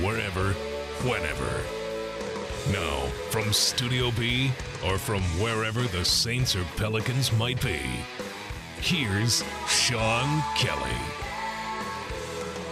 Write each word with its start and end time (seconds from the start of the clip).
wherever, 0.00 0.52
whenever. 1.08 1.62
Now, 2.72 3.06
from 3.30 3.52
Studio 3.52 4.10
B 4.12 4.50
or 4.86 4.98
from 4.98 5.22
wherever 5.40 5.82
the 5.82 6.04
Saints 6.04 6.54
or 6.54 6.64
Pelicans 6.76 7.32
might 7.32 7.60
be, 7.62 7.80
here's 8.80 9.42
Sean 9.66 10.42
Kelly. 10.56 10.90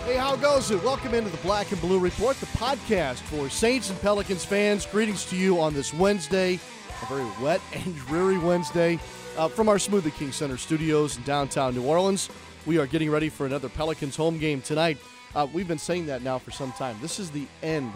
Hey, 0.05 0.17
how 0.17 0.37
goes 0.37 0.71
it? 0.71 0.83
Welcome 0.85 1.15
into 1.15 1.31
the 1.31 1.37
Black 1.39 1.73
and 1.73 1.81
Blue 1.81 1.99
Report, 1.99 2.37
the 2.37 2.47
podcast 2.47 3.17
for 3.23 3.51
Saints 3.51 3.91
and 3.91 4.01
Pelicans 4.01 4.45
fans. 4.45 4.87
Greetings 4.87 5.25
to 5.27 5.37
you 5.37 5.61
on 5.61 5.75
this 5.75 5.93
Wednesday, 5.93 6.61
a 7.03 7.07
very 7.07 7.27
wet 7.43 7.61
and 7.73 7.97
dreary 7.97 8.39
Wednesday, 8.39 9.01
uh, 9.37 9.49
from 9.49 9.69
our 9.69 9.77
Smoothie 9.79 10.15
King 10.15 10.31
Center 10.31 10.57
studios 10.57 11.17
in 11.17 11.23
downtown 11.25 11.75
New 11.75 11.83
Orleans. 11.85 12.31
We 12.67 12.79
are 12.79 12.87
getting 12.87 13.11
ready 13.11 13.29
for 13.29 13.47
another 13.47 13.69
Pelicans 13.69 14.15
home 14.15 14.39
game 14.39 14.61
tonight. 14.61 14.99
Uh, 15.35 15.47
we've 15.53 15.69
been 15.69 15.79
saying 15.79 16.07
that 16.07 16.23
now 16.23 16.39
for 16.39 16.51
some 16.51 16.73
time. 16.73 16.97
This 17.03 17.19
is 17.19 17.31
the 17.31 17.47
end 17.63 17.93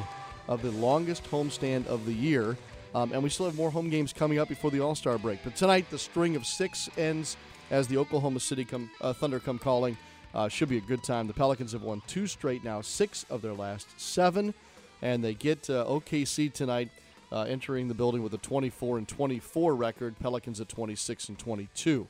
of 0.48 0.62
the 0.62 0.70
longest 0.72 1.24
homestand 1.30 1.86
of 1.86 2.04
the 2.06 2.12
year, 2.12 2.56
um, 2.94 3.12
and 3.12 3.22
we 3.22 3.30
still 3.30 3.46
have 3.46 3.56
more 3.56 3.70
home 3.70 3.88
games 3.88 4.12
coming 4.12 4.38
up 4.38 4.48
before 4.48 4.70
the 4.70 4.80
All 4.80 4.94
Star 4.94 5.16
break. 5.16 5.40
But 5.44 5.56
tonight, 5.56 5.88
the 5.90 5.98
string 5.98 6.36
of 6.36 6.44
six 6.44 6.88
ends 6.98 7.36
as 7.70 7.86
the 7.86 7.96
Oklahoma 7.96 8.40
City 8.40 8.64
come, 8.64 8.90
uh, 9.00 9.12
Thunder 9.12 9.38
come 9.38 9.58
calling. 9.58 9.96
Uh, 10.34 10.48
should 10.48 10.68
be 10.68 10.76
a 10.76 10.82
good 10.82 11.02
time. 11.02 11.26
The 11.26 11.32
Pelicans 11.32 11.72
have 11.72 11.82
won 11.82 12.02
two 12.06 12.26
straight 12.26 12.62
now, 12.62 12.82
six 12.82 13.24
of 13.30 13.42
their 13.42 13.52
last 13.52 13.88
seven, 13.98 14.54
and 15.02 15.24
they 15.24 15.34
get 15.34 15.69
uh, 15.69 15.84
OKC 15.86 16.52
tonight, 16.52 16.88
uh, 17.32 17.42
entering 17.42 17.88
the 17.88 17.94
building 17.94 18.22
with 18.22 18.34
a 18.34 18.38
24 18.38 18.98
and 18.98 19.08
24 19.08 19.74
record. 19.74 20.19
Pelicans 20.20 20.60
at 20.60 20.69
26 20.69 21.30
and 21.30 21.38
22. 21.38 22.06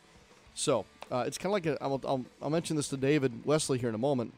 So 0.54 0.84
uh, 1.10 1.24
it's 1.26 1.38
kind 1.38 1.46
of 1.46 1.52
like 1.52 1.66
a, 1.66 1.82
I'll, 1.82 2.00
I'll, 2.04 2.24
I'll 2.42 2.50
mention 2.50 2.76
this 2.76 2.88
to 2.88 2.96
David 2.98 3.46
Wesley 3.46 3.78
here 3.78 3.88
in 3.88 3.94
a 3.94 3.98
moment 3.98 4.34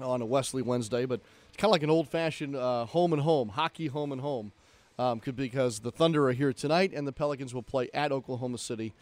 on 0.00 0.22
a 0.22 0.26
Wesley 0.26 0.62
Wednesday, 0.62 1.04
but 1.06 1.20
it's 1.48 1.56
kind 1.56 1.70
of 1.70 1.72
like 1.72 1.82
an 1.82 1.90
old-fashioned 1.90 2.56
uh, 2.56 2.86
home 2.86 3.12
and 3.12 3.22
home 3.22 3.50
hockey, 3.50 3.86
home 3.88 4.12
and 4.12 4.20
home, 4.20 4.52
um, 4.98 5.20
because 5.34 5.80
the 5.80 5.90
Thunder 5.90 6.28
are 6.28 6.32
here 6.32 6.52
tonight, 6.52 6.92
and 6.94 7.06
the 7.06 7.12
Pelicans 7.12 7.54
will 7.54 7.62
play 7.62 7.88
at 7.94 8.12
Oklahoma 8.12 8.58
City 8.58 8.94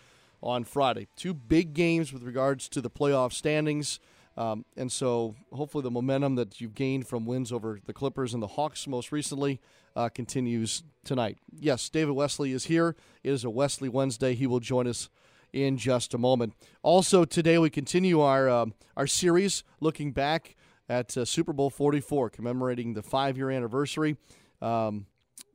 on 0.43 0.65
Friday. 0.65 1.07
Two 1.17 1.35
big 1.35 1.75
games 1.75 2.13
with 2.13 2.23
regards 2.23 2.69
to 2.69 2.81
the 2.81 2.91
playoff 2.91 3.33
standings. 3.33 3.99
Um, 4.37 4.67
and 4.77 4.93
so 4.93 5.35
hopefully 5.51 5.83
the 5.83 5.91
momentum 5.91 6.35
that 6.35 6.61
you've 6.61 6.75
gained 6.75 7.09
from 7.09 7.25
wins 7.25 7.51
over 7.51 7.81
the 7.87 7.95
Clippers 7.95 8.35
and 8.35 8.43
the 8.43 8.49
Hawks 8.49 8.87
most 8.87 9.11
recently 9.11 9.61
uh, 9.95 10.11
continues 10.11 10.83
tonight. 11.05 11.39
Yes, 11.59 11.89
David 11.89 12.13
Wesley 12.13 12.53
is 12.53 12.65
here. 12.65 12.97
It 13.25 13.31
is 13.31 13.45
a 13.45 13.51
Wesley 13.51 13.89
Wednesday. 13.89 14.35
He 14.35 14.47
will 14.47 14.61
join 14.61 14.87
us 14.87 15.09
in 15.55 15.79
just 15.79 16.13
a 16.13 16.19
moment. 16.19 16.53
Also 16.83 17.25
today 17.25 17.57
we 17.57 17.71
continue 17.71 18.21
our 18.21 18.47
uh, 18.47 18.67
our 18.95 19.07
series 19.07 19.65
looking 19.81 20.13
back 20.13 20.55
at 20.89 21.17
uh, 21.17 21.25
Super 21.25 21.53
Bowl 21.53 21.71
44, 21.71 22.31
commemorating 22.31 22.95
the 22.95 23.03
five 23.03 23.37
year 23.37 23.51
anniversary. 23.51 24.17
Um, 24.63 25.07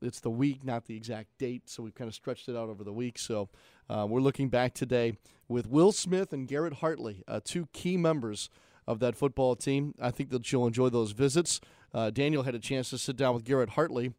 it's 0.01 0.19
the 0.19 0.31
week, 0.31 0.63
not 0.63 0.85
the 0.85 0.95
exact 0.95 1.37
date, 1.37 1.69
so 1.69 1.83
we've 1.83 1.93
kind 1.93 2.07
of 2.07 2.15
stretched 2.15 2.49
it 2.49 2.55
out 2.55 2.69
over 2.69 2.83
the 2.83 2.93
week. 2.93 3.19
So 3.19 3.49
uh, 3.89 4.07
we're 4.09 4.21
looking 4.21 4.49
back 4.49 4.73
today 4.73 5.17
with 5.47 5.67
Will 5.67 5.91
Smith 5.91 6.33
and 6.33 6.47
Garrett 6.47 6.75
Hartley, 6.75 7.23
uh, 7.27 7.39
two 7.43 7.67
key 7.71 7.97
members 7.97 8.49
of 8.87 8.99
that 8.99 9.15
football 9.15 9.55
team. 9.55 9.93
I 10.01 10.11
think 10.11 10.29
that 10.31 10.51
you'll 10.51 10.65
enjoy 10.65 10.89
those 10.89 11.11
visits. 11.11 11.61
Uh, 11.93 12.09
Daniel 12.09 12.43
had 12.43 12.55
a 12.55 12.59
chance 12.59 12.89
to 12.89 12.97
sit 12.97 13.15
down 13.15 13.35
with 13.35 13.43
Garrett 13.43 13.69
Hartley 13.71 14.13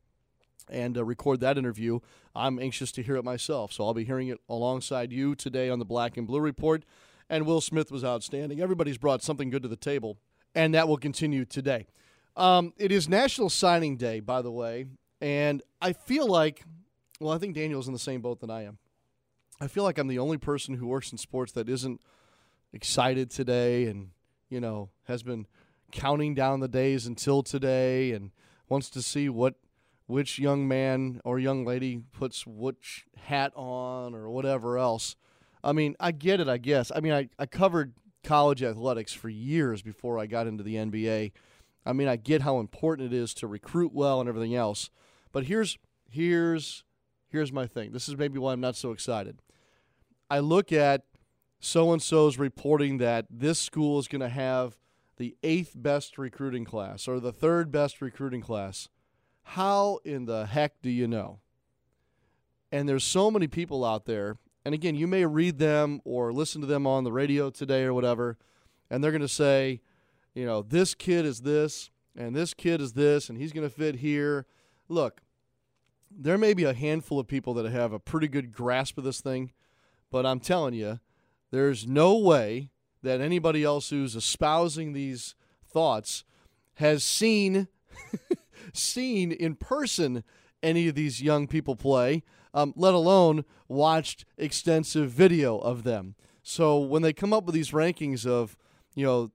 and 0.69 0.97
uh, 0.97 1.05
record 1.05 1.41
that 1.41 1.59
interview. 1.59 1.99
I'm 2.34 2.59
anxious 2.59 2.93
to 2.93 3.03
hear 3.03 3.17
it 3.17 3.25
myself, 3.25 3.73
so 3.73 3.84
I'll 3.84 3.94
be 3.94 4.05
hearing 4.05 4.29
it 4.29 4.39
alongside 4.49 5.12
you 5.12 5.34
today 5.34 5.69
on 5.69 5.79
the 5.79 5.84
Black 5.84 6.17
and 6.17 6.27
Blue 6.27 6.41
Report. 6.41 6.84
And 7.29 7.47
Will 7.47 7.61
Smith 7.61 7.91
was 7.91 8.05
outstanding. 8.05 8.61
Everybody's 8.61 8.99
brought 8.99 9.23
something 9.23 9.50
good 9.50 9.62
to 9.62 9.69
the 9.69 9.77
table, 9.77 10.19
and 10.54 10.74
that 10.74 10.88
will 10.88 10.98
continue 10.98 11.44
today. 11.44 11.86
Um, 12.36 12.72
it 12.78 12.92
is 12.92 13.08
National 13.08 13.50
Signing 13.50 13.96
Day, 13.96 14.20
by 14.20 14.42
the 14.42 14.50
way, 14.50 14.86
and 15.20 15.62
I 15.80 15.92
feel 15.92 16.26
like, 16.26 16.64
well, 17.20 17.32
I 17.32 17.38
think 17.38 17.54
Daniel's 17.54 17.86
in 17.86 17.92
the 17.92 17.98
same 17.98 18.20
boat 18.20 18.40
that 18.40 18.50
I 18.50 18.62
am. 18.62 18.78
I 19.60 19.68
feel 19.68 19.84
like 19.84 19.98
I'm 19.98 20.08
the 20.08 20.18
only 20.18 20.38
person 20.38 20.74
who 20.74 20.86
works 20.86 21.12
in 21.12 21.18
sports 21.18 21.52
that 21.52 21.68
isn't 21.68 22.00
excited 22.72 23.30
today 23.30 23.84
and, 23.86 24.10
you 24.48 24.60
know, 24.60 24.90
has 25.04 25.22
been 25.22 25.46
counting 25.92 26.34
down 26.34 26.60
the 26.60 26.69
days 26.69 27.06
until 27.06 27.42
today 27.42 28.12
and 28.12 28.32
wants 28.69 28.90
to 28.90 29.02
see 29.02 29.28
what 29.28 29.54
which 30.06 30.38
young 30.38 30.66
man 30.66 31.20
or 31.24 31.38
young 31.38 31.64
lady 31.64 32.00
puts 32.12 32.46
which 32.46 33.04
hat 33.16 33.52
on 33.54 34.14
or 34.14 34.28
whatever 34.28 34.76
else. 34.78 35.16
I 35.62 35.72
mean, 35.72 35.94
I 36.00 36.10
get 36.10 36.40
it, 36.40 36.48
I 36.48 36.58
guess. 36.58 36.90
I 36.94 37.00
mean, 37.00 37.12
I, 37.12 37.28
I 37.38 37.46
covered 37.46 37.94
college 38.22 38.62
athletics 38.62 39.12
for 39.12 39.28
years 39.28 39.83
before 39.83 40.19
I 40.19 40.27
got 40.27 40.47
into 40.47 40.62
the 40.62 40.77
NBA. 40.77 41.33
I 41.84 41.93
mean, 41.93 42.09
I 42.09 42.16
get 42.16 42.43
how 42.43 42.60
important 42.60 43.12
it 43.12 43.16
is 43.16 43.34
to 43.34 43.47
recruit 43.47 43.93
well 43.93 44.21
and 44.21 44.28
everything 44.28 44.55
else. 44.55 44.91
But 45.33 45.44
here's 45.44 45.78
here's 46.10 46.84
here's 47.28 47.53
my 47.53 47.66
thing. 47.66 47.93
This 47.93 48.09
is 48.09 48.16
maybe 48.16 48.38
why 48.38 48.53
I'm 48.53 48.61
not 48.61 48.77
so 48.77 48.93
excited. 48.93 49.43
I 50.31 50.38
look 50.38 50.72
at 50.72 51.05
so 51.59 51.93
and 51.93 52.03
so's 52.03 52.38
reporting 52.38 52.99
that 52.99 53.27
this 53.31 53.59
school 53.59 53.99
is 53.99 54.09
going 54.09 54.21
to 54.21 54.28
have 54.28 54.77
the 55.16 55.37
eighth 55.43 55.72
best 55.77 56.19
recruiting 56.19 56.65
class 56.65 57.06
or 57.06 57.21
the 57.21 57.32
third 57.32 57.71
best 57.71 58.00
recruiting 58.00 58.41
class. 58.41 58.88
How 59.43 59.99
in 60.05 60.25
the 60.25 60.47
heck 60.47 60.81
do 60.82 60.91
you 60.91 61.06
know? 61.06 61.41
And 62.71 62.88
there's 62.88 63.05
so 63.05 63.31
many 63.31 63.47
people 63.47 63.84
out 63.84 64.06
there, 64.06 64.38
and 64.65 64.75
again, 64.75 64.95
you 64.95 65.06
may 65.06 65.27
read 65.27 65.59
them 65.59 66.00
or 66.05 66.33
listen 66.33 66.61
to 66.61 66.67
them 66.67 66.87
on 66.87 67.05
the 67.05 67.12
radio 67.12 67.50
today 67.50 67.82
or 67.85 67.94
whatever, 67.94 68.38
and 68.91 69.03
they're 69.03 69.11
going 69.11 69.20
to 69.20 69.29
say, 69.29 69.81
you 70.35 70.47
know, 70.47 70.62
this 70.62 70.94
kid 70.94 71.25
is 71.25 71.41
this, 71.41 71.91
and 72.17 72.35
this 72.35 72.55
kid 72.55 72.81
is 72.81 72.93
this, 72.93 73.29
and 73.29 73.38
he's 73.38 73.53
going 73.53 73.69
to 73.69 73.75
fit 73.75 73.97
here. 73.97 74.47
Look, 74.88 75.23
there 76.11 76.38
may 76.38 76.55
be 76.55 76.64
a 76.64 76.75
handful 76.75 77.19
of 77.19 77.26
people 77.26 77.55
that 77.55 77.70
have 77.70 77.93
a 77.93 77.99
pretty 77.99 78.29
good 78.29 78.53
grasp 78.53 78.99
of 78.99 79.05
this 79.05 79.20
thing, 79.20 79.53
but 80.11 80.26
I'm 80.26 80.41
telling 80.41 80.75
you, 80.75 81.00
there's 81.50 81.87
no 81.87 82.17
way 82.17 82.70
that 83.03 83.20
anybody 83.20 83.65
else 83.65 83.91
who's 83.91 84.15
espousing 84.15 84.93
these 84.93 85.35
thoughts 85.67 86.25
has 86.75 87.03
seen 87.03 87.69
seen 88.73 89.32
in 89.32 89.55
person 89.55 90.25
any 90.62 90.88
of 90.88 90.94
these 90.94 91.20
young 91.20 91.47
people 91.47 91.76
play, 91.76 92.23
um, 92.54 92.72
let 92.76 92.94
alone 92.94 93.44
watched 93.69 94.25
extensive 94.37 95.10
video 95.10 95.58
of 95.58 95.84
them. 95.84 96.14
So 96.43 96.78
when 96.78 97.02
they 97.02 97.12
come 97.12 97.32
up 97.32 97.44
with 97.44 97.54
these 97.54 97.70
rankings 97.70 98.26
of, 98.26 98.56
you 98.94 99.06
know, 99.06 99.31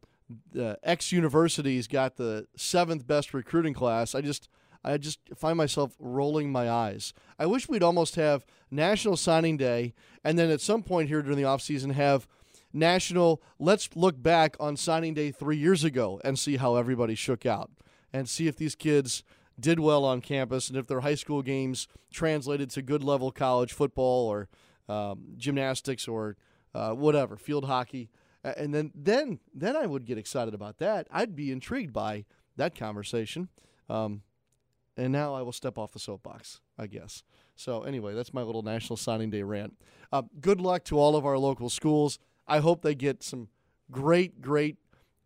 the 0.51 0.77
X 0.83 1.11
universities 1.11 1.87
got 1.87 2.17
the 2.17 2.47
seventh 2.55 3.07
best 3.07 3.33
recruiting 3.33 3.73
class, 3.73 4.13
I 4.13 4.21
just 4.21 4.49
I 4.83 4.97
just 4.97 5.19
find 5.35 5.57
myself 5.57 5.95
rolling 5.99 6.51
my 6.51 6.69
eyes. 6.69 7.13
I 7.39 7.45
wish 7.45 7.67
we'd 7.67 7.83
almost 7.83 8.15
have 8.15 8.45
National 8.69 9.17
Signing 9.17 9.57
Day 9.57 9.93
and 10.23 10.37
then 10.37 10.49
at 10.49 10.61
some 10.61 10.83
point 10.83 11.09
here 11.09 11.21
during 11.21 11.37
the 11.37 11.43
offseason 11.43 11.93
have 11.93 12.27
national. 12.73 13.41
Let's 13.59 13.89
look 13.95 14.21
back 14.21 14.55
on 14.59 14.77
signing 14.77 15.13
day 15.13 15.31
three 15.31 15.57
years 15.57 15.83
ago 15.83 16.21
and 16.23 16.37
see 16.37 16.57
how 16.57 16.75
everybody 16.75 17.15
shook 17.15 17.45
out, 17.45 17.71
and 18.13 18.29
see 18.29 18.47
if 18.47 18.55
these 18.57 18.75
kids 18.75 19.23
did 19.59 19.80
well 19.80 20.06
on 20.06 20.21
campus 20.21 20.69
and 20.69 20.77
if 20.77 20.88
their 20.88 21.01
high 21.01 21.15
school 21.15 21.42
games 21.42 21.88
translated 22.12 22.69
to 22.69 22.81
good 22.81 23.04
level 23.04 23.31
college 23.31 23.74
football 23.74 24.27
or 24.27 24.50
um, 24.88 25.33
gymnastics 25.36 26.07
or 26.07 26.38
uh, 26.74 26.92
whatever 26.92 27.38
field 27.38 27.65
hockey. 27.65 28.09
And 28.44 28.74
then, 28.74 28.92
then, 28.95 29.39
then 29.54 29.75
I 29.75 29.86
would 29.86 30.06
get 30.06 30.18
excited 30.18 30.54
about 30.54 30.77
that. 30.77 31.07
I'd 31.12 31.36
be 31.36 31.51
intrigued 31.51 31.92
by 31.92 32.25
that 32.56 32.75
conversation. 32.75 33.50
Um, 33.89 34.21
and 34.95 35.12
now 35.12 35.33
I 35.33 35.42
will 35.42 35.51
step 35.51 35.77
off 35.77 35.92
the 35.92 36.00
soapbox, 36.00 36.62
I 36.77 36.88
guess. 36.88 37.24
So 37.56 37.83
anyway, 37.83 38.13
that's 38.13 38.33
my 38.33 38.42
little 38.42 38.62
National 38.62 38.98
Signing 38.98 39.30
Day 39.30 39.44
rant. 39.44 39.75
Uh, 40.12 40.24
good 40.39 40.62
luck 40.62 40.83
to 40.86 40.98
all 40.98 41.15
of 41.15 41.25
our 41.25 41.38
local 41.38 41.69
schools. 41.69 42.19
I 42.48 42.59
hope 42.59 42.81
they 42.81 42.95
get 42.95 43.24
some 43.24 43.50
great, 43.92 44.42
great 44.42 44.77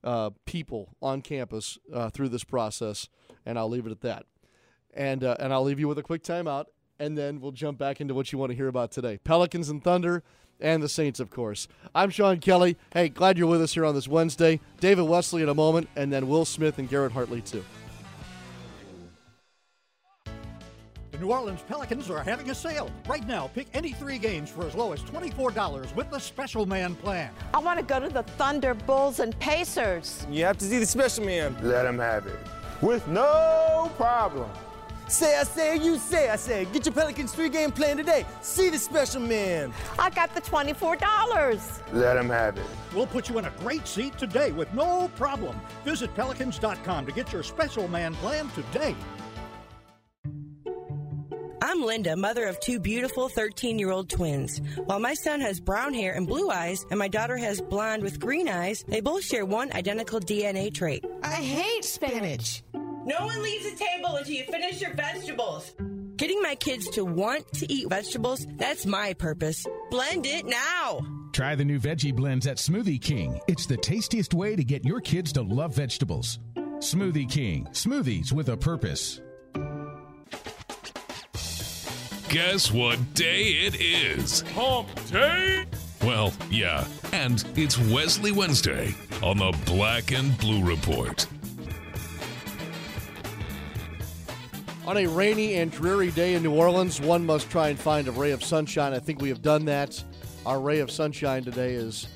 uh, 0.04 0.32
people 0.46 0.96
on 1.02 1.22
campus 1.22 1.78
uh, 1.94 2.10
through 2.10 2.30
this 2.30 2.44
process, 2.44 3.08
and 3.46 3.58
I'll 3.58 3.70
leave 3.70 3.86
it 3.86 3.92
at 3.92 4.02
that. 4.02 4.26
And 4.94 5.24
uh, 5.24 5.38
and 5.40 5.54
I'll 5.54 5.64
leave 5.64 5.80
you 5.80 5.88
with 5.88 5.98
a 5.98 6.04
quick 6.04 6.24
timeout, 6.24 6.66
and 7.00 7.18
then 7.18 7.40
we'll 7.40 7.52
jump 7.52 7.78
back 7.78 8.02
into 8.02 8.14
what 8.14 8.32
you 8.32 8.38
want 8.38 8.52
to 8.52 8.56
hear 8.56 8.68
about 8.68 8.92
today: 8.92 9.20
Pelicans 9.24 9.70
and 9.70 9.84
Thunder, 9.84 10.24
and 10.62 10.82
the 10.82 10.90
Saints, 10.90 11.20
of 11.20 11.30
course. 11.30 11.68
I'm 11.94 12.10
Sean 12.10 12.40
Kelly. 12.40 12.78
Hey, 12.94 13.10
glad 13.10 13.38
you're 13.38 13.48
with 13.48 13.62
us 13.62 13.74
here 13.74 13.86
on 13.86 13.96
this 13.96 14.08
Wednesday. 14.08 14.60
David 14.80 15.04
Wesley 15.04 15.42
in 15.42 15.50
a 15.50 15.56
moment, 15.56 15.90
and 15.96 16.12
then 16.14 16.28
Will 16.28 16.46
Smith 16.46 16.78
and 16.78 16.88
Garrett 16.90 17.12
Hartley 17.12 17.42
too. 17.42 17.64
The 21.12 21.18
New 21.18 21.32
Orleans 21.32 21.62
Pelicans 21.68 22.10
are 22.10 22.24
having 22.24 22.50
a 22.50 22.56
sale. 22.56 22.90
Right 23.08 23.26
now, 23.28 23.48
pick 23.48 23.68
any 23.74 23.92
three 23.92 24.18
games 24.18 24.50
for 24.50 24.66
as 24.66 24.76
low 24.76 24.94
as 24.94 25.02
$24 25.02 25.96
with 25.96 26.10
the 26.10 26.20
Special 26.20 26.66
Man 26.66 26.96
plan. 26.96 27.32
I 27.54 27.60
want 27.60 27.80
to 27.80 27.86
go 27.86 28.00
to 28.00 28.10
the 28.10 28.24
Thunder, 28.24 28.74
Bulls, 28.74 29.20
and 29.20 29.38
Pacers. 29.40 30.26
You 30.30 30.46
have 30.46 30.58
to 30.60 30.66
see 30.66 30.80
the 30.80 30.86
Special 30.86 31.26
Man. 31.26 31.56
Let 31.62 31.86
him 31.86 32.00
have 32.00 32.28
it. 32.28 32.40
With 32.82 33.08
no 33.08 33.92
problem. 33.96 34.50
Say, 35.08 35.38
I 35.38 35.44
say, 35.44 35.78
you 35.78 35.98
say, 35.98 36.30
I 36.30 36.36
say. 36.36 36.66
Get 36.72 36.86
your 36.86 36.94
Pelicans 36.94 37.34
three 37.34 37.50
game 37.50 37.72
plan 37.72 37.98
today. 37.98 38.26
See 38.42 38.70
the 38.70 38.80
Special 38.80 39.22
Man. 39.22 39.74
I 40.00 40.10
got 40.10 40.34
the 40.34 40.42
$24. 40.42 41.94
Let 41.94 42.18
him 42.18 42.30
have 42.30 42.58
it. 42.58 42.66
We'll 42.96 43.08
put 43.08 43.30
you 43.30 43.38
in 43.38 43.46
a 43.46 43.52
great 43.60 43.86
seat 43.86 44.18
today 44.18 44.52
with 44.52 44.74
no 44.74 45.10
problem. 45.18 45.60
Visit 45.84 46.16
pelicans.com 46.16 47.06
to 47.06 47.12
get 47.12 47.32
your 47.34 47.44
Special 47.44 47.88
Man 47.90 48.16
plan 48.16 48.50
today. 48.50 48.96
I'm 51.64 51.84
Linda, 51.84 52.16
mother 52.16 52.46
of 52.46 52.60
two 52.60 52.80
beautiful 52.80 53.30
13 53.30 53.78
year 53.78 53.92
old 53.92 54.10
twins. 54.10 54.60
While 54.86 55.00
my 55.00 55.14
son 55.14 55.40
has 55.42 55.60
brown 55.60 55.94
hair 55.94 56.14
and 56.14 56.26
blue 56.26 56.50
eyes, 56.50 56.84
and 56.90 56.98
my 56.98 57.08
daughter 57.08 57.38
has 57.38 57.62
blonde 57.62 58.02
with 58.02 58.20
green 58.20 58.50
eyes, 58.50 58.84
they 58.88 59.00
both 59.00 59.24
share 59.24 59.46
one 59.46 59.72
identical 59.74 60.20
DNA 60.20 60.74
trait. 60.74 61.06
I 61.22 61.36
hate 61.36 61.86
spinach. 61.86 62.64
No 62.74 63.26
one 63.26 63.44
leaves 63.44 63.70
the 63.70 63.78
table 63.78 64.16
until 64.16 64.34
you 64.34 64.44
finish 64.46 64.82
your 64.82 64.94
vegetables. 64.96 65.76
Getting 66.16 66.42
my 66.42 66.56
kids 66.56 66.90
to 66.92 67.06
want 67.06 67.52
to 67.54 67.72
eat 67.72 67.90
vegetables, 67.90 68.46
that's 68.58 68.88
my 68.88 69.14
purpose. 69.14 69.66
Blend 69.92 70.26
it 70.26 70.46
now. 70.46 71.02
Try 71.32 71.54
the 71.54 71.66
new 71.66 71.80
veggie 71.80 72.16
blends 72.16 72.48
at 72.48 72.58
Smoothie 72.58 73.02
King. 73.02 73.40
It's 73.48 73.68
the 73.68 73.78
tastiest 73.78 74.34
way 74.34 74.56
to 74.56 74.64
get 74.64 74.84
your 74.84 75.00
kids 75.00 75.32
to 75.34 75.44
love 75.44 75.76
vegetables. 75.76 76.40
Smoothie 76.80 77.30
King, 77.30 77.68
smoothies 77.72 78.32
with 78.32 78.50
a 78.50 78.58
purpose. 78.58 79.22
Guess 82.32 82.72
what 82.72 83.14
day 83.14 83.42
it 83.66 83.82
is? 83.82 84.40
Hump 84.54 84.88
day? 85.10 85.66
Well, 86.02 86.32
yeah, 86.50 86.88
and 87.12 87.44
it's 87.58 87.78
Wesley 87.78 88.32
Wednesday 88.32 88.96
on 89.22 89.40
the 89.40 89.54
Black 89.66 90.14
and 90.14 90.38
Blue 90.38 90.64
Report. 90.64 91.28
On 94.88 94.96
a 94.96 95.08
rainy 95.08 95.56
and 95.56 95.74
dreary 95.74 96.12
day 96.12 96.36
in 96.36 96.44
New 96.44 96.56
Orleans, 96.56 97.02
one 97.02 97.26
must 97.26 97.50
try 97.50 97.68
and 97.68 97.78
find 97.78 98.08
a 98.08 98.14
ray 98.14 98.32
of 98.32 98.42
sunshine. 98.42 98.94
I 98.94 99.00
think 99.00 99.20
we 99.22 99.28
have 99.28 99.42
done 99.42 99.66
that. 99.66 100.02
Our 100.46 100.62
ray 100.62 100.80
of 100.80 100.90
sunshine 100.90 101.44
today 101.44 101.74
is 101.74 102.08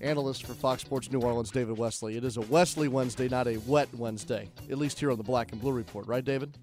analyst 0.00 0.46
for 0.46 0.54
Fox 0.54 0.82
Sports 0.82 1.10
New 1.10 1.20
Orleans, 1.20 1.50
David 1.50 1.76
Wesley. 1.76 2.16
It 2.16 2.22
is 2.22 2.36
a 2.36 2.42
Wesley 2.42 2.86
Wednesday, 2.86 3.28
not 3.28 3.48
a 3.48 3.56
wet 3.66 3.88
Wednesday, 3.94 4.48
at 4.70 4.78
least 4.78 5.00
here 5.00 5.10
on 5.10 5.18
the 5.18 5.24
Black 5.24 5.50
and 5.50 5.60
Blue 5.60 5.72
Report, 5.72 6.06
right, 6.06 6.24
David? 6.24 6.56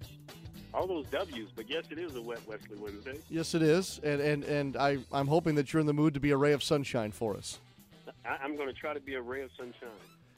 All 0.72 0.86
those 0.86 1.06
W's, 1.06 1.48
but 1.54 1.68
yes, 1.68 1.84
it 1.90 1.98
is 1.98 2.14
a 2.14 2.22
wet 2.22 2.40
Wesley 2.46 2.76
Wednesday. 2.78 3.18
Yes, 3.28 3.54
it 3.54 3.62
is, 3.62 4.00
and 4.02 4.20
and 4.20 4.44
and 4.44 4.76
I 4.76 4.98
I'm 5.12 5.26
hoping 5.26 5.54
that 5.56 5.72
you're 5.72 5.80
in 5.80 5.86
the 5.86 5.92
mood 5.92 6.14
to 6.14 6.20
be 6.20 6.30
a 6.30 6.36
ray 6.36 6.52
of 6.52 6.62
sunshine 6.62 7.12
for 7.12 7.36
us. 7.36 7.58
I, 8.24 8.44
am 8.44 8.56
going 8.56 8.68
to 8.68 8.74
try 8.74 8.94
to 8.94 9.00
be 9.00 9.14
a 9.14 9.22
ray 9.22 9.42
of 9.42 9.50
sunshine. 9.56 9.88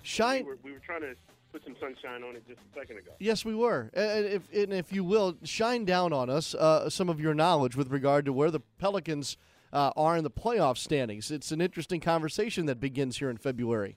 Shine. 0.02 0.44
We 0.44 0.50
were, 0.50 0.58
we 0.62 0.73
were, 0.73 0.79
trying 0.79 1.02
to 1.02 1.14
put 1.52 1.64
some 1.64 1.76
sunshine 1.81 2.23
on 2.23 2.37
it 2.37 2.46
just 2.49 2.61
a 2.61 2.79
second 2.79 2.99
ago. 2.99 3.12
Yes, 3.19 3.44
we 3.44 3.55
were, 3.55 3.90
and 3.94 4.25
if 4.25 4.52
and 4.52 4.73
if 4.73 4.93
you 4.93 5.05
will 5.05 5.37
shine 5.44 5.84
down 5.84 6.12
on 6.12 6.31
us 6.31 6.55
uh, 6.55 6.88
some 6.88 7.08
of 7.08 7.20
your 7.20 7.34
knowledge 7.34 7.76
with 7.76 7.90
regard 7.90 8.25
to 8.25 8.32
where 8.32 8.50
the 8.50 8.61
Pelicans 8.79 9.37
uh, 9.73 9.90
are 9.96 10.17
in 10.17 10.25
the 10.25 10.31
playoff 10.31 10.79
standings. 10.79 11.31
It's 11.31 11.52
an 11.52 11.61
interesting 11.61 12.00
conversation 12.00 12.67
that 12.67 12.81
begins 12.81 13.19
here 13.19 13.31
in 13.31 13.37
February. 13.37 13.96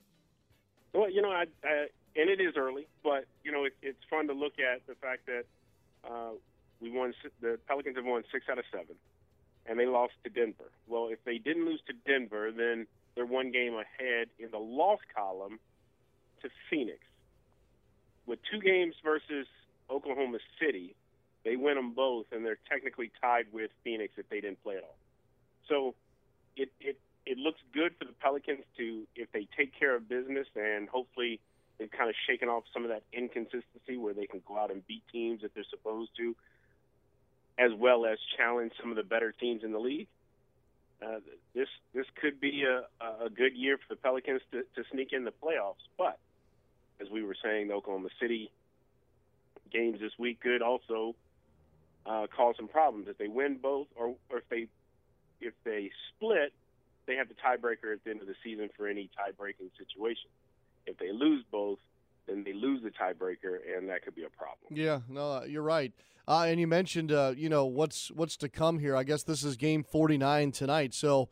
Well, 0.92 1.10
you 1.10 1.20
know, 1.20 1.30
I, 1.30 1.44
I 1.64 1.86
and 2.16 2.30
it 2.30 2.40
is 2.40 2.54
early, 2.56 2.86
but 3.02 3.26
you 3.44 3.52
know, 3.52 3.64
it, 3.64 3.74
it's 3.82 4.02
fun 4.08 4.26
to 4.28 4.32
look 4.32 4.54
at 4.58 4.86
the 4.86 4.94
fact 4.94 5.26
that 5.26 5.44
uh, 6.08 6.30
we 6.80 6.90
won. 6.90 7.14
The 7.40 7.58
Pelicans 7.66 7.96
have 7.96 8.04
won 8.04 8.24
six 8.32 8.46
out 8.50 8.58
of 8.58 8.64
seven, 8.70 8.96
and 9.66 9.78
they 9.78 9.86
lost 9.86 10.14
to 10.24 10.30
Denver. 10.30 10.70
Well, 10.86 11.08
if 11.10 11.18
they 11.24 11.38
didn't 11.38 11.64
lose 11.66 11.80
to 11.86 11.92
Denver, 12.06 12.50
then 12.52 12.86
they're 13.14 13.26
one 13.26 13.50
game 13.50 13.74
ahead 13.74 14.28
in 14.38 14.50
the 14.50 14.58
loss 14.58 15.00
column 15.14 15.58
to 16.42 16.48
Phoenix. 16.70 16.98
With 18.26 18.38
two 18.50 18.60
games 18.60 18.94
versus 19.02 19.46
Oklahoma 19.90 20.38
City, 20.60 20.94
they 21.44 21.56
win 21.56 21.76
them 21.76 21.92
both, 21.92 22.26
and 22.32 22.44
they're 22.44 22.58
technically 22.68 23.10
tied 23.20 23.46
with 23.52 23.70
Phoenix 23.84 24.14
if 24.16 24.28
they 24.28 24.40
didn't 24.40 24.62
play 24.62 24.76
at 24.76 24.82
all. 24.82 24.96
So 25.68 25.94
it 26.56 26.70
it 26.80 26.98
it 27.24 27.38
looks 27.38 27.60
good 27.72 27.94
for 27.98 28.04
the 28.04 28.12
Pelicans 28.20 28.64
to 28.76 29.06
if 29.14 29.30
they 29.32 29.48
take 29.56 29.78
care 29.78 29.94
of 29.94 30.08
business 30.08 30.46
and 30.54 30.88
hopefully 30.88 31.40
they've 31.78 31.90
kind 31.90 32.08
of 32.08 32.16
shaken 32.28 32.48
off 32.48 32.64
some 32.72 32.84
of 32.84 32.90
that 32.90 33.02
inconsistency 33.12 33.96
where 33.96 34.14
they 34.14 34.26
can 34.26 34.42
go 34.46 34.58
out 34.58 34.70
and 34.70 34.86
beat 34.86 35.02
teams 35.12 35.40
if 35.42 35.52
they're 35.54 35.64
supposed 35.70 36.10
to, 36.16 36.34
as 37.58 37.70
well 37.76 38.06
as 38.06 38.18
challenge 38.36 38.72
some 38.80 38.90
of 38.90 38.96
the 38.96 39.02
better 39.02 39.32
teams 39.32 39.62
in 39.64 39.72
the 39.72 39.78
league. 39.78 40.08
Uh, 41.04 41.20
this 41.54 41.68
this 41.94 42.06
could 42.20 42.40
be 42.40 42.64
a, 42.64 42.84
a 43.24 43.28
good 43.28 43.54
year 43.54 43.76
for 43.76 43.94
the 43.94 44.00
Pelicans 44.00 44.40
to, 44.50 44.62
to 44.74 44.88
sneak 44.90 45.12
in 45.12 45.24
the 45.24 45.32
playoffs. 45.32 45.84
But 45.98 46.18
as 47.00 47.10
we 47.10 47.22
were 47.22 47.36
saying, 47.42 47.68
the 47.68 47.74
Oklahoma 47.74 48.08
City 48.18 48.50
games 49.70 50.00
this 50.00 50.12
week 50.18 50.40
could 50.40 50.62
also 50.62 51.14
uh, 52.06 52.26
cause 52.34 52.54
some 52.56 52.68
problems 52.68 53.08
if 53.08 53.18
they 53.18 53.28
win 53.28 53.58
both, 53.60 53.88
or, 53.94 54.14
or 54.30 54.38
if 54.38 54.48
they 54.48 54.68
if 55.40 55.52
they 55.64 55.90
split, 56.08 56.54
they 57.06 57.16
have 57.16 57.28
the 57.28 57.34
tiebreaker 57.34 57.92
at 57.92 58.02
the 58.04 58.10
end 58.10 58.22
of 58.22 58.26
the 58.26 58.34
season 58.42 58.70
for 58.76 58.86
any 58.86 59.10
tie-breaking 59.16 59.70
situation. 59.76 60.30
If 60.86 60.98
they 60.98 61.12
lose 61.12 61.44
both, 61.50 61.78
then 62.26 62.44
they 62.44 62.52
lose 62.52 62.82
the 62.82 62.90
tiebreaker, 62.90 63.58
and 63.76 63.88
that 63.88 64.02
could 64.02 64.14
be 64.14 64.24
a 64.24 64.30
problem. 64.30 64.58
Yeah, 64.70 65.00
no, 65.08 65.44
you're 65.44 65.62
right. 65.62 65.92
Uh, 66.28 66.46
and 66.48 66.58
you 66.58 66.66
mentioned, 66.66 67.12
uh, 67.12 67.34
you 67.36 67.48
know, 67.48 67.66
what's 67.66 68.10
what's 68.10 68.36
to 68.38 68.48
come 68.48 68.78
here. 68.78 68.96
I 68.96 69.04
guess 69.04 69.22
this 69.22 69.44
is 69.44 69.56
game 69.56 69.84
49 69.84 70.50
tonight. 70.52 70.92
So, 70.92 71.28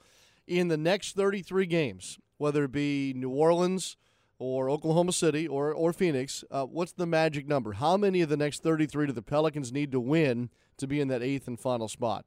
in 0.46 0.68
the 0.68 0.76
next 0.76 1.16
33 1.16 1.66
games, 1.66 2.18
whether 2.38 2.64
it 2.64 2.72
be 2.72 3.12
New 3.14 3.30
Orleans 3.30 3.96
or 4.38 4.70
Oklahoma 4.70 5.12
City 5.12 5.48
or 5.48 5.72
or 5.72 5.92
Phoenix, 5.92 6.44
uh, 6.50 6.64
what's 6.64 6.92
the 6.92 7.06
magic 7.06 7.48
number? 7.48 7.72
How 7.72 7.96
many 7.96 8.20
of 8.20 8.28
the 8.28 8.36
next 8.36 8.62
33 8.62 9.06
do 9.06 9.12
the 9.12 9.22
Pelicans 9.22 9.72
need 9.72 9.90
to 9.92 10.00
win 10.00 10.50
to 10.76 10.86
be 10.86 11.00
in 11.00 11.08
that 11.08 11.22
eighth 11.22 11.48
and 11.48 11.58
final 11.58 11.88
spot? 11.88 12.24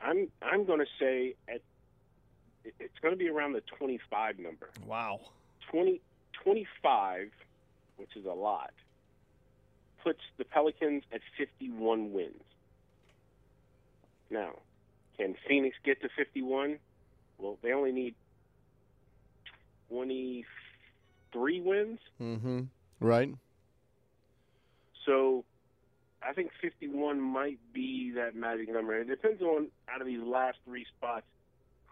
I'm 0.00 0.28
I'm 0.40 0.64
going 0.64 0.80
to 0.80 0.86
say 0.98 1.34
at 1.48 1.60
it's 2.64 2.98
going 3.00 3.12
to 3.12 3.18
be 3.18 3.28
around 3.28 3.52
the 3.52 3.62
25 3.78 4.38
number. 4.38 4.70
Wow. 4.86 5.20
20, 5.70 6.00
25, 6.42 7.30
which 7.96 8.16
is 8.16 8.24
a 8.24 8.32
lot, 8.32 8.72
puts 10.02 10.20
the 10.36 10.44
Pelicans 10.44 11.02
at 11.12 11.20
51 11.38 12.12
wins. 12.12 12.42
Now, 14.30 14.58
can 15.18 15.34
Phoenix 15.46 15.76
get 15.84 16.00
to 16.02 16.08
51? 16.16 16.78
Well, 17.38 17.58
they 17.62 17.72
only 17.72 17.92
need 17.92 18.14
23 19.88 21.60
wins. 21.60 21.98
Mm-hmm. 22.20 22.60
Right. 23.00 23.34
So 25.06 25.44
I 26.22 26.32
think 26.32 26.50
51 26.60 27.20
might 27.20 27.58
be 27.72 28.12
that 28.12 28.34
magic 28.34 28.72
number. 28.72 28.98
It 28.98 29.08
depends 29.08 29.42
on 29.42 29.68
out 29.88 30.00
of 30.00 30.06
these 30.06 30.22
last 30.22 30.58
three 30.64 30.86
spots 30.96 31.26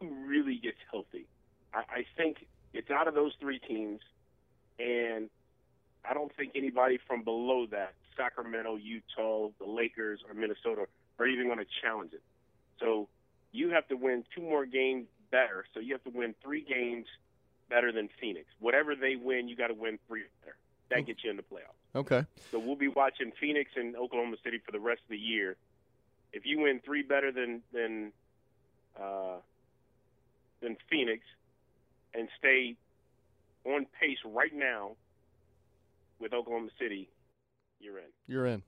who 0.02 0.26
really 0.26 0.56
gets 0.56 0.78
healthy. 0.90 1.26
I, 1.72 1.78
I 1.78 2.06
think 2.16 2.46
it's 2.72 2.90
out 2.90 3.08
of 3.08 3.14
those 3.14 3.32
three 3.40 3.58
teams, 3.58 4.00
and 4.78 5.30
I 6.08 6.14
don't 6.14 6.34
think 6.36 6.52
anybody 6.54 6.98
from 7.06 7.22
below 7.22 7.66
that, 7.70 7.94
Sacramento, 8.16 8.76
Utah, 8.76 9.48
the 9.58 9.66
Lakers, 9.66 10.20
or 10.28 10.34
Minnesota, 10.34 10.86
are 11.18 11.26
even 11.26 11.46
going 11.46 11.58
to 11.58 11.66
challenge 11.82 12.12
it. 12.12 12.22
So 12.80 13.08
you 13.52 13.70
have 13.70 13.86
to 13.88 13.96
win 13.96 14.24
two 14.34 14.42
more 14.42 14.66
games 14.66 15.06
better. 15.30 15.64
So 15.72 15.80
you 15.80 15.92
have 15.94 16.04
to 16.04 16.10
win 16.10 16.34
three 16.42 16.62
games 16.62 17.06
better 17.70 17.92
than 17.92 18.08
Phoenix. 18.20 18.46
Whatever 18.58 18.94
they 18.94 19.16
win, 19.16 19.48
you 19.48 19.56
got 19.56 19.68
to 19.68 19.74
win 19.74 19.98
three 20.08 20.22
better. 20.42 20.56
That 20.90 21.06
gets 21.06 21.24
you 21.24 21.30
in 21.30 21.36
the 21.36 21.42
playoffs. 21.42 21.98
Okay. 21.98 22.26
So 22.50 22.58
we'll 22.58 22.76
be 22.76 22.88
watching 22.88 23.32
Phoenix 23.40 23.70
and 23.76 23.96
Oklahoma 23.96 24.36
City 24.44 24.60
for 24.64 24.72
the 24.72 24.80
rest 24.80 25.00
of 25.04 25.08
the 25.08 25.16
year. 25.16 25.56
If 26.34 26.44
you 26.44 26.60
win 26.60 26.80
three 26.84 27.02
better 27.02 27.32
than 27.32 27.62
than 27.72 28.12
uh, 29.00 29.36
than 30.62 30.76
Phoenix 30.88 31.22
and 32.14 32.28
stay 32.38 32.76
on 33.64 33.86
pace 34.00 34.18
right 34.24 34.54
now 34.54 34.92
with 36.18 36.32
Oklahoma 36.32 36.68
City, 36.80 37.08
you're 37.80 37.98
in. 37.98 38.04
You're 38.26 38.46
in. 38.46 38.62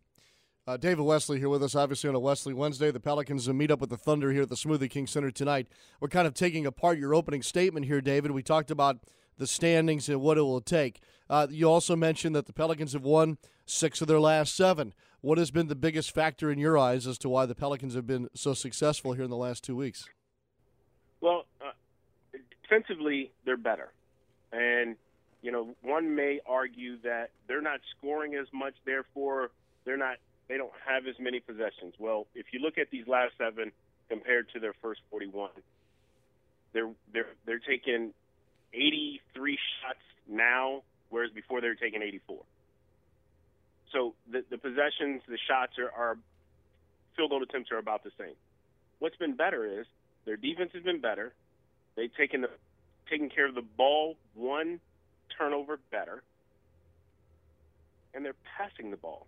Uh, 0.66 0.78
David 0.78 1.02
Wesley 1.02 1.38
here 1.38 1.50
with 1.50 1.62
us, 1.62 1.74
obviously 1.74 2.08
on 2.08 2.14
a 2.14 2.20
Wesley 2.20 2.54
Wednesday. 2.54 2.90
The 2.90 3.00
Pelicans 3.00 3.46
will 3.46 3.54
meet 3.54 3.70
up 3.70 3.80
with 3.80 3.90
the 3.90 3.98
Thunder 3.98 4.32
here 4.32 4.42
at 4.42 4.48
the 4.48 4.54
Smoothie 4.54 4.90
King 4.90 5.06
Center 5.06 5.30
tonight. 5.30 5.68
We're 6.00 6.08
kind 6.08 6.26
of 6.26 6.32
taking 6.32 6.64
apart 6.64 6.98
your 6.98 7.14
opening 7.14 7.42
statement 7.42 7.86
here, 7.86 8.00
David. 8.00 8.30
We 8.30 8.42
talked 8.42 8.70
about 8.70 9.00
the 9.36 9.46
standings 9.46 10.08
and 10.08 10.22
what 10.22 10.38
it 10.38 10.42
will 10.42 10.62
take. 10.62 11.00
Uh, 11.28 11.46
you 11.50 11.68
also 11.68 11.96
mentioned 11.96 12.34
that 12.34 12.46
the 12.46 12.52
Pelicans 12.52 12.94
have 12.94 13.04
won 13.04 13.36
six 13.66 14.00
of 14.00 14.08
their 14.08 14.20
last 14.20 14.56
seven. 14.56 14.94
What 15.20 15.38
has 15.38 15.50
been 15.50 15.68
the 15.68 15.74
biggest 15.74 16.14
factor 16.14 16.50
in 16.50 16.58
your 16.58 16.78
eyes 16.78 17.06
as 17.06 17.18
to 17.18 17.28
why 17.28 17.44
the 17.46 17.54
Pelicans 17.54 17.94
have 17.94 18.06
been 18.06 18.28
so 18.34 18.54
successful 18.54 19.12
here 19.12 19.24
in 19.24 19.30
the 19.30 19.36
last 19.36 19.64
two 19.64 19.76
weeks? 19.76 20.08
Well, 21.20 21.46
defensively, 22.64 23.30
they're 23.44 23.56
better. 23.56 23.92
And, 24.52 24.96
you 25.42 25.52
know, 25.52 25.74
one 25.82 26.14
may 26.14 26.40
argue 26.46 26.98
that 27.02 27.30
they're 27.46 27.62
not 27.62 27.80
scoring 27.96 28.34
as 28.34 28.46
much, 28.52 28.74
therefore, 28.84 29.50
they're 29.84 29.96
not 29.96 30.16
they 30.48 30.56
don't 30.56 30.72
have 30.86 31.06
as 31.06 31.14
many 31.18 31.40
possessions. 31.40 31.94
Well, 31.98 32.26
if 32.34 32.46
you 32.52 32.60
look 32.60 32.76
at 32.76 32.90
these 32.90 33.06
last 33.06 33.32
seven 33.38 33.72
compared 34.08 34.50
to 34.52 34.60
their 34.60 34.74
first 34.82 35.00
41, 35.10 35.50
they're 36.72 36.90
they're 37.12 37.32
they're 37.46 37.60
taking 37.60 38.12
83 38.72 39.58
shots 39.80 39.98
now, 40.28 40.82
whereas 41.10 41.30
before 41.30 41.60
they 41.60 41.68
were 41.68 41.74
taking 41.74 42.02
84. 42.02 42.38
So 43.92 44.14
the 44.30 44.44
the 44.50 44.58
possessions, 44.58 45.22
the 45.28 45.38
shots 45.48 45.78
are, 45.78 45.90
are 45.90 46.18
field 47.16 47.30
goal 47.30 47.42
attempts 47.42 47.70
are 47.70 47.78
about 47.78 48.04
the 48.04 48.10
same. 48.18 48.34
What's 48.98 49.16
been 49.16 49.36
better 49.36 49.80
is 49.80 49.86
their 50.26 50.36
defense 50.36 50.70
has 50.74 50.82
been 50.82 51.00
better. 51.00 51.32
They've 51.96 52.14
taken 52.14 52.40
the 52.40 52.50
taken 53.08 53.28
care 53.28 53.46
of 53.46 53.54
the 53.54 53.62
ball 53.62 54.16
one 54.34 54.80
turnover 55.36 55.78
better, 55.90 56.22
and 58.14 58.24
they're 58.24 58.34
passing 58.56 58.90
the 58.90 58.96
ball. 58.96 59.26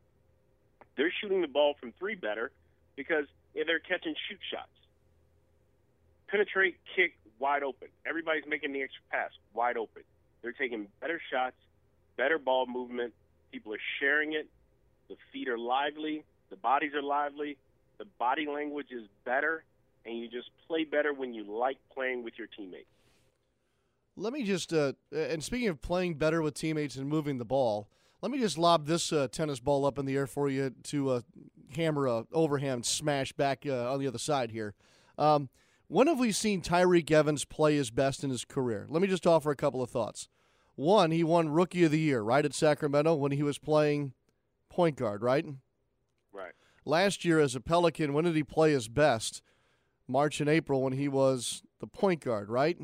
They're 0.97 1.13
shooting 1.21 1.43
the 1.43 1.49
ball 1.49 1.75
from 1.79 1.93
three 1.99 2.15
better 2.15 2.51
because 2.97 3.27
they're 3.55 3.79
catching 3.79 4.15
shoot 4.29 4.39
shots. 4.51 4.69
Penetrate, 6.29 6.77
kick, 6.97 7.17
wide 7.39 7.63
open. 7.63 7.89
Everybody's 8.07 8.45
making 8.49 8.73
the 8.73 8.83
extra 8.83 9.03
pass, 9.11 9.31
wide 9.55 9.77
open. 9.77 10.03
They're 10.43 10.53
taking 10.53 10.89
better 11.01 11.21
shots, 11.31 11.57
better 12.17 12.39
ball 12.39 12.67
movement. 12.67 13.13
People 13.53 13.75
are 13.75 13.85
sharing 14.01 14.33
it. 14.33 14.49
The 15.09 15.17
feet 15.33 15.49
are 15.49 15.59
lively. 15.59 16.25
The 16.51 16.57
bodies 16.57 16.95
are 16.95 17.03
lively. 17.03 17.57
The 17.99 18.07
body 18.19 18.47
language 18.47 18.89
is 18.91 19.07
better. 19.25 19.65
And 20.07 20.19
you 20.19 20.29
just 20.29 20.51
play 20.69 20.85
better 20.85 21.13
when 21.13 21.35
you 21.35 21.45
like 21.45 21.79
playing 21.93 22.23
with 22.23 22.35
your 22.39 22.47
teammates. 22.57 22.87
Let 24.17 24.33
me 24.33 24.45
just, 24.45 24.73
uh, 24.73 24.93
and 25.13 25.43
speaking 25.45 25.69
of 25.69 25.83
playing 25.83 26.15
better 26.15 26.41
with 26.41 26.55
teammates 26.55 26.97
and 26.97 27.09
moving 27.09 27.39
the 27.39 27.45
ball, 27.45 27.89
let 28.23 28.33
me 28.33 28.39
just 28.39 28.57
lob 28.57 28.87
this 28.87 29.13
uh, 29.13 29.29
tennis 29.31 29.61
ball 29.61 29.85
up 29.85 29.99
in 29.99 30.07
the 30.07 30.17
air 30.17 30.27
for 30.27 30.49
you 30.49 30.73
to 30.85 31.11
uh, 31.11 31.21
hammer 31.75 32.07
a 32.07 32.25
overhand 32.33 32.87
smash 32.87 33.33
back 33.33 33.65
uh, 33.67 33.93
on 33.93 34.01
the 34.01 34.07
other 34.07 34.19
side 34.19 34.53
here. 34.53 34.75
Um, 35.19 35.51
when 35.89 36.07
have 36.07 36.19
we 36.19 36.33
seen 36.33 36.63
Tyreke 36.63 37.11
Evans 37.11 37.45
play 37.45 37.77
his 37.77 37.91
best 37.91 38.25
in 38.25 38.31
his 38.31 38.45
career? 38.45 38.87
Let 38.89 39.03
me 39.03 39.09
just 39.09 39.27
offer 39.27 39.51
a 39.51 39.57
couple 39.57 39.83
of 39.83 39.91
thoughts. 39.91 40.29
One, 40.75 41.11
he 41.11 41.25
won 41.25 41.49
Rookie 41.49 41.85
of 41.85 41.91
the 41.91 41.99
Year, 41.99 42.23
right, 42.23 42.45
at 42.45 42.55
Sacramento 42.55 43.15
when 43.15 43.33
he 43.33 43.43
was 43.43 43.59
playing 43.59 44.13
point 44.69 44.97
guard, 44.97 45.23
right? 45.23 45.47
Right. 46.33 46.53
Last 46.85 47.25
year 47.25 47.41
as 47.41 47.55
a 47.55 47.61
Pelican, 47.61 48.13
when 48.13 48.25
did 48.25 48.37
he 48.37 48.43
play 48.43 48.73
his 48.73 48.89
best? 48.89 49.43
March 50.09 50.41
and 50.41 50.49
April 50.49 50.83
when 50.83 50.93
he 50.93 51.09
was 51.09 51.63
the 51.81 51.87
point 51.87 52.21
guard, 52.21 52.49
right? 52.49 52.79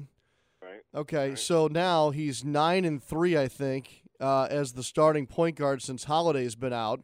Right. 0.63 0.83
Okay, 0.95 1.31
right. 1.31 1.39
so 1.39 1.69
now 1.69 2.11
he's 2.11 2.45
nine 2.45 2.85
and 2.85 3.03
three, 3.03 3.37
I 3.37 3.49
think, 3.49 4.03
uh, 4.21 4.49
as 4.51 4.73
the 4.73 4.83
starting 4.83 5.27
point 5.27 5.57
guard 5.57 5.83
since 5.83 6.05
Holiday's 6.05 6.55
been 6.55 6.73
out, 6.73 7.03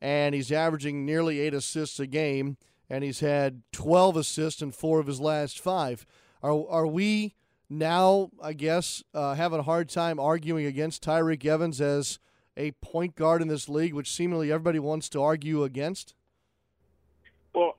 and 0.00 0.34
he's 0.34 0.52
averaging 0.52 1.04
nearly 1.04 1.40
eight 1.40 1.54
assists 1.54 1.98
a 1.98 2.06
game, 2.06 2.56
and 2.90 3.04
he's 3.04 3.20
had 3.20 3.62
12 3.72 4.16
assists 4.16 4.62
in 4.62 4.72
four 4.72 5.00
of 5.00 5.06
his 5.06 5.20
last 5.20 5.60
five. 5.60 6.06
Are 6.42 6.66
are 6.68 6.86
we 6.86 7.34
now, 7.70 8.30
I 8.42 8.54
guess, 8.54 9.02
uh, 9.12 9.34
having 9.34 9.60
a 9.60 9.64
hard 9.64 9.88
time 9.88 10.18
arguing 10.18 10.66
against 10.66 11.04
Tyreke 11.04 11.44
Evans 11.44 11.80
as 11.80 12.18
a 12.56 12.72
point 12.72 13.14
guard 13.14 13.42
in 13.42 13.48
this 13.48 13.68
league, 13.68 13.94
which 13.94 14.10
seemingly 14.10 14.50
everybody 14.50 14.78
wants 14.78 15.08
to 15.10 15.22
argue 15.22 15.64
against? 15.64 16.14
Well, 17.54 17.76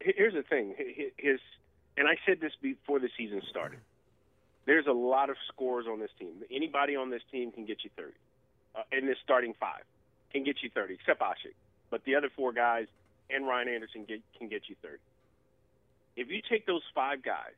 here's 0.00 0.34
the 0.34 0.42
thing. 0.42 0.74
His, 1.16 1.40
and 1.96 2.08
I 2.08 2.16
said 2.26 2.40
this 2.40 2.52
before 2.60 2.98
the 2.98 3.10
season 3.16 3.42
started. 3.50 3.80
There's 4.66 4.86
a 4.86 4.92
lot 4.92 5.30
of 5.30 5.36
scores 5.48 5.86
on 5.90 6.00
this 6.00 6.10
team. 6.18 6.42
Anybody 6.50 6.96
on 6.96 7.10
this 7.10 7.22
team 7.32 7.50
can 7.52 7.64
get 7.64 7.78
you 7.82 7.90
30. 7.96 8.12
Uh, 8.76 8.82
in 8.92 9.06
this 9.06 9.16
starting 9.24 9.54
five 9.58 9.82
can 10.32 10.44
get 10.44 10.56
you 10.62 10.70
30, 10.72 10.94
except 10.94 11.20
Asik. 11.20 11.54
But 11.90 12.04
the 12.04 12.14
other 12.14 12.28
four 12.36 12.52
guys 12.52 12.86
and 13.30 13.46
Ryan 13.46 13.68
Anderson 13.68 14.04
get, 14.06 14.20
can 14.38 14.48
get 14.48 14.62
you 14.68 14.76
30. 14.82 14.96
If 16.16 16.28
you 16.28 16.40
take 16.48 16.66
those 16.66 16.82
five 16.94 17.22
guys, 17.22 17.56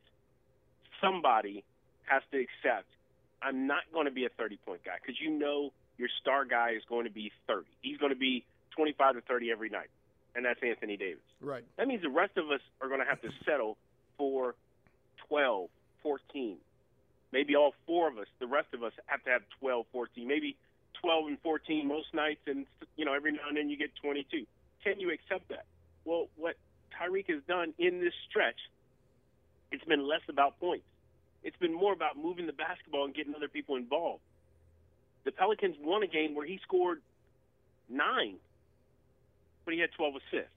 somebody 1.01 1.63
has 2.05 2.23
to 2.31 2.39
accept 2.39 2.87
I'm 3.43 3.67
not 3.67 3.83
going 3.91 4.05
to 4.05 4.11
be 4.11 4.25
a 4.25 4.29
30 4.29 4.57
point 4.65 4.83
guy 4.85 4.95
because 5.01 5.19
you 5.19 5.29
know 5.29 5.71
your 5.97 6.07
star 6.21 6.45
guy 6.45 6.71
is 6.71 6.83
going 6.87 7.05
to 7.05 7.11
be 7.11 7.31
30. 7.47 7.65
He's 7.81 7.97
going 7.97 8.13
to 8.13 8.17
be 8.19 8.45
25 8.75 9.15
to 9.15 9.21
30 9.21 9.51
every 9.51 9.69
night, 9.69 9.89
and 10.35 10.45
that's 10.45 10.59
Anthony 10.63 10.97
Davis. 10.97 11.23
Right. 11.41 11.63
That 11.77 11.87
means 11.87 12.01
the 12.01 12.09
rest 12.09 12.37
of 12.37 12.49
us 12.51 12.61
are 12.81 12.87
going 12.87 12.99
to 12.99 13.05
have 13.05 13.21
to 13.21 13.29
settle 13.45 13.77
for 14.17 14.55
12, 15.27 15.69
14. 16.01 16.57
Maybe 17.31 17.55
all 17.55 17.73
four 17.85 18.07
of 18.07 18.17
us, 18.17 18.27
the 18.39 18.47
rest 18.47 18.67
of 18.73 18.83
us, 18.83 18.93
have 19.07 19.23
to 19.23 19.29
have 19.31 19.41
12, 19.59 19.85
14, 19.91 20.27
maybe 20.27 20.55
12 21.01 21.27
and 21.27 21.39
14 21.41 21.87
most 21.87 22.13
nights, 22.13 22.41
and 22.47 22.65
you 22.95 23.05
know 23.05 23.13
every 23.13 23.31
now 23.31 23.47
and 23.47 23.57
then 23.57 23.69
you 23.69 23.77
get 23.77 23.89
22. 24.01 24.45
Can 24.83 24.99
you 24.99 25.11
accept 25.11 25.49
that? 25.49 25.65
Well, 26.05 26.27
what 26.35 26.55
Tyreke 26.93 27.29
has 27.33 27.41
done 27.47 27.73
in 27.79 27.99
this 27.99 28.13
stretch, 28.29 28.59
it's 29.71 29.83
been 29.85 30.07
less 30.07 30.21
about 30.29 30.59
points. 30.59 30.85
It's 31.43 31.57
been 31.57 31.73
more 31.73 31.93
about 31.93 32.17
moving 32.17 32.45
the 32.45 32.53
basketball 32.53 33.05
and 33.05 33.13
getting 33.13 33.35
other 33.35 33.47
people 33.47 33.75
involved. 33.75 34.21
The 35.25 35.31
Pelicans 35.31 35.75
won 35.81 36.03
a 36.03 36.07
game 36.07 36.35
where 36.35 36.45
he 36.45 36.59
scored 36.63 37.01
nine, 37.89 38.35
but 39.65 39.73
he 39.73 39.79
had 39.79 39.91
12 39.91 40.15
assists. 40.15 40.51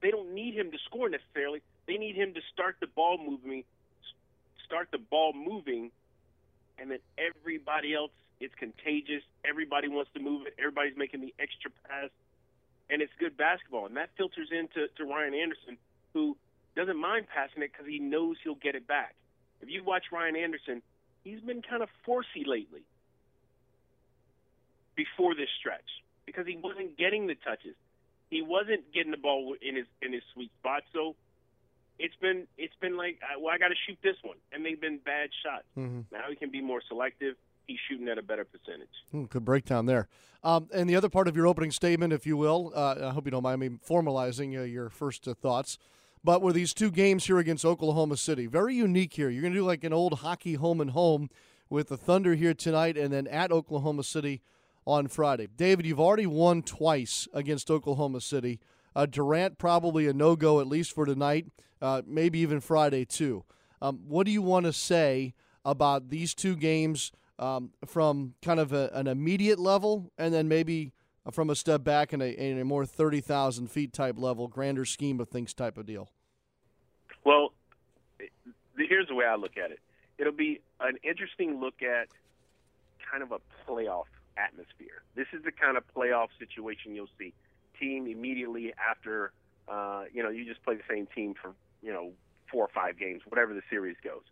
They 0.00 0.10
don't 0.10 0.34
need 0.34 0.54
him 0.54 0.70
to 0.70 0.78
score 0.86 1.08
necessarily. 1.08 1.60
They 1.86 1.96
need 1.96 2.14
him 2.14 2.34
to 2.34 2.40
start 2.52 2.76
the 2.80 2.86
ball 2.86 3.18
moving, 3.18 3.64
start 4.64 4.88
the 4.92 4.98
ball 4.98 5.32
moving, 5.32 5.90
and 6.78 6.90
then 6.90 6.98
everybody 7.18 7.94
else, 7.94 8.12
it's 8.40 8.54
contagious. 8.54 9.22
Everybody 9.44 9.88
wants 9.88 10.10
to 10.14 10.20
move 10.20 10.46
it. 10.46 10.54
Everybody's 10.58 10.96
making 10.96 11.20
the 11.20 11.34
extra 11.40 11.70
pass, 11.88 12.10
and 12.88 13.02
it's 13.02 13.12
good 13.18 13.36
basketball. 13.36 13.86
And 13.86 13.96
that 13.96 14.10
filters 14.16 14.48
into 14.52 14.86
to 14.96 15.04
Ryan 15.04 15.34
Anderson, 15.34 15.76
who 16.12 16.36
doesn't 16.76 16.96
mind 16.96 17.26
passing 17.34 17.62
it 17.62 17.72
because 17.72 17.86
he 17.86 17.98
knows 17.98 18.36
he'll 18.44 18.54
get 18.54 18.76
it 18.76 18.86
back. 18.86 19.14
If 19.60 19.68
you 19.68 19.82
watch 19.82 20.04
Ryan 20.12 20.36
Anderson, 20.36 20.82
he's 21.24 21.40
been 21.40 21.62
kind 21.62 21.82
of 21.82 21.88
forcey 22.06 22.46
lately 22.46 22.82
before 24.94 25.34
this 25.34 25.48
stretch 25.58 25.90
because 26.28 26.46
he 26.46 26.56
wasn't 26.56 26.96
getting 26.96 27.26
the 27.26 27.34
touches. 27.34 27.74
He 28.30 28.42
wasn't 28.42 28.92
getting 28.92 29.10
the 29.10 29.16
ball 29.16 29.54
in 29.60 29.76
his 29.76 29.86
in 30.02 30.12
his 30.12 30.22
sweet 30.34 30.50
spot. 30.60 30.82
So 30.92 31.16
it's 31.98 32.14
been 32.16 32.46
it's 32.56 32.74
been 32.80 32.96
like, 32.96 33.18
well, 33.40 33.52
I 33.52 33.58
got 33.58 33.68
to 33.68 33.74
shoot 33.86 33.98
this 34.02 34.16
one, 34.22 34.36
and 34.52 34.64
they've 34.64 34.80
been 34.80 34.98
bad 34.98 35.30
shots. 35.42 35.64
Mm-hmm. 35.76 36.00
Now 36.12 36.24
he 36.28 36.36
can 36.36 36.50
be 36.50 36.60
more 36.60 36.82
selective. 36.86 37.34
He's 37.66 37.78
shooting 37.88 38.08
at 38.08 38.18
a 38.18 38.22
better 38.22 38.44
percentage. 38.44 38.88
Mm, 39.14 39.28
good 39.28 39.44
breakdown 39.44 39.86
there. 39.86 40.08
Um, 40.42 40.68
and 40.72 40.88
the 40.88 40.96
other 40.96 41.08
part 41.08 41.28
of 41.28 41.36
your 41.36 41.46
opening 41.46 41.70
statement, 41.70 42.12
if 42.12 42.26
you 42.26 42.36
will, 42.36 42.72
uh, 42.74 42.94
I 43.08 43.10
hope 43.10 43.24
you 43.24 43.30
don't 43.30 43.42
mind 43.42 43.60
me 43.60 43.70
formalizing 43.86 44.58
uh, 44.58 44.62
your 44.62 44.88
first 44.88 45.26
uh, 45.26 45.34
thoughts. 45.34 45.78
But 46.24 46.42
were 46.42 46.52
these 46.52 46.74
two 46.74 46.90
games 46.90 47.26
here 47.26 47.38
against 47.38 47.64
Oklahoma 47.64 48.16
City 48.16 48.46
very 48.46 48.74
unique 48.74 49.14
here? 49.14 49.30
You're 49.30 49.42
going 49.42 49.52
to 49.52 49.60
do 49.60 49.64
like 49.64 49.84
an 49.84 49.92
old 49.92 50.20
hockey 50.20 50.54
home 50.54 50.80
and 50.80 50.90
home 50.90 51.30
with 51.70 51.88
the 51.88 51.96
Thunder 51.96 52.34
here 52.34 52.54
tonight, 52.54 52.96
and 52.96 53.12
then 53.12 53.26
at 53.26 53.52
Oklahoma 53.52 54.02
City 54.02 54.40
on 54.88 55.06
Friday. 55.06 55.46
David, 55.54 55.84
you've 55.84 56.00
already 56.00 56.26
won 56.26 56.62
twice 56.62 57.28
against 57.34 57.70
Oklahoma 57.70 58.22
City. 58.22 58.58
Uh, 58.96 59.04
Durant 59.04 59.58
probably 59.58 60.06
a 60.06 60.14
no 60.14 60.34
go 60.34 60.60
at 60.60 60.66
least 60.66 60.92
for 60.92 61.04
tonight, 61.04 61.46
uh, 61.82 62.00
maybe 62.06 62.38
even 62.38 62.58
Friday 62.58 63.04
too. 63.04 63.44
Um, 63.82 64.00
what 64.08 64.24
do 64.24 64.32
you 64.32 64.40
want 64.40 64.64
to 64.64 64.72
say 64.72 65.34
about 65.62 66.08
these 66.08 66.34
two 66.34 66.56
games 66.56 67.12
um, 67.38 67.70
from 67.86 68.34
kind 68.42 68.58
of 68.58 68.72
a, 68.72 68.90
an 68.94 69.06
immediate 69.06 69.58
level, 69.58 70.10
and 70.16 70.32
then 70.32 70.48
maybe 70.48 70.94
from 71.30 71.50
a 71.50 71.54
step 71.54 71.84
back 71.84 72.14
in 72.14 72.22
a, 72.22 72.34
a 72.34 72.64
more 72.64 72.86
thirty 72.86 73.20
thousand 73.20 73.70
feet 73.70 73.92
type 73.92 74.18
level, 74.18 74.48
grander 74.48 74.86
scheme 74.86 75.20
of 75.20 75.28
things 75.28 75.52
type 75.52 75.76
of 75.76 75.84
deal? 75.84 76.08
Well, 77.24 77.52
here's 78.78 79.06
the 79.06 79.14
way 79.14 79.26
I 79.26 79.36
look 79.36 79.58
at 79.58 79.70
it. 79.70 79.80
It'll 80.16 80.32
be 80.32 80.60
an 80.80 80.96
interesting 81.04 81.60
look 81.60 81.82
at 81.82 82.08
kind 83.12 83.22
of 83.22 83.32
a 83.32 83.38
playoff 83.70 84.04
atmosphere. 84.38 85.02
This 85.14 85.26
is 85.32 85.42
the 85.44 85.52
kind 85.52 85.76
of 85.76 85.84
playoff 85.94 86.28
situation 86.38 86.94
you'll 86.94 87.10
see. 87.18 87.34
Team 87.78 88.06
immediately 88.06 88.72
after, 88.78 89.32
uh, 89.68 90.04
you 90.12 90.22
know, 90.22 90.30
you 90.30 90.44
just 90.44 90.62
play 90.62 90.76
the 90.76 90.86
same 90.88 91.06
team 91.14 91.34
for, 91.40 91.52
you 91.82 91.92
know, 91.92 92.12
four 92.50 92.64
or 92.64 92.70
five 92.74 92.98
games, 92.98 93.22
whatever 93.28 93.54
the 93.54 93.62
series 93.68 93.96
goes. 94.02 94.22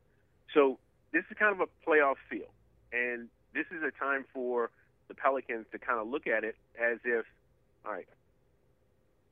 So 0.55 0.79
this 1.13 1.25
is 1.31 1.37
kind 1.39 1.53
of 1.53 1.61
a 1.61 1.89
playoff 1.89 2.17
feel. 2.31 2.49
And 2.93 3.29
this 3.55 3.67
is 3.71 3.83
a 3.83 3.91
time 3.91 4.25
for 4.33 4.71
the 5.09 5.15
Pelicans 5.15 5.67
to 5.73 5.79
kind 5.79 6.01
of 6.01 6.09
look 6.09 6.27
at 6.27 6.45
it 6.45 6.57
as 6.81 6.99
if, 7.05 7.27
all 7.85 7.93
right, 7.93 8.09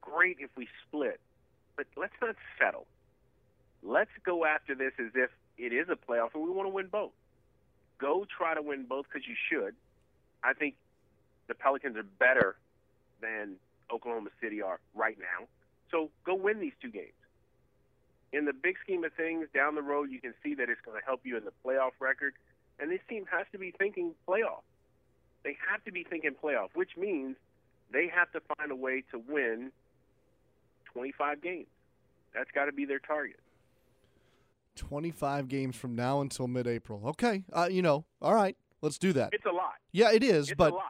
great 0.00 0.36
if 0.40 0.50
we 0.56 0.68
split, 0.86 1.20
but 1.76 1.86
let's 1.96 2.12
not 2.20 2.36
settle. 2.58 2.86
Let's 3.82 4.10
go 4.24 4.44
after 4.44 4.74
this 4.74 4.92
as 4.98 5.12
if 5.14 5.30
it 5.58 5.72
is 5.72 5.88
a 5.88 5.96
playoff 5.96 6.34
and 6.34 6.42
we 6.42 6.50
want 6.50 6.66
to 6.66 6.74
win 6.74 6.86
both. 6.86 7.12
Go 7.98 8.26
try 8.36 8.54
to 8.54 8.62
win 8.62 8.86
both 8.88 9.06
because 9.12 9.26
you 9.26 9.34
should. 9.50 9.74
I 10.44 10.52
think 10.52 10.74
the 11.48 11.54
Pelicans 11.54 11.96
are 11.96 12.02
better 12.02 12.56
than 13.20 13.56
Oklahoma 13.92 14.30
City 14.40 14.62
are 14.62 14.78
right 14.94 15.16
now. 15.18 15.46
So 15.90 16.10
go 16.24 16.34
win 16.34 16.60
these 16.60 16.72
two 16.80 16.90
games. 16.90 17.12
In 18.32 18.44
the 18.44 18.52
big 18.52 18.76
scheme 18.82 19.04
of 19.04 19.12
things, 19.12 19.46
down 19.54 19.74
the 19.74 19.82
road, 19.82 20.10
you 20.10 20.20
can 20.20 20.34
see 20.42 20.54
that 20.56 20.68
it's 20.68 20.80
going 20.84 20.98
to 20.98 21.04
help 21.04 21.20
you 21.24 21.36
in 21.36 21.44
the 21.44 21.52
playoff 21.64 21.92
record. 22.00 22.34
And 22.78 22.90
this 22.90 23.00
team 23.08 23.24
has 23.30 23.46
to 23.52 23.58
be 23.58 23.72
thinking 23.78 24.12
playoff. 24.28 24.62
They 25.44 25.56
have 25.70 25.84
to 25.84 25.92
be 25.92 26.04
thinking 26.04 26.32
playoff, 26.42 26.68
which 26.74 26.96
means 26.96 27.36
they 27.92 28.08
have 28.08 28.30
to 28.32 28.40
find 28.56 28.72
a 28.72 28.76
way 28.76 29.04
to 29.12 29.22
win 29.28 29.70
25 30.92 31.42
games. 31.42 31.66
That's 32.34 32.50
got 32.50 32.64
to 32.64 32.72
be 32.72 32.84
their 32.84 32.98
target. 32.98 33.38
25 34.76 35.46
games 35.48 35.76
from 35.76 35.94
now 35.94 36.20
until 36.20 36.48
mid-April. 36.48 37.02
Okay, 37.06 37.44
uh, 37.52 37.68
you 37.70 37.82
know, 37.82 38.04
all 38.20 38.34
right, 38.34 38.56
let's 38.84 38.98
do 38.98 39.12
that. 39.14 39.30
It's 39.32 39.46
a 39.46 39.52
lot. 39.52 39.74
Yeah, 39.92 40.12
it 40.12 40.22
is, 40.22 40.50
it's 40.50 40.56
but 40.56 40.72
a 40.72 40.76
lot. 40.76 40.84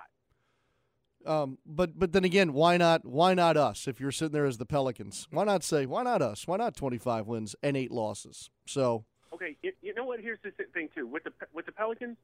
Um, 1.26 1.58
but 1.64 1.98
but 1.98 2.12
then 2.12 2.24
again, 2.24 2.52
why 2.52 2.76
not? 2.76 3.04
Why 3.06 3.32
not 3.32 3.56
us? 3.56 3.88
If 3.88 4.00
you're 4.00 4.12
sitting 4.12 4.32
there 4.32 4.44
as 4.44 4.58
the 4.58 4.66
Pelicans, 4.66 5.26
why 5.30 5.44
not 5.44 5.64
say 5.64 5.86
why 5.86 6.02
not 6.02 6.20
us? 6.20 6.46
Why 6.46 6.56
not 6.56 6.76
25 6.76 7.26
wins 7.26 7.56
and 7.62 7.76
eight 7.76 7.90
losses? 7.90 8.50
So 8.66 9.04
okay, 9.32 9.56
you, 9.62 9.72
you 9.80 9.94
know 9.94 10.04
what? 10.04 10.20
Here's 10.20 10.38
the 10.42 10.50
thing 10.74 10.90
too 10.94 11.06
with 11.06 11.24
the 11.24 11.32
with 11.54 11.64
the 11.64 11.72
Pelicans, 11.72 12.18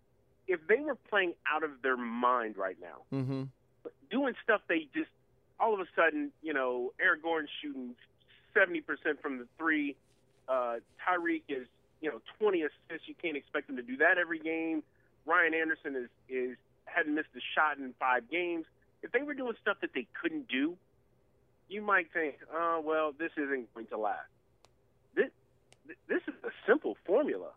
if 0.47 0.61
they 0.69 0.81
were 0.81 0.97
playing 1.09 1.35
out 1.51 1.63
of 1.63 1.71
their 1.83 1.97
mind 1.97 2.57
right 2.59 2.77
now, 2.81 3.17
mm-hmm. 3.17 3.45
doing 4.11 4.35
stuff 4.45 4.61
they 4.69 4.89
just 4.95 5.11
all 5.59 5.75
of 5.75 5.81
a 5.81 5.87
sudden, 5.95 6.33
you 6.43 6.53
know, 6.53 6.93
Eric 7.01 7.23
Gordon 7.23 7.49
shooting 7.61 7.95
70% 8.57 9.21
from 9.21 9.39
the 9.39 9.47
three, 9.59 9.95
uh, 10.49 10.77
Tyreke 11.07 11.43
is 11.49 11.67
you 12.01 12.11
know 12.11 12.21
20 12.39 12.63
assists. 12.63 13.07
You 13.09 13.15
can't 13.21 13.37
expect 13.37 13.71
him 13.71 13.77
to 13.77 13.83
do 13.83 13.97
that 13.99 14.19
every 14.19 14.39
game. 14.39 14.83
Ryan 15.27 15.55
Anderson 15.55 15.97
is 15.97 16.09
is 16.29 16.57
hadn't 16.85 17.15
missed 17.15 17.29
a 17.37 17.41
shot 17.55 17.79
in 17.79 17.95
five 17.99 18.29
games 18.31 18.67
if 19.03 19.13
they 19.13 19.23
were 19.23 19.35
doing 19.35 19.55
stuff 19.61 19.79
that 19.81 19.91
they 19.95 20.07
couldn't 20.21 20.49
do, 20.49 20.77
you 21.69 21.83
might 21.83 22.13
think, 22.13 22.37
oh, 22.53 22.83
well, 22.85 23.13
this 23.17 23.31
isn't 23.37 23.73
going 23.75 23.87
to 23.87 23.97
last. 23.97 24.29
This, 25.15 25.31
this 26.09 26.21
is 26.27 26.35
a 26.45 26.51
simple 26.67 26.97
formula. 27.07 27.51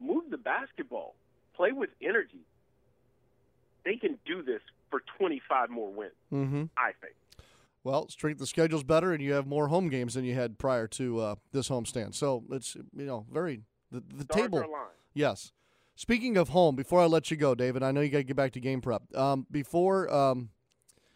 Move 0.00 0.24
the 0.30 0.38
basketball, 0.38 1.14
play 1.54 1.72
with 1.72 1.90
energy. 2.02 2.40
They 3.84 3.96
can 3.96 4.18
do 4.26 4.42
this 4.42 4.60
for 4.90 5.02
25 5.18 5.70
more 5.70 5.90
wins, 5.92 6.12
mm-hmm. 6.32 6.64
I 6.76 6.92
think. 7.00 7.14
Well, 7.84 8.08
strength 8.08 8.40
of 8.40 8.48
schedule's 8.48 8.82
better, 8.82 9.12
and 9.12 9.22
you 9.22 9.32
have 9.34 9.46
more 9.46 9.68
home 9.68 9.88
games 9.88 10.14
than 10.14 10.24
you 10.24 10.34
had 10.34 10.58
prior 10.58 10.86
to 10.88 11.20
uh, 11.20 11.34
this 11.52 11.68
homestand. 11.68 12.14
So 12.14 12.42
it's 12.50 12.74
you 12.74 13.06
know 13.06 13.24
very 13.32 13.62
the, 13.90 14.02
the 14.14 14.24
table. 14.24 14.64
Yes, 15.14 15.52
Speaking 15.98 16.36
of 16.36 16.50
home, 16.50 16.76
before 16.76 17.00
I 17.00 17.06
let 17.06 17.28
you 17.28 17.36
go, 17.36 17.56
David, 17.56 17.82
I 17.82 17.90
know 17.90 18.02
you 18.02 18.08
got 18.08 18.18
to 18.18 18.22
get 18.22 18.36
back 18.36 18.52
to 18.52 18.60
game 18.60 18.80
prep. 18.80 19.02
Um, 19.16 19.48
before 19.50 20.08
um, 20.14 20.50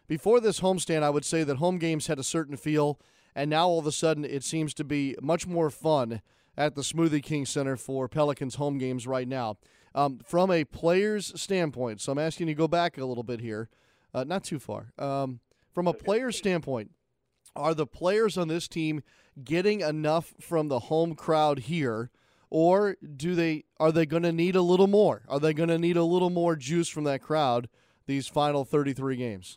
before 0.08 0.40
this 0.40 0.58
homestand, 0.58 1.04
I 1.04 1.10
would 1.10 1.24
say 1.24 1.44
that 1.44 1.58
home 1.58 1.78
games 1.78 2.08
had 2.08 2.18
a 2.18 2.24
certain 2.24 2.56
feel, 2.56 2.98
and 3.32 3.48
now 3.48 3.68
all 3.68 3.78
of 3.78 3.86
a 3.86 3.92
sudden 3.92 4.24
it 4.24 4.42
seems 4.42 4.74
to 4.74 4.82
be 4.82 5.14
much 5.22 5.46
more 5.46 5.70
fun 5.70 6.20
at 6.56 6.74
the 6.74 6.82
Smoothie 6.82 7.22
King 7.22 7.46
Center 7.46 7.76
for 7.76 8.08
Pelicans 8.08 8.56
home 8.56 8.76
games 8.76 9.06
right 9.06 9.28
now. 9.28 9.56
Um, 9.94 10.18
from 10.18 10.50
a 10.50 10.64
player's 10.64 11.40
standpoint, 11.40 12.00
so 12.00 12.10
I'm 12.10 12.18
asking 12.18 12.48
you 12.48 12.54
to 12.54 12.58
go 12.58 12.66
back 12.66 12.98
a 12.98 13.04
little 13.04 13.22
bit 13.22 13.38
here, 13.38 13.68
uh, 14.12 14.24
not 14.24 14.42
too 14.42 14.58
far. 14.58 14.92
Um, 14.98 15.38
from 15.72 15.86
a 15.86 15.94
player's 15.94 16.36
standpoint, 16.36 16.90
are 17.54 17.72
the 17.72 17.86
players 17.86 18.36
on 18.36 18.48
this 18.48 18.66
team 18.66 19.04
getting 19.44 19.80
enough 19.80 20.34
from 20.40 20.66
the 20.66 20.80
home 20.80 21.14
crowd 21.14 21.60
here? 21.60 22.10
Or 22.54 22.98
do 23.16 23.34
they 23.34 23.64
are 23.80 23.90
they 23.90 24.04
going 24.04 24.24
to 24.24 24.30
need 24.30 24.54
a 24.56 24.60
little 24.60 24.86
more? 24.86 25.22
Are 25.26 25.40
they 25.40 25.54
going 25.54 25.70
to 25.70 25.78
need 25.78 25.96
a 25.96 26.04
little 26.04 26.28
more 26.28 26.54
juice 26.54 26.86
from 26.86 27.04
that 27.04 27.22
crowd 27.22 27.66
these 28.04 28.28
final 28.28 28.66
33 28.66 29.16
games? 29.16 29.56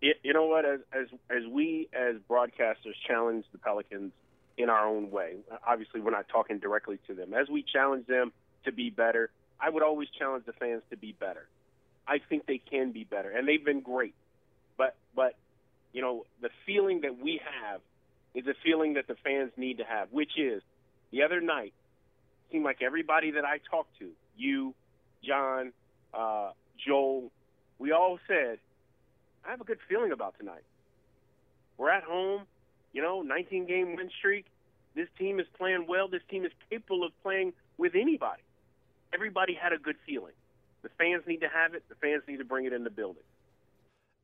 You 0.00 0.32
know 0.32 0.46
what? 0.46 0.64
As 0.64 0.80
as 0.92 1.06
as 1.30 1.46
we 1.48 1.88
as 1.92 2.16
broadcasters 2.28 2.94
challenge 3.06 3.44
the 3.52 3.58
Pelicans 3.58 4.10
in 4.58 4.68
our 4.68 4.88
own 4.88 5.12
way. 5.12 5.36
Obviously, 5.64 6.00
we're 6.00 6.10
not 6.10 6.28
talking 6.28 6.58
directly 6.58 6.98
to 7.06 7.14
them. 7.14 7.32
As 7.32 7.48
we 7.48 7.62
challenge 7.62 8.08
them 8.08 8.32
to 8.64 8.72
be 8.72 8.90
better, 8.90 9.30
I 9.60 9.70
would 9.70 9.84
always 9.84 10.08
challenge 10.18 10.46
the 10.46 10.54
fans 10.54 10.82
to 10.90 10.96
be 10.96 11.12
better. 11.12 11.46
I 12.08 12.18
think 12.18 12.46
they 12.46 12.58
can 12.58 12.90
be 12.90 13.04
better, 13.04 13.30
and 13.30 13.46
they've 13.46 13.64
been 13.64 13.80
great. 13.80 14.14
But 14.76 14.96
but 15.14 15.36
you 15.92 16.02
know 16.02 16.26
the 16.42 16.50
feeling 16.66 17.02
that 17.02 17.16
we 17.16 17.40
have 17.62 17.80
is 18.34 18.44
a 18.48 18.54
feeling 18.64 18.94
that 18.94 19.06
the 19.06 19.14
fans 19.22 19.52
need 19.56 19.78
to 19.78 19.84
have, 19.84 20.08
which 20.10 20.32
is 20.36 20.60
the 21.14 21.22
other 21.22 21.40
night, 21.40 21.72
seemed 22.50 22.64
like 22.64 22.82
everybody 22.82 23.30
that 23.32 23.44
I 23.44 23.58
talked 23.70 23.96
to, 24.00 24.10
you, 24.36 24.74
John, 25.22 25.72
uh, 26.12 26.50
Joel, 26.84 27.30
we 27.78 27.92
all 27.92 28.18
said, 28.26 28.58
I 29.46 29.50
have 29.50 29.60
a 29.60 29.64
good 29.64 29.78
feeling 29.88 30.10
about 30.10 30.36
tonight. 30.38 30.64
We're 31.78 31.90
at 31.90 32.02
home, 32.02 32.42
you 32.92 33.00
know, 33.00 33.22
19 33.22 33.66
game 33.66 33.94
win 33.94 34.10
streak. 34.18 34.46
This 34.96 35.06
team 35.16 35.38
is 35.38 35.46
playing 35.56 35.86
well. 35.88 36.08
This 36.08 36.22
team 36.28 36.44
is 36.44 36.50
capable 36.68 37.04
of 37.06 37.12
playing 37.22 37.52
with 37.78 37.94
anybody. 37.94 38.42
Everybody 39.12 39.54
had 39.54 39.72
a 39.72 39.78
good 39.78 39.96
feeling. 40.04 40.34
The 40.82 40.88
fans 40.98 41.22
need 41.28 41.42
to 41.42 41.48
have 41.48 41.74
it. 41.74 41.84
The 41.88 41.94
fans 41.94 42.24
need 42.26 42.38
to 42.38 42.44
bring 42.44 42.64
it 42.66 42.72
in 42.72 42.82
the 42.82 42.90
building. 42.90 43.22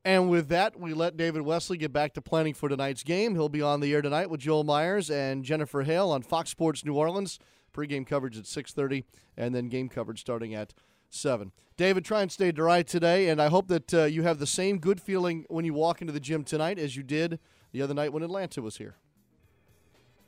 And 0.04 0.30
with 0.30 0.48
that, 0.48 0.80
we 0.80 0.94
let 0.94 1.16
David 1.16 1.42
Wesley 1.42 1.76
get 1.76 1.92
back 1.92 2.14
to 2.14 2.22
planning 2.22 2.54
for 2.54 2.68
tonight's 2.68 3.02
game. 3.02 3.34
He'll 3.34 3.50
be 3.50 3.60
on 3.60 3.80
the 3.80 3.92
air 3.92 4.00
tonight 4.00 4.30
with 4.30 4.40
Joel 4.40 4.64
Myers 4.64 5.10
and 5.10 5.44
Jennifer 5.44 5.82
Hale 5.82 6.10
on 6.10 6.22
Fox 6.22 6.50
Sports 6.50 6.84
New 6.84 6.94
Orleans. 6.94 7.38
Pre-game 7.72 8.04
coverage 8.04 8.36
at 8.36 8.46
6:30, 8.46 9.04
and 9.36 9.54
then 9.54 9.68
game 9.68 9.88
coverage 9.88 10.20
starting 10.20 10.54
at 10.54 10.74
seven. 11.08 11.52
David, 11.76 12.04
try 12.04 12.22
and 12.22 12.32
stay 12.32 12.50
dry 12.50 12.82
today, 12.82 13.28
and 13.28 13.40
I 13.40 13.48
hope 13.48 13.68
that 13.68 13.94
uh, 13.94 14.04
you 14.04 14.22
have 14.22 14.38
the 14.38 14.46
same 14.46 14.78
good 14.78 15.00
feeling 15.00 15.44
when 15.48 15.64
you 15.64 15.72
walk 15.72 16.00
into 16.00 16.12
the 16.12 16.20
gym 16.20 16.42
tonight 16.42 16.78
as 16.78 16.96
you 16.96 17.02
did 17.02 17.38
the 17.72 17.80
other 17.80 17.94
night 17.94 18.12
when 18.12 18.22
Atlanta 18.22 18.60
was 18.60 18.78
here. 18.78 18.96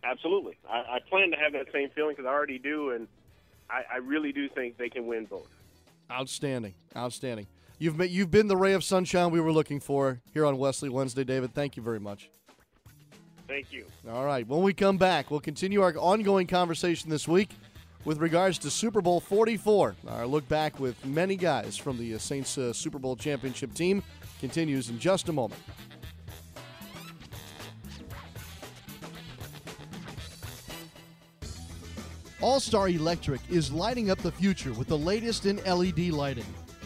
Absolutely, 0.05 0.57
I, 0.71 0.79
I 0.79 0.99
plan 1.09 1.31
to 1.33 1.37
have 1.37 1.53
that 1.53 1.67
same 1.73 1.89
feeling 1.91 2.15
because 2.15 2.29
I 2.29 2.33
already 2.33 2.59
do, 2.59 2.91
and 2.91 3.09
I, 3.69 3.83
I 3.95 3.97
really 3.97 4.33
do 4.33 4.49
think 4.49 4.77
they 4.77 4.89
can 4.89 5.07
win 5.07 5.25
both. 5.25 5.49
Outstanding, 6.11 6.75
outstanding. 6.97 7.49
You've 7.83 7.97
been, 7.97 8.11
you've 8.13 8.31
been 8.31 8.47
the 8.47 8.57
ray 8.57 8.75
of 8.75 8.85
sunshine 8.85 9.33
we 9.33 9.41
were 9.41 9.51
looking 9.51 9.81
for 9.81 10.21
here 10.33 10.47
on 10.47 10.57
Wesley 10.57 10.89
Wednesday, 10.89 11.25
David. 11.25 11.53
Thank 11.53 11.77
you 11.77 11.83
very 11.83 11.99
much. 11.99 12.31
Thank 13.49 13.73
you. 13.73 13.87
All 14.09 14.25
right. 14.25 14.47
When 14.47 14.63
we 14.63 14.73
come 14.73 14.99
back, 14.99 15.33
we'll 15.33 15.41
continue 15.41 15.83
our 15.83 15.93
ongoing 15.97 16.47
conversation 16.47 17.11
this 17.11 17.27
week 17.27 17.51
with 18.05 18.19
regards 18.19 18.59
to 18.59 18.71
Super 18.71 19.01
Bowl 19.01 19.19
44. 19.19 19.97
Our 20.07 20.27
look 20.29 20.49
back 20.49 20.79
with 20.79 21.05
many 21.05 21.35
guys 21.35 21.77
from 21.77 21.99
the 21.99 22.17
Saints 22.21 22.57
uh, 22.57 22.73
Super 22.73 23.01
Bowl 23.01 23.17
championship 23.17 23.75
team 23.75 24.05
continues 24.39 24.89
in 24.89 25.01
just 25.01 25.29
a 25.29 25.33
moment. 25.33 25.61
All 32.41 32.61
Star 32.61 32.89
Electric 32.89 33.41
is 33.51 33.73
lighting 33.73 34.09
up 34.09 34.19
the 34.19 34.31
future 34.31 34.73
with 34.75 34.87
the 34.87 34.99
latest 34.99 35.47
in 35.47 35.57
LED 35.65 36.11
lighting. 36.11 36.47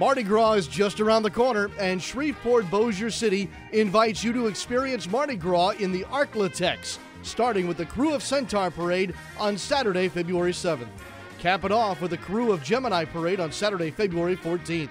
Mardi 0.00 0.22
Gras 0.22 0.54
is 0.54 0.66
just 0.66 0.98
around 0.98 1.24
the 1.24 1.30
corner, 1.30 1.70
and 1.78 2.02
Shreveport 2.02 2.70
Bossier 2.70 3.10
City 3.10 3.50
invites 3.72 4.24
you 4.24 4.32
to 4.32 4.46
experience 4.46 5.06
Mardi 5.06 5.36
Gras 5.36 5.72
in 5.72 5.92
the 5.92 6.04
Arklatex, 6.04 6.96
starting 7.20 7.68
with 7.68 7.76
the 7.76 7.84
Krewe 7.84 8.14
of 8.14 8.22
Centaur 8.22 8.70
Parade 8.70 9.12
on 9.38 9.58
Saturday, 9.58 10.08
February 10.08 10.52
7th. 10.52 10.88
Cap 11.38 11.64
it 11.64 11.72
off 11.72 12.00
with 12.00 12.12
the 12.12 12.16
Krewe 12.16 12.50
of 12.50 12.62
Gemini 12.62 13.04
Parade 13.04 13.40
on 13.40 13.52
Saturday, 13.52 13.90
February 13.90 14.38
14th. 14.38 14.88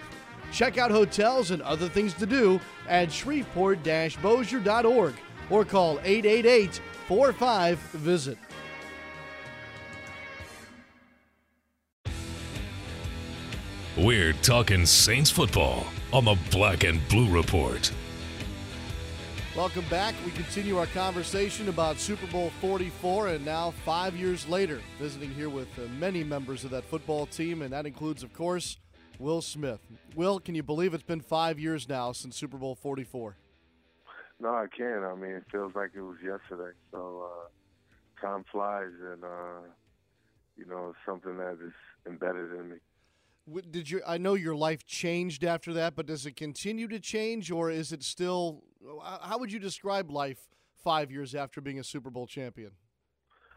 Check 0.51 0.77
out 0.77 0.91
hotels 0.91 1.49
and 1.49 1.63
other 1.63 1.89
things 1.89 2.13
to 2.13 2.27
do 2.27 2.59
at 2.87 3.11
shreveport-bossier.org 3.11 5.15
or 5.49 5.65
call 5.65 5.97
888-45-VISIT. 5.97 8.37
We're 14.01 14.31
talking 14.31 14.85
Saints 14.85 15.29
football 15.29 15.85
on 16.13 16.23
the 16.23 16.37
Black 16.51 16.85
and 16.85 17.05
Blue 17.09 17.29
Report. 17.29 17.91
Welcome 19.57 19.83
back. 19.89 20.15
We 20.25 20.31
continue 20.31 20.77
our 20.77 20.85
conversation 20.85 21.67
about 21.67 21.99
Super 21.99 22.25
Bowl 22.27 22.49
44, 22.61 23.27
and 23.27 23.43
now 23.43 23.71
five 23.83 24.15
years 24.15 24.47
later, 24.47 24.79
visiting 24.97 25.31
here 25.31 25.49
with 25.49 25.67
uh, 25.77 25.81
many 25.99 26.23
members 26.23 26.63
of 26.63 26.71
that 26.71 26.85
football 26.85 27.25
team, 27.25 27.61
and 27.61 27.73
that 27.73 27.85
includes, 27.85 28.23
of 28.23 28.31
course, 28.31 28.77
Will 29.19 29.41
Smith. 29.41 29.81
Will, 30.15 30.39
can 30.39 30.55
you 30.55 30.63
believe 30.63 30.93
it's 30.93 31.03
been 31.03 31.19
five 31.19 31.59
years 31.59 31.89
now 31.89 32.13
since 32.13 32.37
Super 32.37 32.55
Bowl 32.55 32.75
44? 32.75 33.35
No, 34.39 34.47
I 34.47 34.67
can. 34.77 35.03
I 35.03 35.13
mean, 35.15 35.31
it 35.31 35.43
feels 35.51 35.75
like 35.75 35.89
it 35.93 36.01
was 36.01 36.19
yesterday. 36.23 36.71
So 36.93 37.25
uh, 37.27 38.25
time 38.25 38.45
flies, 38.49 38.93
and 39.11 39.25
uh, 39.25 39.67
you 40.55 40.65
know, 40.67 40.87
it's 40.91 40.99
something 41.05 41.35
that 41.35 41.57
is 41.61 41.73
embedded 42.07 42.53
in 42.53 42.69
me. 42.69 42.77
Did 43.71 43.89
you? 43.89 44.01
I 44.05 44.17
know 44.17 44.33
your 44.33 44.55
life 44.55 44.85
changed 44.85 45.43
after 45.43 45.73
that, 45.73 45.95
but 45.95 46.05
does 46.05 46.25
it 46.25 46.35
continue 46.35 46.87
to 46.87 46.99
change, 46.99 47.51
or 47.51 47.71
is 47.71 47.91
it 47.91 48.03
still? 48.03 48.63
How 49.21 49.37
would 49.37 49.51
you 49.51 49.59
describe 49.59 50.09
life 50.11 50.39
five 50.83 51.11
years 51.11 51.35
after 51.35 51.61
being 51.61 51.79
a 51.79 51.83
Super 51.83 52.09
Bowl 52.09 52.27
champion? 52.27 52.71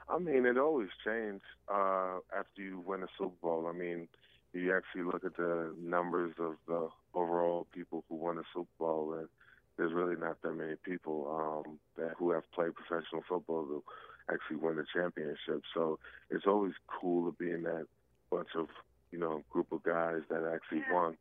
I 0.09 0.19
mean, 0.19 0.47
it 0.47 0.59
always 0.59 0.89
changed 1.05 1.45
uh, 1.73 2.19
after 2.37 2.63
you 2.63 2.83
win 2.85 3.03
a 3.03 3.07
Super 3.19 3.35
Bowl. 3.41 3.67
I 3.69 3.73
mean, 3.77 4.09
you 4.53 4.75
actually 4.77 5.05
look 5.05 5.25
at 5.25 5.37
the 5.37 5.75
numbers 5.81 6.35
of 6.39 6.57
the 6.67 6.89
overall 7.15 7.67
people 7.73 8.05
who 8.09 8.17
won 8.17 8.39
a 8.39 8.43
Super 8.55 8.69
Bowl, 8.79 9.15
and 9.19 9.29
there's 9.77 9.93
really 9.93 10.17
not 10.17 10.41
that 10.43 10.53
many 10.53 10.75
people 10.85 11.65
um, 11.67 11.79
that 11.97 12.15
who 12.19 12.31
have 12.33 12.51
played 12.53 12.73
professional 12.75 13.23
football 13.29 13.65
who 13.65 13.83
actually 14.31 14.57
win 14.57 14.77
the 14.77 14.85
championship. 14.95 15.63
So 15.75 15.99
it's 16.31 16.47
always 16.47 16.75
cool 16.87 17.31
to 17.31 17.37
be 17.37 17.51
in 17.51 17.63
that 17.63 17.87
bunch 18.31 18.49
of 18.57 18.69
you 19.12 19.18
know 19.18 19.42
group 19.51 19.70
of 19.70 19.83
guys 19.83 20.22
that 20.29 20.51
actually 20.53 20.83
won. 20.90 21.16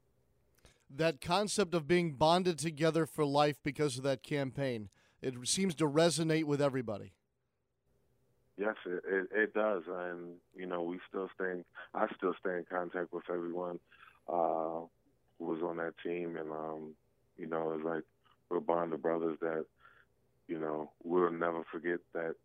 That 0.89 1.21
concept 1.21 1.73
of 1.73 1.87
being 1.87 2.13
bonded 2.13 2.57
together 2.57 3.05
for 3.05 3.23
life 3.23 3.59
because 3.63 3.97
of 3.97 4.03
that 4.03 4.23
campaign, 4.23 4.89
it 5.21 5.35
seems 5.45 5.75
to 5.75 5.87
resonate 5.87 6.45
with 6.45 6.61
everybody. 6.61 7.13
Yes, 8.57 8.75
it, 8.85 9.03
it, 9.07 9.27
it 9.33 9.53
does, 9.53 9.83
and 9.87 10.35
you 10.55 10.65
know 10.65 10.83
we 10.83 10.99
still 11.07 11.29
stay. 11.35 11.51
In, 11.51 11.65
I 11.93 12.07
still 12.17 12.33
stay 12.39 12.57
in 12.57 12.65
contact 12.69 13.13
with 13.13 13.23
everyone 13.31 13.79
uh, 14.27 14.81
who 15.39 15.45
was 15.45 15.61
on 15.63 15.77
that 15.77 15.93
team, 16.03 16.37
and 16.37 16.51
um, 16.51 16.93
you 17.37 17.47
know 17.47 17.73
it's 17.73 17.85
like 17.85 18.03
we're 18.49 18.57
a 18.57 18.61
bond 18.61 18.93
of 18.93 19.01
brothers 19.01 19.37
that 19.41 19.65
you 20.47 20.59
know 20.59 20.91
we'll 21.03 21.31
never 21.31 21.63
forget 21.71 21.99
that 22.13 22.35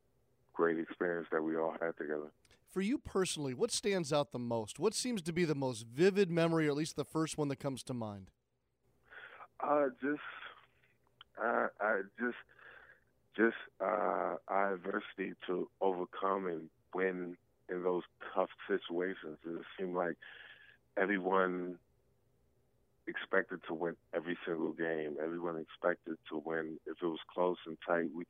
great 0.54 0.78
experience 0.78 1.26
that 1.32 1.42
we 1.42 1.56
all 1.56 1.74
had 1.80 1.96
together. 1.98 2.30
For 2.70 2.80
you 2.80 2.98
personally, 2.98 3.54
what 3.54 3.70
stands 3.70 4.12
out 4.12 4.32
the 4.32 4.38
most? 4.38 4.78
What 4.78 4.94
seems 4.94 5.22
to 5.22 5.32
be 5.32 5.44
the 5.44 5.54
most 5.54 5.86
vivid 5.86 6.30
memory, 6.30 6.66
or 6.66 6.70
at 6.70 6.76
least 6.76 6.96
the 6.96 7.04
first 7.04 7.38
one 7.38 7.48
that 7.48 7.56
comes 7.56 7.82
to 7.84 7.94
mind? 7.94 8.30
Uh, 9.60 9.86
just, 10.02 10.20
uh, 11.42 11.68
I 11.80 12.02
just, 12.20 12.36
just 13.36 13.56
uh, 13.80 14.36
adversity 14.50 15.34
to 15.46 15.68
overcome 15.80 16.46
and 16.46 16.68
win 16.94 17.36
in 17.68 17.82
those 17.82 18.02
tough 18.34 18.50
situations. 18.68 19.38
It 19.44 19.62
seemed 19.78 19.94
like 19.94 20.16
everyone 20.96 21.78
expected 23.06 23.60
to 23.68 23.74
win 23.74 23.96
every 24.14 24.36
single 24.46 24.72
game. 24.72 25.16
Everyone 25.22 25.58
expected 25.58 26.16
to 26.30 26.42
win 26.44 26.78
if 26.86 26.96
it 27.02 27.06
was 27.06 27.20
close 27.32 27.58
and 27.66 27.78
tight. 27.86 28.10
We 28.14 28.24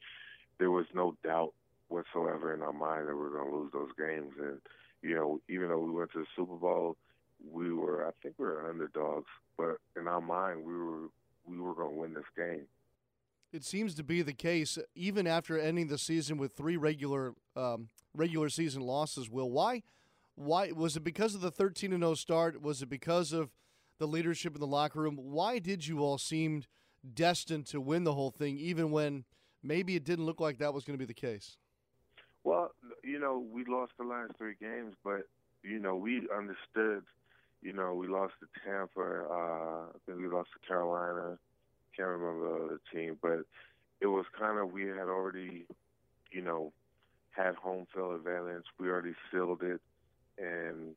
there 0.59 0.70
was 0.70 0.87
no 0.94 1.16
doubt 1.22 1.53
whatsoever 1.88 2.55
in 2.55 2.62
our 2.62 2.72
mind 2.72 3.09
that 3.09 3.14
we 3.14 3.22
were 3.22 3.31
going 3.31 3.51
to 3.51 3.57
lose 3.57 3.72
those 3.72 3.90
games. 3.99 4.33
And 4.40 4.61
you 5.03 5.14
know, 5.14 5.40
even 5.49 5.68
though 5.68 5.79
we 5.79 5.90
went 5.90 6.12
to 6.12 6.20
the 6.20 6.27
Super 6.35 6.57
Bowl, 6.57 6.96
we 7.51 7.72
were 7.72 8.07
I 8.07 8.11
think 8.22 8.37
we 8.38 8.46
were 8.46 8.68
underdogs, 8.68 9.27
but 9.57 9.77
in 9.99 10.09
our 10.09 10.20
mind 10.20 10.64
we 10.64 10.72
were 10.72 11.09
we 11.46 11.59
were 11.59 11.75
going 11.75 11.94
to 11.94 12.01
win 12.01 12.14
this 12.14 12.25
game. 12.37 12.66
It 13.53 13.64
seems 13.64 13.94
to 13.94 14.03
be 14.03 14.22
the 14.22 14.33
case, 14.33 14.79
even 14.94 15.27
after 15.27 15.59
ending 15.59 15.87
the 15.87 15.99
season 15.99 16.37
with 16.37 16.53
three 16.53 16.77
regular 16.77 17.35
um, 17.55 17.88
regular 18.14 18.49
season 18.49 18.83
losses. 18.83 19.31
Will 19.31 19.51
why? 19.51 19.83
Why 20.35 20.72
was 20.72 20.96
it 20.96 21.05
because 21.05 21.35
of 21.35 21.40
the 21.40 21.51
thirteen 21.51 21.92
and 21.92 22.03
zero 22.03 22.14
start? 22.14 22.61
Was 22.61 22.83
it 22.83 22.90
because 22.90 23.33
of 23.33 23.51
the 23.99 24.07
leadership 24.07 24.55
in 24.55 24.61
the 24.61 24.66
locker 24.66 25.01
room? 25.01 25.16
Why 25.16 25.59
did 25.59 25.87
you 25.87 26.01
all 26.01 26.18
seem 26.18 26.64
destined 27.14 27.66
to 27.66 27.81
win 27.81 28.05
the 28.05 28.14
whole 28.14 28.31
thing, 28.31 28.59
even 28.59 28.90
when 28.90 29.25
maybe 29.62 29.96
it 29.96 30.05
didn't 30.05 30.27
look 30.27 30.40
like 30.40 30.59
that 30.59 30.75
was 30.75 30.85
going 30.85 30.99
to 30.99 31.03
be 31.03 31.07
the 31.07 31.14
case? 31.14 31.57
Well, 32.47 32.71
you 33.03 33.19
know, 33.19 33.45
we 33.53 33.65
lost 33.65 33.91
the 33.99 34.05
last 34.05 34.35
three 34.39 34.55
games, 34.61 34.95
but 35.03 35.23
you 35.65 35.81
know, 35.81 35.97
we 35.97 36.29
understood. 36.33 37.03
You 37.61 37.73
know, 37.73 37.93
we 37.95 38.07
lost 38.07 38.35
to 38.39 38.47
Tampa. 38.65 39.27
Uh, 39.29 39.91
I 39.91 39.99
think 40.07 40.21
we 40.21 40.29
lost 40.29 40.51
to 40.53 40.65
Carolina. 40.69 41.39
Can't 41.97 42.09
remember 42.09 42.49
the 42.49 42.65
other 42.67 42.81
team, 42.95 43.19
but 43.21 43.41
it 44.01 44.07
was 44.07 44.27
kind 44.39 44.61
of 44.61 44.71
we 44.71 44.83
had 44.83 45.09
already, 45.09 45.67
you 46.31 46.41
know, 46.41 46.73
had 47.33 47.57
home 47.57 47.89
field 47.93 48.15
advantage. 48.15 48.67
We 48.79 48.91
already 48.91 49.15
sealed 49.33 49.63
it, 49.65 49.81
and 50.39 50.95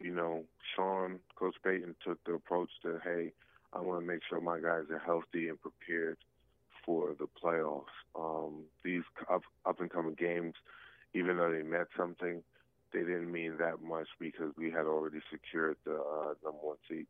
you 0.00 0.14
know, 0.14 0.44
Sean, 0.76 1.18
Coach 1.34 1.56
Payton 1.64 1.96
took 2.04 2.22
the 2.24 2.34
approach 2.34 2.70
to, 2.82 3.00
hey, 3.02 3.32
I 3.72 3.80
want 3.80 4.02
to 4.02 4.06
make 4.06 4.20
sure 4.28 4.38
my 4.42 4.60
guys 4.60 4.84
are 4.90 4.98
healthy 4.98 5.48
and 5.48 5.58
prepared 5.58 6.18
for 6.84 7.14
the 7.18 7.26
playoffs. 7.42 7.84
Um, 8.14 8.64
these 8.84 9.02
up, 9.30 9.42
up 9.64 9.80
and 9.80 9.90
coming 9.90 10.14
games, 10.14 10.54
even 11.14 11.36
though 11.36 11.50
they 11.50 11.62
meant 11.62 11.88
something, 11.96 12.42
they 12.92 13.00
didn't 13.00 13.30
mean 13.30 13.56
that 13.58 13.82
much 13.82 14.08
because 14.18 14.52
we 14.56 14.70
had 14.70 14.86
already 14.86 15.20
secured 15.30 15.76
the 15.84 15.94
uh, 15.94 16.34
number 16.44 16.58
one 16.60 16.76
seed. 16.88 17.06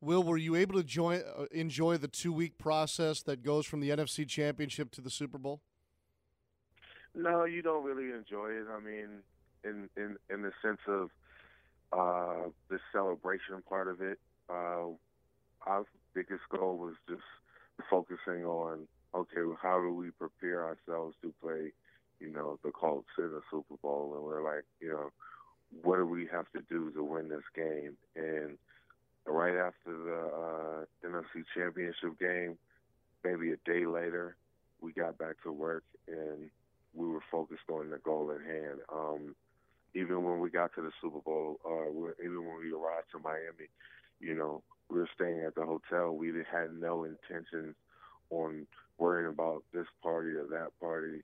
Will, 0.00 0.22
were 0.22 0.36
you 0.36 0.54
able 0.54 0.74
to 0.74 0.84
join, 0.84 1.22
uh, 1.36 1.44
enjoy 1.50 1.96
the 1.96 2.08
two 2.08 2.32
week 2.32 2.58
process 2.58 3.22
that 3.22 3.42
goes 3.42 3.64
from 3.64 3.80
the 3.80 3.90
NFC 3.90 4.28
Championship 4.28 4.90
to 4.92 5.00
the 5.00 5.10
Super 5.10 5.38
Bowl? 5.38 5.62
No, 7.14 7.44
you 7.44 7.62
don't 7.62 7.84
really 7.84 8.12
enjoy 8.12 8.50
it. 8.50 8.66
I 8.70 8.80
mean, 8.80 9.22
in 9.62 9.88
in 9.96 10.16
in 10.28 10.42
the 10.42 10.52
sense 10.62 10.80
of 10.88 11.10
uh, 11.92 12.48
the 12.68 12.78
celebration 12.92 13.62
part 13.68 13.88
of 13.88 14.00
it. 14.00 14.18
Uh, 14.50 14.88
our 15.66 15.84
biggest 16.12 16.42
goal 16.50 16.76
was 16.76 16.94
just 17.08 17.22
focusing 17.88 18.44
on 18.44 18.86
okay, 19.14 19.40
how 19.62 19.80
do 19.80 19.94
we 19.94 20.10
prepare 20.10 20.64
ourselves 20.64 21.14
to 21.22 21.32
play, 21.40 21.72
you 22.20 22.32
know, 22.32 22.58
the 22.64 22.70
Colts 22.70 23.08
in 23.18 23.30
the 23.30 23.42
Super 23.50 23.76
Bowl, 23.82 24.12
and 24.14 24.24
we're 24.24 24.44
like, 24.44 24.64
you 24.80 24.88
know, 24.88 25.10
what 25.82 25.96
do 25.96 26.06
we 26.06 26.26
have 26.30 26.46
to 26.52 26.62
do 26.68 26.90
to 26.92 27.02
win 27.02 27.28
this 27.28 27.42
game? 27.54 27.96
And 28.16 28.58
right 29.26 29.56
after 29.56 29.92
the 29.92 30.20
uh, 30.26 31.08
NFC 31.08 31.44
Championship 31.54 32.18
game, 32.18 32.56
maybe 33.24 33.52
a 33.52 33.56
day 33.64 33.86
later, 33.86 34.36
we 34.80 34.92
got 34.92 35.18
back 35.18 35.42
to 35.42 35.52
work 35.52 35.84
and 36.06 36.50
we 36.94 37.08
were 37.08 37.22
focused 37.30 37.68
on 37.70 37.90
the 37.90 37.98
goal 37.98 38.30
at 38.32 38.46
hand. 38.46 38.80
Um, 38.92 39.34
even 39.94 40.22
when 40.24 40.40
we 40.40 40.50
got 40.50 40.74
to 40.74 40.82
the 40.82 40.90
Super 41.00 41.20
Bowl, 41.20 41.58
uh, 41.64 41.88
even 42.22 42.44
when 42.44 42.58
we 42.58 42.72
arrived 42.72 43.10
to 43.12 43.18
Miami, 43.18 43.68
you 44.20 44.34
know, 44.34 44.62
we 44.90 44.98
were 44.98 45.08
staying 45.14 45.42
at 45.46 45.54
the 45.54 45.64
hotel. 45.64 46.14
We 46.14 46.28
had 46.28 46.74
no 46.78 47.04
intentions 47.04 47.74
on 48.30 48.66
worrying 48.98 49.28
about 49.28 49.62
this 49.72 49.86
party 50.02 50.30
or 50.30 50.46
that 50.50 50.70
party. 50.80 51.22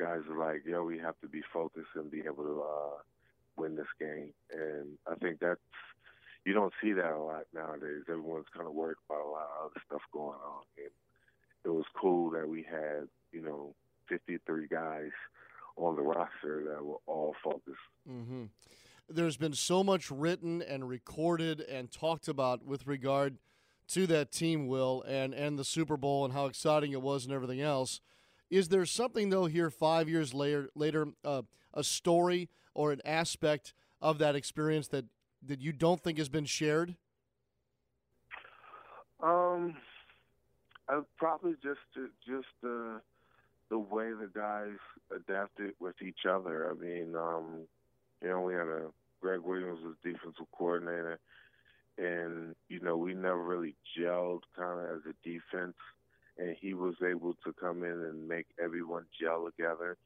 Guys 0.00 0.20
are 0.30 0.38
like, 0.38 0.62
yo, 0.64 0.82
we 0.82 0.98
have 0.98 1.18
to 1.20 1.28
be 1.28 1.42
focused 1.52 1.90
and 1.94 2.10
be 2.10 2.20
able 2.20 2.44
to 2.44 2.62
uh, 2.62 2.98
win 3.58 3.76
this 3.76 3.86
game. 4.00 4.32
And 4.50 4.96
I 5.06 5.14
think 5.16 5.40
that's 5.40 5.60
you 6.44 6.54
don't 6.54 6.72
see 6.82 6.92
that 6.92 7.12
a 7.12 7.18
lot 7.18 7.44
nowadays. 7.54 8.04
Everyone's 8.08 8.46
kind 8.54 8.66
of 8.66 8.74
worried 8.74 8.96
about 9.08 9.26
a 9.26 9.28
lot 9.28 9.48
of 9.60 9.66
other 9.66 9.82
stuff 9.86 10.00
going 10.12 10.38
on. 10.38 10.62
And 10.78 10.90
it 11.64 11.68
was 11.68 11.84
cool 12.00 12.30
that 12.30 12.48
we 12.48 12.62
had, 12.62 13.08
you 13.32 13.42
know, 13.42 13.74
53 14.08 14.66
guys 14.68 15.10
on 15.76 15.96
the 15.96 16.02
roster 16.02 16.64
that 16.68 16.84
were 16.84 16.96
all 17.06 17.34
focused. 17.44 17.76
Mm-hmm. 18.10 18.44
There's 19.08 19.36
been 19.36 19.54
so 19.54 19.84
much 19.84 20.10
written 20.10 20.62
and 20.62 20.88
recorded 20.88 21.60
and 21.60 21.90
talked 21.90 22.28
about 22.28 22.64
with 22.64 22.86
regard 22.86 23.38
to 23.88 24.06
that 24.06 24.30
team, 24.30 24.66
Will, 24.68 25.02
and, 25.06 25.34
and 25.34 25.58
the 25.58 25.64
Super 25.64 25.96
Bowl 25.96 26.24
and 26.24 26.32
how 26.32 26.46
exciting 26.46 26.92
it 26.92 27.02
was 27.02 27.24
and 27.24 27.34
everything 27.34 27.60
else. 27.60 28.00
Is 28.50 28.68
there 28.68 28.84
something, 28.84 29.30
though, 29.30 29.46
here 29.46 29.70
five 29.70 30.08
years 30.08 30.34
later, 30.34 30.70
later 30.74 31.08
uh, 31.24 31.42
a 31.72 31.84
story 31.84 32.48
or 32.74 32.92
an 32.92 33.00
aspect 33.04 33.72
of 34.02 34.18
that 34.18 34.34
experience 34.34 34.88
that, 34.88 35.04
that 35.46 35.60
you 35.60 35.72
don't 35.72 36.02
think 36.02 36.18
has 36.18 36.28
been 36.28 36.44
shared? 36.44 36.96
Um, 39.22 39.76
I 40.88 41.00
probably 41.18 41.54
just 41.62 41.80
just 42.26 42.48
the 42.62 43.00
the 43.68 43.78
way 43.78 44.10
the 44.10 44.28
guys 44.34 44.76
adapted 45.14 45.74
with 45.78 45.94
each 46.02 46.26
other. 46.28 46.70
I 46.70 46.74
mean, 46.74 47.14
um, 47.14 47.66
you 48.20 48.28
know, 48.28 48.40
we 48.40 48.54
had 48.54 48.66
a 48.66 48.86
Gregg 49.20 49.40
Williams 49.40 49.80
was 49.84 49.94
defensive 50.02 50.46
coordinator, 50.56 51.18
and 51.98 52.54
you 52.68 52.80
know 52.80 52.96
we 52.96 53.14
never 53.14 53.42
really 53.42 53.76
gelled 53.96 54.40
kind 54.56 54.80
of 54.80 54.96
as 54.96 55.02
a 55.06 55.14
defense, 55.28 55.76
and 56.40 56.56
he 56.58 56.72
was 56.72 56.94
able 57.06 57.34
to 57.44 57.52
come 57.52 57.84
in 57.84 57.90
and 57.90 58.26
make 58.26 58.46
everyone 58.62 59.04
gel 59.20 59.44
together, 59.44 59.96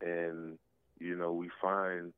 and 0.00 0.58
you 0.98 1.14
know 1.14 1.32
we 1.32 1.50
find 1.60 2.12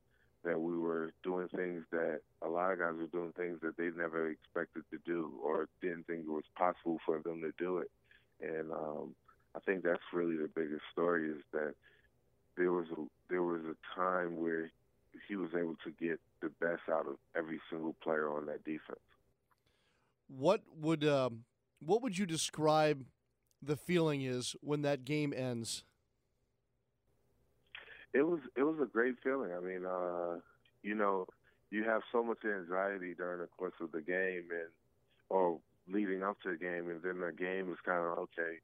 that 0.44 0.60
we 0.60 0.78
were 0.78 1.10
doing 1.22 1.48
things 1.48 1.82
that 1.90 2.20
a 2.42 2.48
lot 2.48 2.70
of 2.70 2.78
guys 2.78 2.92
were 2.96 3.06
doing 3.06 3.32
things 3.32 3.58
that 3.62 3.76
they 3.76 3.88
never 3.96 4.30
expected 4.30 4.84
to 4.90 4.98
do 5.04 5.32
or 5.42 5.68
didn't 5.80 6.06
think 6.06 6.20
it 6.20 6.30
was 6.30 6.44
possible 6.56 6.98
for 7.04 7.18
them 7.18 7.40
to 7.40 7.52
do 7.58 7.78
it, 7.78 7.90
and 8.40 8.70
um, 8.70 9.14
I 9.56 9.60
think 9.60 9.82
that's 9.82 10.02
really 10.12 10.36
the 10.36 10.50
biggest 10.54 10.82
story 10.92 11.30
is 11.30 11.42
that 11.52 11.74
there 12.56 12.70
was 12.70 12.86
a 12.92 13.02
there 13.28 13.42
was 13.42 13.62
a 13.62 13.98
time 13.98 14.36
where 14.40 14.70
he 15.28 15.36
was 15.36 15.50
able 15.56 15.76
to 15.84 15.90
get 16.00 16.20
the 16.40 16.50
best 16.60 16.82
out 16.90 17.06
of 17.06 17.16
every 17.36 17.60
single 17.70 17.94
player 18.02 18.28
on 18.28 18.46
that 18.46 18.64
defense. 18.64 19.00
What 20.28 20.62
would 20.80 21.04
um, 21.04 21.44
what 21.84 22.02
would 22.02 22.16
you 22.16 22.26
describe 22.26 23.04
the 23.66 23.76
feeling 23.76 24.22
is 24.22 24.56
when 24.60 24.82
that 24.82 25.04
game 25.04 25.32
ends? 25.36 25.84
It 28.12 28.22
was 28.22 28.40
it 28.56 28.62
was 28.62 28.76
a 28.80 28.86
great 28.86 29.16
feeling. 29.22 29.50
I 29.52 29.60
mean, 29.60 29.84
uh, 29.84 30.38
you 30.82 30.94
know, 30.94 31.26
you 31.70 31.84
have 31.84 32.02
so 32.12 32.22
much 32.22 32.38
anxiety 32.44 33.14
during 33.14 33.40
the 33.40 33.48
course 33.58 33.74
of 33.80 33.90
the 33.92 34.00
game 34.00 34.44
and 34.50 34.70
or 35.28 35.58
leading 35.88 36.22
up 36.22 36.40
to 36.42 36.50
the 36.50 36.56
game, 36.56 36.88
and 36.88 37.02
then 37.02 37.20
the 37.20 37.32
game 37.32 37.70
is 37.72 37.78
kind 37.84 38.04
of 38.04 38.18
okay. 38.18 38.58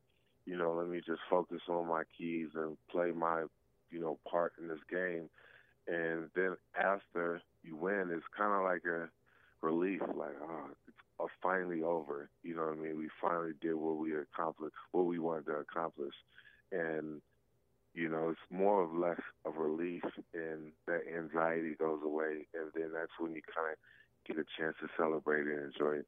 You 0.47 0.57
know, 0.57 0.73
let 0.73 0.89
me 0.89 1.01
just 1.05 1.21
focus 1.29 1.63
on 1.69 1.89
my 1.89 2.03
keys 2.17 2.49
and 2.55 2.77
play 2.91 3.11
my 3.11 3.45
you 3.91 4.01
know 4.01 4.19
part 4.31 4.53
in 4.61 4.69
this 4.69 4.79
game 4.89 5.29
and 5.91 6.31
then 6.35 6.57
after 6.79 7.43
you 7.65 7.77
win, 7.77 8.11
it's 8.13 8.25
kind 8.37 8.53
of 8.53 8.63
like 8.63 8.85
a 8.85 9.09
relief, 9.61 10.01
like 10.15 10.37
oh, 10.43 10.69
it's 11.25 11.35
finally 11.43 11.83
over. 11.83 12.31
You 12.43 12.57
know 12.57 12.63
what 12.63 12.79
I 12.79 12.81
mean? 12.81 12.99
We 12.99 13.09
finally 13.21 13.53
did 13.61 13.75
what 13.75 13.97
we 13.97 14.13
accomplished, 14.15 14.75
what 14.93 15.07
we 15.07 15.19
wanted 15.19 15.47
to 15.47 15.53
accomplish, 15.57 16.15
and 16.73 17.21
you 17.95 18.09
know, 18.09 18.31
it's 18.31 18.41
more 18.51 18.83
or 18.85 18.99
less 18.99 19.21
of 19.45 19.57
relief, 19.57 20.05
and 20.33 20.73
that 20.87 21.03
anxiety 21.13 21.75
goes 21.75 22.01
away, 22.05 22.47
and 22.55 22.71
then 22.75 22.91
that's 22.95 23.11
when 23.19 23.33
you 23.33 23.43
kind 23.55 23.73
of 23.73 23.79
get 24.27 24.41
a 24.41 24.47
chance 24.59 24.77
to 24.81 24.89
celebrate 24.97 25.47
and 25.47 25.73
enjoy 25.73 25.97
it. 25.97 26.07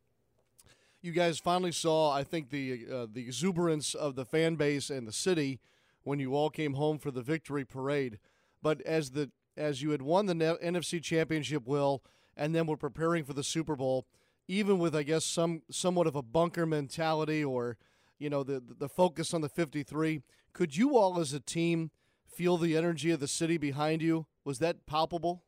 You 1.00 1.10
guys 1.10 1.40
finally 1.40 1.72
saw, 1.72 2.12
I 2.12 2.22
think, 2.22 2.50
the 2.50 2.86
uh, 2.90 3.06
the 3.12 3.22
exuberance 3.22 3.94
of 3.94 4.14
the 4.14 4.24
fan 4.24 4.54
base 4.54 4.90
and 4.90 5.06
the 5.06 5.12
city 5.12 5.60
when 6.04 6.20
you 6.20 6.34
all 6.34 6.50
came 6.50 6.74
home 6.74 6.98
for 6.98 7.10
the 7.10 7.22
victory 7.22 7.64
parade. 7.64 8.18
But 8.62 8.80
as 8.82 9.10
the 9.10 9.30
as 9.56 9.82
you 9.82 9.90
had 9.90 10.02
won 10.02 10.26
the 10.26 10.34
NFC 10.34 11.02
Championship, 11.02 11.66
Will, 11.66 12.02
and 12.36 12.54
then 12.54 12.66
were 12.66 12.76
preparing 12.76 13.24
for 13.24 13.32
the 13.32 13.42
Super 13.42 13.74
Bowl, 13.74 14.06
even 14.48 14.78
with 14.78 14.94
I 14.94 15.02
guess 15.02 15.24
some 15.24 15.62
somewhat 15.70 16.06
of 16.06 16.16
a 16.16 16.22
bunker 16.22 16.66
mentality 16.66 17.44
or 17.44 17.76
you 18.18 18.30
know 18.30 18.42
the 18.42 18.62
the 18.78 18.88
focus 18.88 19.34
on 19.34 19.40
the 19.40 19.48
53. 19.48 20.22
Could 20.52 20.76
you 20.76 20.96
all 20.96 21.18
as 21.18 21.32
a 21.32 21.40
team 21.40 21.90
feel 22.26 22.56
the 22.56 22.76
energy 22.76 23.10
of 23.10 23.20
the 23.20 23.28
city 23.28 23.56
behind 23.56 24.02
you? 24.02 24.26
Was 24.44 24.58
that 24.58 24.86
palpable? 24.86 25.44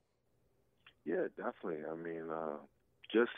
Yeah, 1.04 1.26
definitely. 1.36 1.84
I 1.90 1.94
mean, 1.94 2.30
uh, 2.30 2.56
just 3.12 3.32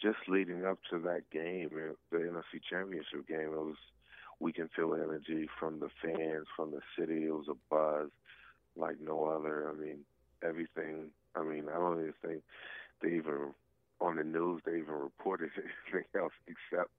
just 0.00 0.18
leading 0.28 0.64
up 0.64 0.78
to 0.90 0.98
that 1.00 1.22
game, 1.32 1.70
the 2.10 2.18
NFC 2.18 2.60
Championship 2.68 3.26
game, 3.26 3.52
it 3.52 3.58
was 3.58 3.76
we 4.40 4.52
can 4.52 4.68
feel 4.74 4.94
energy 4.94 5.48
from 5.58 5.80
the 5.80 5.88
fans, 6.02 6.46
from 6.56 6.70
the 6.70 6.80
city. 6.98 7.26
It 7.26 7.32
was 7.32 7.48
a 7.48 7.56
buzz 7.70 8.10
like 8.76 8.96
no 9.00 9.24
other. 9.24 9.70
I 9.70 9.80
mean, 9.80 10.00
everything. 10.42 11.10
I 11.34 11.42
mean, 11.42 11.66
I 11.68 11.78
don't 11.78 12.00
even 12.00 12.14
think 12.24 12.42
they 13.02 13.16
even 13.16 13.54
on 14.04 14.16
the 14.16 14.24
news 14.24 14.62
they 14.64 14.78
even 14.78 14.94
reported 14.94 15.50
anything 15.56 16.04
else 16.14 16.32
except 16.46 16.90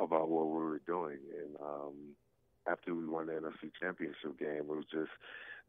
about 0.00 0.28
what 0.28 0.46
we 0.46 0.62
were 0.62 0.82
doing. 0.86 1.18
And 1.38 1.56
um, 1.60 1.94
after 2.66 2.94
we 2.94 3.06
won 3.06 3.26
the 3.26 3.32
NFC 3.34 3.70
Championship 3.80 4.38
game, 4.38 4.58
it 4.58 4.66
was 4.66 4.84
just 4.90 5.10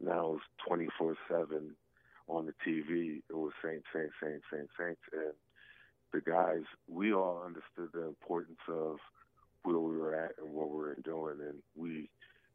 now 0.00 0.34
it's 0.34 0.44
twenty 0.66 0.88
four 0.98 1.16
seven 1.28 1.76
on 2.28 2.46
the 2.46 2.54
TV. 2.66 3.22
It 3.28 3.36
was 3.36 3.52
Saints, 3.62 3.86
Saints, 3.94 4.14
Saints, 4.22 4.44
Saints, 4.52 4.72
Saints, 4.78 5.00
and 5.12 5.34
the 6.12 6.20
guys. 6.20 6.64
We 6.88 7.12
all 7.12 7.42
understood 7.44 7.90
the 7.92 8.06
importance 8.06 8.60
of 8.68 8.96
where 9.62 9.78
we 9.78 9.96
were 9.96 10.14
at 10.14 10.32
and 10.42 10.52
what 10.52 10.70
we 10.70 10.76
were 10.76 10.96
doing, 11.04 11.36
and 11.40 11.58
we 11.76 12.08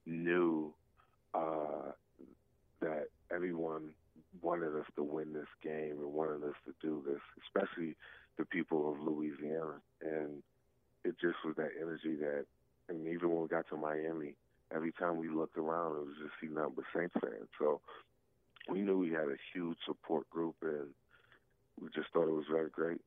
knew 0.06 0.74
uh, 1.34 1.92
that 2.82 3.08
everyone 3.34 3.90
wanted 4.42 4.76
us 4.76 4.86
to 4.96 5.04
win 5.04 5.34
this 5.34 5.48
game 5.64 5.98
and 6.00 6.14
wanted 6.14 6.44
us 6.44 6.56
to 6.66 6.74
do 6.82 7.04
this, 7.06 7.22
especially 7.46 7.96
the 8.38 8.46
people 8.46 8.92
of 8.92 9.02
Louisiana. 9.02 9.82
And 10.02 10.44
it 11.04 11.16
just 11.20 11.38
was 11.46 11.56
that 11.58 11.72
energy 11.80 12.16
that, 12.22 12.46
and 12.88 13.08
even 13.08 13.30
when 13.32 13.42
we 13.42 13.48
got 13.48 13.68
to 13.70 13.78
Miami, 13.78 14.36
every 14.74 14.92
time 14.92 15.18
we 15.18 15.30
looked 15.30 15.58
around, 15.58 15.96
it 15.98 16.06
was 16.06 16.16
just 16.22 16.34
see 16.42 16.48
nothing 16.48 16.74
but 16.76 16.86
Saints 16.96 17.16
fans. 17.22 17.50
So 17.58 17.82
we 18.70 18.82
knew 18.82 18.98
we 18.98 19.10
had 19.10 19.28
a 19.28 19.38
huge 19.54 19.78
support 19.86 20.30
group, 20.30 20.56
and 20.62 20.88
we 21.80 21.90
just 21.94 22.12
thought 22.14 22.28
it 22.28 22.34
was 22.34 22.46
very 22.52 22.70
great. 22.70 23.02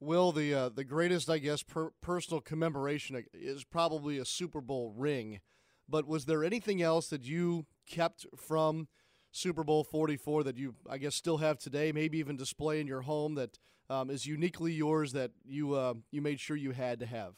Will 0.00 0.32
the 0.32 0.52
uh, 0.52 0.68
the 0.68 0.84
greatest, 0.84 1.30
I 1.30 1.38
guess, 1.38 1.62
per- 1.62 1.92
personal 2.02 2.40
commemoration 2.40 3.24
is 3.32 3.64
probably 3.64 4.18
a 4.18 4.24
Super 4.24 4.60
Bowl 4.60 4.92
ring. 4.96 5.40
But 5.88 6.06
was 6.06 6.24
there 6.24 6.44
anything 6.44 6.82
else 6.82 7.08
that 7.08 7.24
you 7.24 7.66
kept 7.86 8.26
from 8.36 8.88
Super 9.34 9.64
Bowl 9.64 9.82
44 9.82 10.44
that 10.44 10.56
you, 10.56 10.76
I 10.88 10.96
guess, 10.96 11.16
still 11.16 11.38
have 11.38 11.58
today, 11.58 11.90
maybe 11.90 12.18
even 12.18 12.36
display 12.36 12.80
in 12.80 12.86
your 12.86 13.00
home 13.00 13.34
that 13.34 13.58
um, 13.90 14.08
is 14.08 14.24
uniquely 14.24 14.72
yours 14.72 15.12
that 15.12 15.32
you 15.44 15.74
uh, 15.74 15.94
you 16.12 16.22
made 16.22 16.38
sure 16.38 16.56
you 16.56 16.70
had 16.70 17.00
to 17.00 17.06
have? 17.06 17.34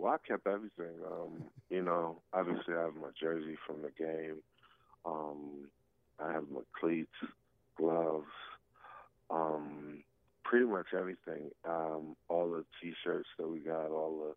Well, 0.00 0.12
I 0.12 0.28
kept 0.28 0.44
everything. 0.48 0.96
Um, 1.08 1.44
you 1.70 1.82
know, 1.82 2.20
obviously 2.32 2.74
I 2.74 2.82
have 2.82 2.96
my 2.96 3.10
jersey 3.18 3.56
from 3.64 3.82
the 3.82 3.92
game. 3.96 4.38
Um, 5.04 5.68
I 6.18 6.32
have 6.32 6.50
my 6.50 6.62
cleats, 6.78 7.14
gloves, 7.78 8.26
um, 9.30 10.02
pretty 10.42 10.66
much 10.66 10.86
everything. 10.98 11.52
Um, 11.64 12.16
all 12.28 12.50
the 12.50 12.64
T-shirts 12.82 13.28
that 13.38 13.48
we 13.48 13.60
got, 13.60 13.90
all 13.90 14.34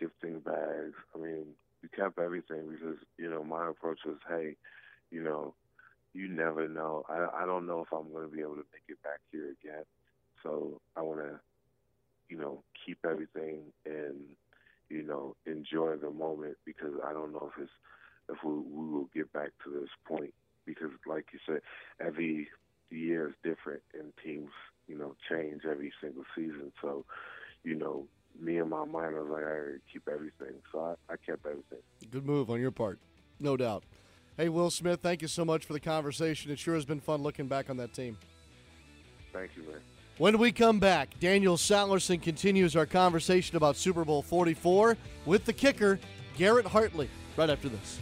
the 0.00 0.06
gifting 0.06 0.40
bags. 0.40 0.94
I 1.14 1.18
mean, 1.18 1.44
we 1.82 1.90
kept 1.90 2.18
everything 2.18 2.70
because 2.70 2.96
you 3.18 3.28
know 3.28 3.44
my 3.44 3.68
approach 3.68 3.98
was, 4.06 4.16
hey, 4.26 4.56
you 5.12 5.22
know, 5.22 5.54
you 6.14 6.28
never 6.28 6.68
know. 6.68 7.04
I 7.08 7.42
I 7.42 7.46
don't 7.46 7.66
know 7.66 7.80
if 7.80 7.92
I'm 7.92 8.10
going 8.12 8.28
to 8.28 8.34
be 8.34 8.40
able 8.40 8.54
to 8.54 8.66
make 8.72 8.88
it 8.88 9.02
back 9.02 9.20
here 9.30 9.54
again, 9.62 9.84
so 10.42 10.80
I 10.96 11.02
want 11.02 11.20
to, 11.20 11.38
you 12.28 12.38
know, 12.38 12.62
keep 12.84 12.98
everything 13.04 13.60
and 13.84 14.16
you 14.88 15.02
know 15.02 15.36
enjoy 15.46 15.96
the 15.96 16.10
moment 16.10 16.56
because 16.64 16.94
I 17.06 17.12
don't 17.12 17.32
know 17.32 17.50
if 17.54 17.62
it's 17.62 17.72
if 18.30 18.42
we, 18.44 18.52
we 18.52 18.88
will 18.88 19.08
get 19.14 19.32
back 19.32 19.50
to 19.64 19.70
this 19.70 19.90
point 20.06 20.32
because 20.66 20.90
like 21.06 21.26
you 21.32 21.38
said, 21.46 21.60
every 22.04 22.48
year 22.90 23.28
is 23.28 23.34
different 23.42 23.82
and 23.94 24.12
teams 24.24 24.50
you 24.88 24.96
know 24.96 25.14
change 25.30 25.62
every 25.70 25.92
single 26.00 26.24
season. 26.34 26.72
So 26.80 27.04
you 27.64 27.74
know 27.74 28.06
me 28.40 28.58
and 28.58 28.70
my 28.70 28.84
mind, 28.86 29.14
I 29.14 29.20
was 29.20 29.30
like, 29.30 29.44
I 29.44 29.76
keep 29.92 30.08
everything. 30.08 30.56
So 30.72 30.80
I, 30.80 31.12
I 31.12 31.16
kept 31.16 31.44
everything. 31.44 31.80
Good 32.10 32.24
move 32.24 32.50
on 32.50 32.60
your 32.60 32.70
part, 32.70 32.98
no 33.40 33.56
doubt. 33.58 33.84
Hey, 34.36 34.48
Will 34.48 34.70
Smith, 34.70 35.00
thank 35.02 35.20
you 35.20 35.28
so 35.28 35.44
much 35.44 35.66
for 35.66 35.74
the 35.74 35.80
conversation. 35.80 36.50
It 36.50 36.58
sure 36.58 36.74
has 36.74 36.86
been 36.86 37.00
fun 37.00 37.22
looking 37.22 37.48
back 37.48 37.68
on 37.68 37.76
that 37.76 37.92
team. 37.92 38.16
Thank 39.32 39.56
you, 39.56 39.62
man. 39.64 39.80
When 40.18 40.38
we 40.38 40.52
come 40.52 40.78
back, 40.78 41.18
Daniel 41.20 41.56
Sallerson 41.56 42.20
continues 42.20 42.76
our 42.76 42.86
conversation 42.86 43.56
about 43.56 43.76
Super 43.76 44.04
Bowl 44.04 44.22
44 44.22 44.96
with 45.26 45.44
the 45.44 45.52
kicker, 45.52 45.98
Garrett 46.36 46.66
Hartley, 46.66 47.10
right 47.36 47.50
after 47.50 47.68
this. 47.68 47.98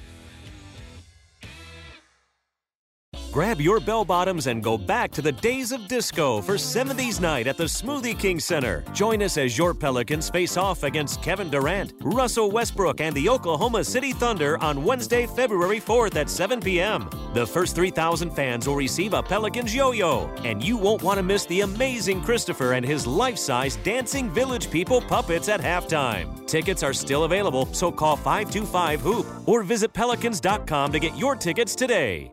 Grab 3.33 3.61
your 3.61 3.79
bell 3.79 4.05
bottoms 4.05 4.49
and 4.49 4.61
go 4.61 4.77
back 4.77 5.13
to 5.13 5.23
the 5.23 5.31
days 5.31 5.71
of 5.71 5.87
disco 5.87 6.41
for 6.41 6.55
70s 6.55 7.21
night 7.21 7.47
at 7.47 7.57
the 7.57 7.65
Smoothie 7.65 8.19
King 8.19 8.41
Center. 8.41 8.85
Join 8.93 9.23
us 9.23 9.39
as 9.39 9.57
your 9.57 9.73
Pelicans 9.73 10.29
face 10.29 10.57
off 10.57 10.83
against 10.83 11.23
Kevin 11.23 11.49
Durant, 11.49 11.93
Russell 12.01 12.51
Westbrook, 12.51 13.01
and 13.01 13.15
the 13.15 13.29
Oklahoma 13.29 13.85
City 13.85 14.13
Thunder 14.13 14.59
on 14.59 14.83
Wednesday, 14.83 15.29
February 15.29 15.79
4th 15.79 16.17
at 16.17 16.29
7 16.29 16.61
p.m. 16.61 17.09
The 17.33 17.47
first 17.47 17.77
3,000 17.77 18.33
fans 18.33 18.67
will 18.67 18.75
receive 18.75 19.13
a 19.13 19.23
Pelicans 19.23 19.73
yo 19.73 19.93
yo, 19.93 20.27
and 20.43 20.61
you 20.61 20.77
won't 20.77 21.05
want 21.05 21.19
to 21.19 21.23
miss 21.23 21.47
the 21.47 21.61
amazing 21.61 22.23
Christopher 22.23 22.73
and 22.73 22.85
his 22.85 23.07
life 23.07 23.39
size 23.39 23.77
Dancing 23.77 24.29
Village 24.29 24.73
People 24.73 25.01
puppets 25.01 25.49
at 25.49 25.61
halftime. 25.61 26.45
Tickets 26.49 26.83
are 26.83 26.93
still 26.93 27.23
available, 27.23 27.73
so 27.73 27.93
call 27.93 28.17
525 28.17 29.01
Hoop 29.03 29.27
or 29.47 29.63
visit 29.63 29.93
pelicans.com 29.93 30.91
to 30.91 30.99
get 30.99 31.17
your 31.17 31.37
tickets 31.37 31.77
today. 31.77 32.33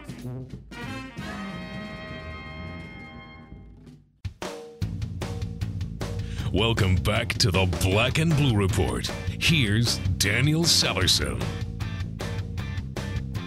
Welcome 6.53 6.95
back 6.95 7.29
to 7.35 7.49
the 7.49 7.65
Black 7.79 8.17
and 8.17 8.35
Blue 8.35 8.57
Report. 8.57 9.07
Here's 9.39 9.99
Daniel 10.17 10.63
Sallerson. 10.63 11.41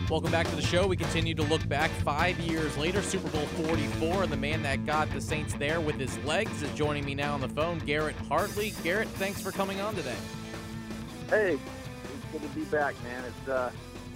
Welcome 0.08 0.30
back 0.30 0.48
to 0.48 0.56
the 0.56 0.62
show. 0.62 0.86
We 0.86 0.96
continue 0.96 1.34
to 1.34 1.42
look 1.42 1.68
back 1.68 1.90
five 2.02 2.40
years 2.40 2.74
later, 2.78 3.02
Super 3.02 3.28
Bowl 3.28 3.44
44, 3.44 4.22
and 4.22 4.32
the 4.32 4.38
man 4.38 4.62
that 4.62 4.86
got 4.86 5.10
the 5.10 5.20
Saints 5.20 5.52
there 5.52 5.82
with 5.82 5.96
his 5.96 6.16
legs 6.24 6.62
is 6.62 6.72
joining 6.72 7.04
me 7.04 7.14
now 7.14 7.34
on 7.34 7.42
the 7.42 7.48
phone, 7.50 7.78
Garrett 7.80 8.16
Hartley. 8.26 8.72
Garrett, 8.82 9.08
thanks 9.08 9.38
for 9.38 9.52
coming 9.52 9.82
on 9.82 9.94
today. 9.94 10.16
Hey, 11.28 11.58
it's 11.58 12.32
good 12.32 12.40
to 12.40 12.48
be 12.58 12.64
back, 12.64 12.94
man. 13.04 13.22
It's 13.26 13.48
uh, 13.50 13.70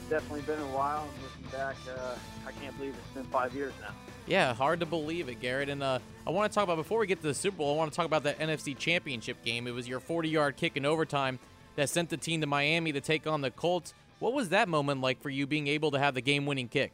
definitely 0.08 0.42
been 0.42 0.60
a 0.60 0.66
while. 0.66 1.06
Looking 1.22 1.50
back, 1.58 1.76
uh, 1.88 2.14
I 2.46 2.52
can't 2.52 2.76
believe 2.76 2.94
it's 2.94 3.14
been 3.14 3.24
five 3.24 3.54
years 3.54 3.72
now. 3.80 3.92
Yeah, 4.26 4.54
hard 4.54 4.80
to 4.80 4.86
believe 4.86 5.28
it, 5.28 5.40
Garrett. 5.40 5.68
And 5.68 5.82
uh, 5.82 5.98
I 6.26 6.30
want 6.30 6.50
to 6.50 6.54
talk 6.54 6.64
about 6.64 6.76
before 6.76 6.98
we 6.98 7.06
get 7.06 7.20
to 7.22 7.28
the 7.28 7.34
Super 7.34 7.58
Bowl. 7.58 7.74
I 7.74 7.76
want 7.76 7.92
to 7.92 7.96
talk 7.96 8.06
about 8.06 8.24
that 8.24 8.38
NFC 8.38 8.76
Championship 8.76 9.42
game. 9.44 9.66
It 9.66 9.72
was 9.72 9.88
your 9.88 10.00
40-yard 10.00 10.56
kick 10.56 10.76
in 10.76 10.84
overtime 10.84 11.38
that 11.76 11.88
sent 11.88 12.10
the 12.10 12.16
team 12.16 12.40
to 12.40 12.46
Miami 12.46 12.92
to 12.92 13.00
take 13.00 13.26
on 13.26 13.40
the 13.40 13.50
Colts. 13.50 13.94
What 14.18 14.32
was 14.32 14.48
that 14.50 14.68
moment 14.68 15.00
like 15.00 15.22
for 15.22 15.30
you, 15.30 15.46
being 15.46 15.68
able 15.68 15.92
to 15.92 15.98
have 15.98 16.14
the 16.14 16.20
game-winning 16.20 16.68
kick? 16.68 16.92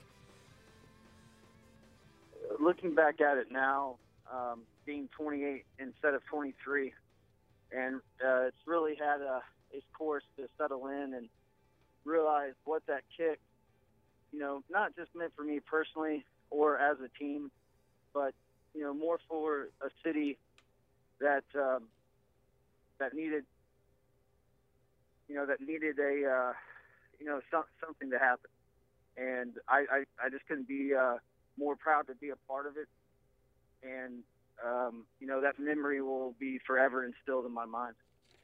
Looking 2.61 2.94
back 2.94 3.20
at 3.20 3.38
it 3.38 3.50
now, 3.50 3.96
um, 4.33 4.61
being 4.87 5.09
28 5.16 5.64
instead 5.79 6.14
of 6.14 6.24
23, 6.27 6.92
and 7.72 7.96
uh, 8.24 8.42
it's 8.42 8.57
really 8.66 8.94
had 8.94 9.20
a, 9.20 9.42
its 9.72 9.87
course 9.96 10.24
to 10.37 10.46
settle 10.59 10.87
in 10.87 11.14
and 11.14 11.29
realize 12.05 12.53
what 12.64 12.83
that 12.87 13.03
kick, 13.17 13.40
you 14.33 14.38
know, 14.38 14.62
not 14.71 14.95
just 14.97 15.14
meant 15.14 15.33
for 15.37 15.43
me 15.45 15.61
personally, 15.61 16.25
or 16.51 16.79
as 16.79 16.99
a 17.01 17.09
team, 17.19 17.51
but 18.12 18.35
you 18.75 18.83
know 18.83 18.95
more 18.95 19.19
for 19.29 19.69
a 19.81 19.90
city 20.05 20.38
that 21.21 21.45
um, 21.55 21.85
that 22.99 23.14
needed 23.14 23.45
you 25.29 25.35
know 25.35 25.47
that 25.47 25.61
needed 25.61 25.99
a 25.99 26.29
uh, 26.29 26.53
you 27.19 27.27
know 27.27 27.40
some, 27.51 27.64
something 27.85 28.11
to 28.11 28.19
happen, 28.19 28.51
and 29.17 29.55
I, 29.69 29.85
I, 29.90 30.27
I 30.27 30.31
just 30.31 30.47
couldn't 30.47 30.69
be 30.69 30.93
uh, 30.95 31.17
more 31.59 31.77
proud 31.77 32.07
to 32.09 32.14
be 32.14 32.31
a 32.31 32.37
part 32.49 32.67
of 32.67 32.77
it, 32.77 32.88
and 33.83 34.23
um, 34.64 35.05
you 35.21 35.27
know 35.27 35.40
that 35.40 35.59
memory 35.59 36.03
will 36.03 36.35
be 36.38 36.59
forever 36.67 37.05
instilled 37.05 37.47
in 37.47 37.53
my 37.53 37.67
mind. 37.67 37.95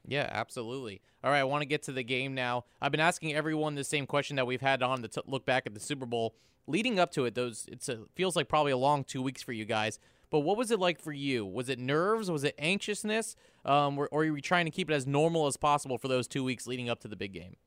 Yeah, 0.07 0.27
absolutely. 0.31 1.01
All 1.23 1.31
right, 1.31 1.39
I 1.39 1.43
want 1.43 1.61
to 1.61 1.67
get 1.67 1.83
to 1.83 1.91
the 1.91 2.03
game 2.03 2.33
now. 2.33 2.65
I've 2.81 2.91
been 2.91 3.01
asking 3.01 3.33
everyone 3.33 3.75
the 3.75 3.83
same 3.83 4.07
question 4.07 4.35
that 4.37 4.47
we've 4.47 4.61
had 4.61 4.81
on 4.81 5.03
to 5.03 5.23
look 5.27 5.45
back 5.45 5.67
at 5.67 5.73
the 5.73 5.79
Super 5.79 6.05
Bowl 6.05 6.35
leading 6.67 6.99
up 6.99 7.11
to 7.11 7.25
it, 7.25 7.35
those 7.35 7.67
it 7.71 7.87
feels 8.15 8.35
like 8.35 8.47
probably 8.47 8.71
a 8.71 8.77
long 8.77 9.03
two 9.03 9.21
weeks 9.21 9.41
for 9.41 9.51
you 9.51 9.65
guys. 9.65 9.99
But 10.29 10.39
what 10.39 10.55
was 10.57 10.71
it 10.71 10.79
like 10.79 10.99
for 10.99 11.11
you? 11.11 11.45
Was 11.45 11.67
it 11.67 11.77
nerves? 11.77 12.31
Was 12.31 12.45
it 12.45 12.55
anxiousness? 12.57 13.35
Um, 13.65 13.97
or, 13.97 14.07
or 14.11 14.19
were 14.19 14.25
you 14.25 14.41
trying 14.41 14.65
to 14.65 14.71
keep 14.71 14.89
it 14.89 14.93
as 14.93 15.05
normal 15.05 15.45
as 15.45 15.57
possible 15.57 15.97
for 15.97 16.07
those 16.07 16.27
two 16.27 16.43
weeks 16.43 16.65
leading 16.65 16.89
up 16.89 17.01
to 17.01 17.09
the 17.09 17.17
big 17.17 17.33
game? 17.33 17.57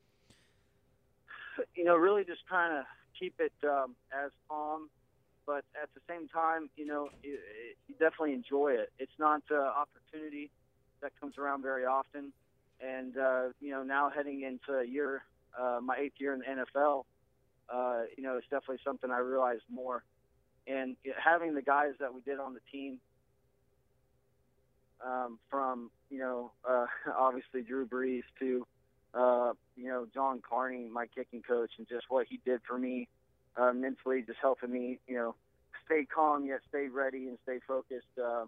You 1.76 1.84
know, 1.84 1.94
really 1.94 2.24
just 2.24 2.46
trying 2.48 2.70
to 2.70 2.86
keep 3.18 3.34
it 3.38 3.52
um, 3.64 3.94
as 4.12 4.30
calm, 4.48 4.88
but 5.46 5.64
at 5.80 5.90
the 5.94 6.00
same 6.08 6.26
time, 6.28 6.70
you 6.76 6.86
know, 6.86 7.10
you, 7.22 7.38
you 7.86 7.94
definitely 8.00 8.32
enjoy 8.32 8.72
it. 8.72 8.90
It's 8.98 9.12
not 9.18 9.42
an 9.50 9.58
opportunity 9.58 10.50
that 11.04 11.12
comes 11.20 11.38
around 11.38 11.62
very 11.62 11.84
often, 11.84 12.32
and 12.80 13.16
uh, 13.16 13.42
you 13.60 13.70
know, 13.70 13.82
now 13.82 14.10
heading 14.10 14.42
into 14.42 14.80
a 14.80 14.84
year, 14.84 15.22
uh, 15.58 15.78
my 15.82 15.96
eighth 15.96 16.14
year 16.18 16.32
in 16.32 16.40
the 16.40 16.64
NFL, 16.64 17.04
uh, 17.72 18.02
you 18.16 18.22
know, 18.22 18.36
it's 18.36 18.48
definitely 18.48 18.78
something 18.84 19.10
I 19.10 19.18
realized 19.18 19.62
more. 19.70 20.02
And 20.66 20.96
having 21.22 21.54
the 21.54 21.62
guys 21.62 21.92
that 22.00 22.14
we 22.14 22.22
did 22.22 22.40
on 22.40 22.54
the 22.54 22.60
team, 22.72 22.98
um, 25.04 25.38
from 25.50 25.90
you 26.10 26.18
know, 26.18 26.52
uh, 26.68 26.86
obviously 27.16 27.62
Drew 27.62 27.86
Brees 27.86 28.22
to 28.40 28.66
uh, 29.12 29.52
you 29.76 29.88
know 29.88 30.06
John 30.12 30.40
Carney, 30.48 30.88
my 30.90 31.06
kicking 31.06 31.42
coach, 31.42 31.70
and 31.78 31.86
just 31.86 32.06
what 32.08 32.26
he 32.28 32.40
did 32.44 32.60
for 32.66 32.78
me 32.78 33.08
uh, 33.56 33.72
mentally, 33.72 34.22
just 34.26 34.38
helping 34.40 34.72
me, 34.72 34.98
you 35.06 35.16
know, 35.16 35.34
stay 35.84 36.06
calm 36.06 36.46
yet 36.46 36.60
stay 36.68 36.88
ready 36.88 37.28
and 37.28 37.36
stay 37.42 37.58
focused, 37.68 38.06
uh, 38.22 38.46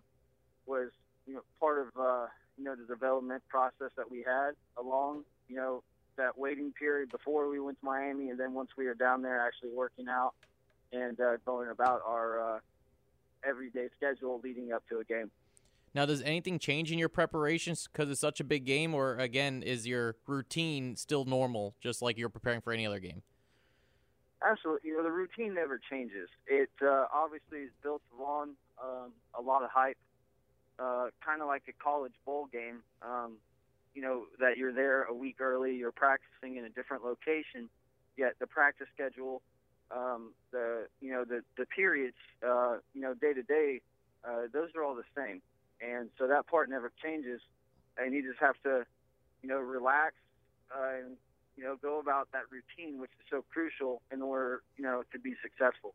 was 0.65 0.89
you 1.27 1.35
know 1.35 1.43
part 1.61 1.87
of 1.87 2.01
uh, 2.01 2.27
you 2.59 2.65
know 2.65 2.75
the 2.75 2.87
development 2.87 3.43
process 3.49 3.91
that 3.97 4.11
we 4.11 4.25
had 4.27 4.53
along 4.79 5.25
you 5.49 5.57
know 5.57 5.83
that 6.17 6.39
waiting 6.39 6.73
period 6.73 7.11
before 7.11 7.49
we 7.49 7.61
went 7.61 7.79
to 7.81 7.85
Miami, 7.85 8.31
and 8.31 8.41
then 8.41 8.55
once 8.55 8.71
we 8.77 8.87
were 8.87 8.95
down 8.95 9.23
there, 9.23 9.41
actually 9.41 9.71
working 9.75 10.09
out 10.09 10.33
and 10.93 11.21
uh, 11.21 11.37
going 11.45 11.69
about 11.69 12.01
our 12.07 12.57
uh, 12.57 12.59
everyday 13.47 13.89
schedule 13.97 14.41
leading 14.43 14.73
up 14.73 14.83
to 14.89 14.99
a 14.99 15.05
game. 15.05 15.31
Now, 15.95 16.05
does 16.05 16.21
anything 16.23 16.59
change 16.59 16.93
in 16.93 16.99
your 16.99 17.09
preparations 17.09 17.89
because 17.91 18.11
it's 18.11 18.21
such 18.21 18.41
a 18.41 18.45
big 18.45 18.65
game, 18.65 18.95
or 18.95 19.17
again, 19.17 19.63
is 19.63 19.87
your 19.87 20.17
routine 20.27 20.97
still 20.97 21.25
normal, 21.25 21.75
just 21.81 22.03
like 22.03 22.19
you're 22.19 22.29
preparing 22.29 22.61
for 22.61 22.73
any 22.73 22.87
other 22.87 22.99
game? 22.99 23.23
Absolutely, 24.47 24.91
you 24.91 24.97
know 24.97 25.03
the 25.03 25.11
routine 25.11 25.55
never 25.55 25.81
changes. 25.91 26.29
It 26.47 26.69
uh, 26.83 27.07
obviously 27.13 27.61
is 27.61 27.71
built 27.83 28.03
on 28.19 28.51
um, 28.83 29.13
a 29.35 29.41
lot 29.41 29.63
of 29.63 29.71
hype, 29.71 29.97
uh, 30.79 31.07
kind 31.25 31.41
of 31.43 31.49
like 31.49 31.63
a 31.69 31.73
college 31.83 32.15
bowl 32.25 32.47
game. 32.53 32.83
Um, 33.03 33.37
you 33.95 34.03
know 34.03 34.25
that 34.39 34.59
you're 34.59 34.75
there 34.75 35.05
a 35.05 35.15
week 35.15 35.41
early, 35.41 35.75
you're 35.75 35.93
practicing 35.93 36.57
in 36.57 36.65
a 36.65 36.69
different 36.69 37.03
location, 37.03 37.71
yet 38.17 38.35
the 38.39 38.47
practice 38.47 38.89
schedule, 38.95 39.41
um, 39.91 40.33
the 40.53 40.87
you 41.01 41.11
know 41.11 41.25
the 41.25 41.41
the 41.57 41.65
periods, 41.67 42.17
uh, 42.47 42.77
you 42.95 43.01
know 43.01 43.15
day 43.15 43.33
to 43.33 43.43
day, 43.43 43.81
uh, 44.25 44.43
those 44.53 44.69
are 44.77 44.85
all 44.85 44.95
the 44.95 45.09
same, 45.17 45.41
and 45.81 46.11
so 46.19 46.27
that 46.27 46.47
part 46.47 46.69
never 46.69 46.93
changes, 47.03 47.41
and 47.97 48.13
you 48.15 48.23
just 48.23 48.41
have 48.41 48.57
to, 48.65 48.85
you 49.43 49.49
know, 49.49 49.59
relax 49.59 50.15
uh, 50.75 50.99
and 50.99 51.17
you 51.57 51.65
know 51.65 51.77
go 51.81 51.99
about 51.99 52.29
that 52.33 52.43
routine, 52.51 53.01
which 53.01 53.11
is 53.19 53.27
so 53.31 53.45
crucial 53.51 54.03
in 54.13 54.21
order 54.21 54.63
you 54.77 54.85
know 54.85 55.05
to 55.13 55.19
be 55.19 55.35
successful. 55.43 55.95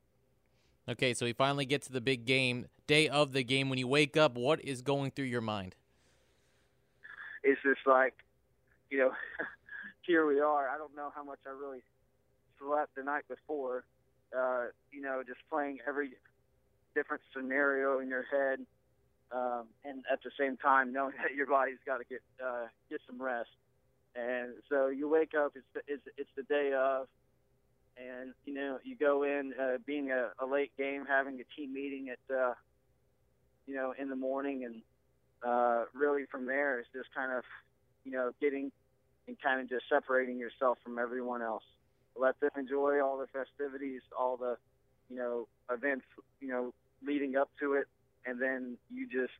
Okay, 0.89 1.13
so 1.13 1.26
we 1.26 1.34
finally 1.34 1.65
get 1.65 1.84
to 1.84 1.91
the 1.91 2.02
big 2.02 2.26
game, 2.26 2.67
day 2.88 3.08
of 3.08 3.34
the 3.34 3.44
game. 3.44 3.70
When 3.70 3.80
you 3.80 3.88
wake 3.88 4.17
up, 4.17 4.36
what 4.36 4.63
is 4.63 4.82
going 4.82 5.12
through 5.12 5.26
your 5.26 5.41
mind? 5.41 5.76
it's 7.44 7.62
just 7.63 7.86
like, 7.86 8.13
you 8.89 9.00
know, 9.00 9.12
here 10.06 10.26
we 10.26 10.39
are. 10.39 10.70
I 10.70 10.78
don't 10.78 10.96
know 10.96 11.12
how 11.13 11.24
much 11.24 11.39
I 11.48 11.52
really 11.52 11.82
slept 12.60 12.96
the 12.96 13.04
night 13.04 13.24
before. 13.28 13.84
Uh, 14.36 14.67
you 14.91 15.02
know, 15.02 15.24
just 15.26 15.39
playing 15.50 15.80
every 15.88 16.12
different 16.96 17.22
scenario 17.36 18.00
in 18.00 18.08
your 18.08 18.26
head, 18.32 18.60
um, 19.32 19.67
and 19.84 20.04
at 20.12 20.20
the 20.24 20.32
same 20.39 20.58
time 20.58 20.94
knowing 20.94 21.13
that 21.24 21.36
your 21.36 21.48
body's 21.48 21.82
got 21.86 21.98
to 21.98 22.06
get 22.06 22.22
uh, 22.44 22.67
get 22.89 23.02
some 23.08 23.22
rest. 23.22 23.50
And 24.15 24.56
so 24.70 24.88
you 24.88 25.08
wake 25.08 25.34
up. 25.38 25.54
It's 25.56 25.65
the, 25.74 25.82
it's 25.88 26.04
it's 26.17 26.30
the 26.36 26.44
day 26.44 26.74
of, 26.74 27.08
and 27.97 28.34
you 28.45 28.54
know 28.54 28.80
you 28.84 28.95
go 28.95 29.23
in 29.23 29.54
uh, 29.60 29.77
being 29.86 30.12
a, 30.12 30.30
a 30.39 30.45
late 30.45 30.71
game, 30.77 31.06
having 31.08 31.39
a 31.39 31.56
team 31.56 31.73
meeting 31.73 32.10
at 32.10 32.36
uh, 32.36 32.54
you 33.67 33.75
know 33.75 33.93
in 33.97 34.10
the 34.10 34.15
morning, 34.15 34.65
and 34.65 34.82
uh, 35.43 35.86
really 35.93 36.25
from 36.25 36.45
there 36.45 36.80
is 36.80 36.86
just 36.93 37.13
kind 37.15 37.32
of, 37.32 37.43
you 38.04 38.12
know, 38.12 38.32
getting 38.39 38.71
and 39.27 39.38
kind 39.41 39.62
of 39.62 39.69
just 39.69 39.86
separating 39.89 40.38
yourself 40.38 40.77
from 40.84 40.99
everyone 40.99 41.41
else. 41.41 41.63
Let 42.15 42.39
them 42.39 42.51
enjoy 42.58 43.01
all 43.01 43.17
the 43.17 43.27
festivities, 43.27 44.01
all 44.17 44.38
the, 44.38 44.58
you 45.10 45.15
know, 45.15 45.47
events, 45.71 46.06
you 46.39 46.48
know, 46.48 46.73
leading 47.06 47.35
up 47.35 47.50
to 47.60 47.73
it, 47.73 47.87
and 48.25 48.42
then 48.42 48.77
you 48.92 49.08
just 49.08 49.33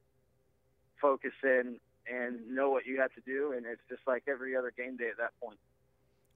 focus 1.02 1.34
in 1.44 1.78
and 2.12 2.50
know 2.50 2.70
what 2.70 2.86
you 2.86 3.00
have 3.00 3.14
to 3.14 3.22
do, 3.22 3.54
and 3.56 3.66
it's 3.66 3.82
just 3.90 4.02
like 4.08 4.24
every 4.28 4.56
other 4.56 4.72
game 4.76 4.98
day 4.98 5.10
at 5.10 5.18
that 5.18 5.32
point. 5.42 5.58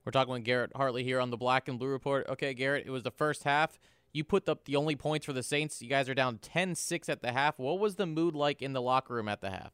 We're 0.06 0.12
talking 0.12 0.32
with 0.32 0.44
Garrett 0.44 0.70
Hartley 0.76 1.02
here 1.02 1.18
on 1.18 1.30
the 1.30 1.36
Black 1.36 1.66
and 1.66 1.80
Blue 1.80 1.88
Report. 1.88 2.28
Okay, 2.28 2.54
Garrett, 2.54 2.86
it 2.86 2.90
was 2.90 3.02
the 3.02 3.10
first 3.10 3.42
half. 3.42 3.76
You 4.12 4.22
put 4.22 4.48
up 4.48 4.64
the 4.64 4.76
only 4.76 4.94
points 4.94 5.26
for 5.26 5.32
the 5.32 5.42
Saints. 5.42 5.82
You 5.82 5.88
guys 5.88 6.08
are 6.08 6.14
down 6.14 6.38
10-6 6.38 7.08
at 7.08 7.22
the 7.22 7.32
half. 7.32 7.58
What 7.58 7.80
was 7.80 7.96
the 7.96 8.06
mood 8.06 8.36
like 8.36 8.62
in 8.62 8.72
the 8.72 8.80
locker 8.80 9.14
room 9.14 9.28
at 9.28 9.40
the 9.40 9.50
half? 9.50 9.72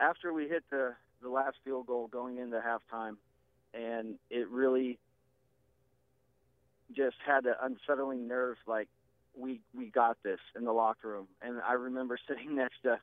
After 0.00 0.32
we 0.32 0.48
hit 0.48 0.64
the 0.70 0.94
the 1.22 1.28
last 1.28 1.58
field 1.64 1.86
goal 1.86 2.08
going 2.08 2.38
into 2.38 2.56
halftime, 2.56 3.16
and 3.72 4.16
it 4.30 4.48
really 4.48 4.98
just 6.96 7.16
had 7.24 7.44
the 7.44 7.52
unsettling 7.62 8.26
nerves 8.26 8.58
like 8.66 8.88
we 9.36 9.60
we 9.74 9.86
got 9.90 10.16
this 10.24 10.40
in 10.56 10.64
the 10.64 10.72
locker 10.72 11.08
room. 11.08 11.28
And 11.40 11.60
I 11.60 11.74
remember 11.74 12.18
sitting 12.28 12.56
next 12.56 12.82
to 12.82 12.98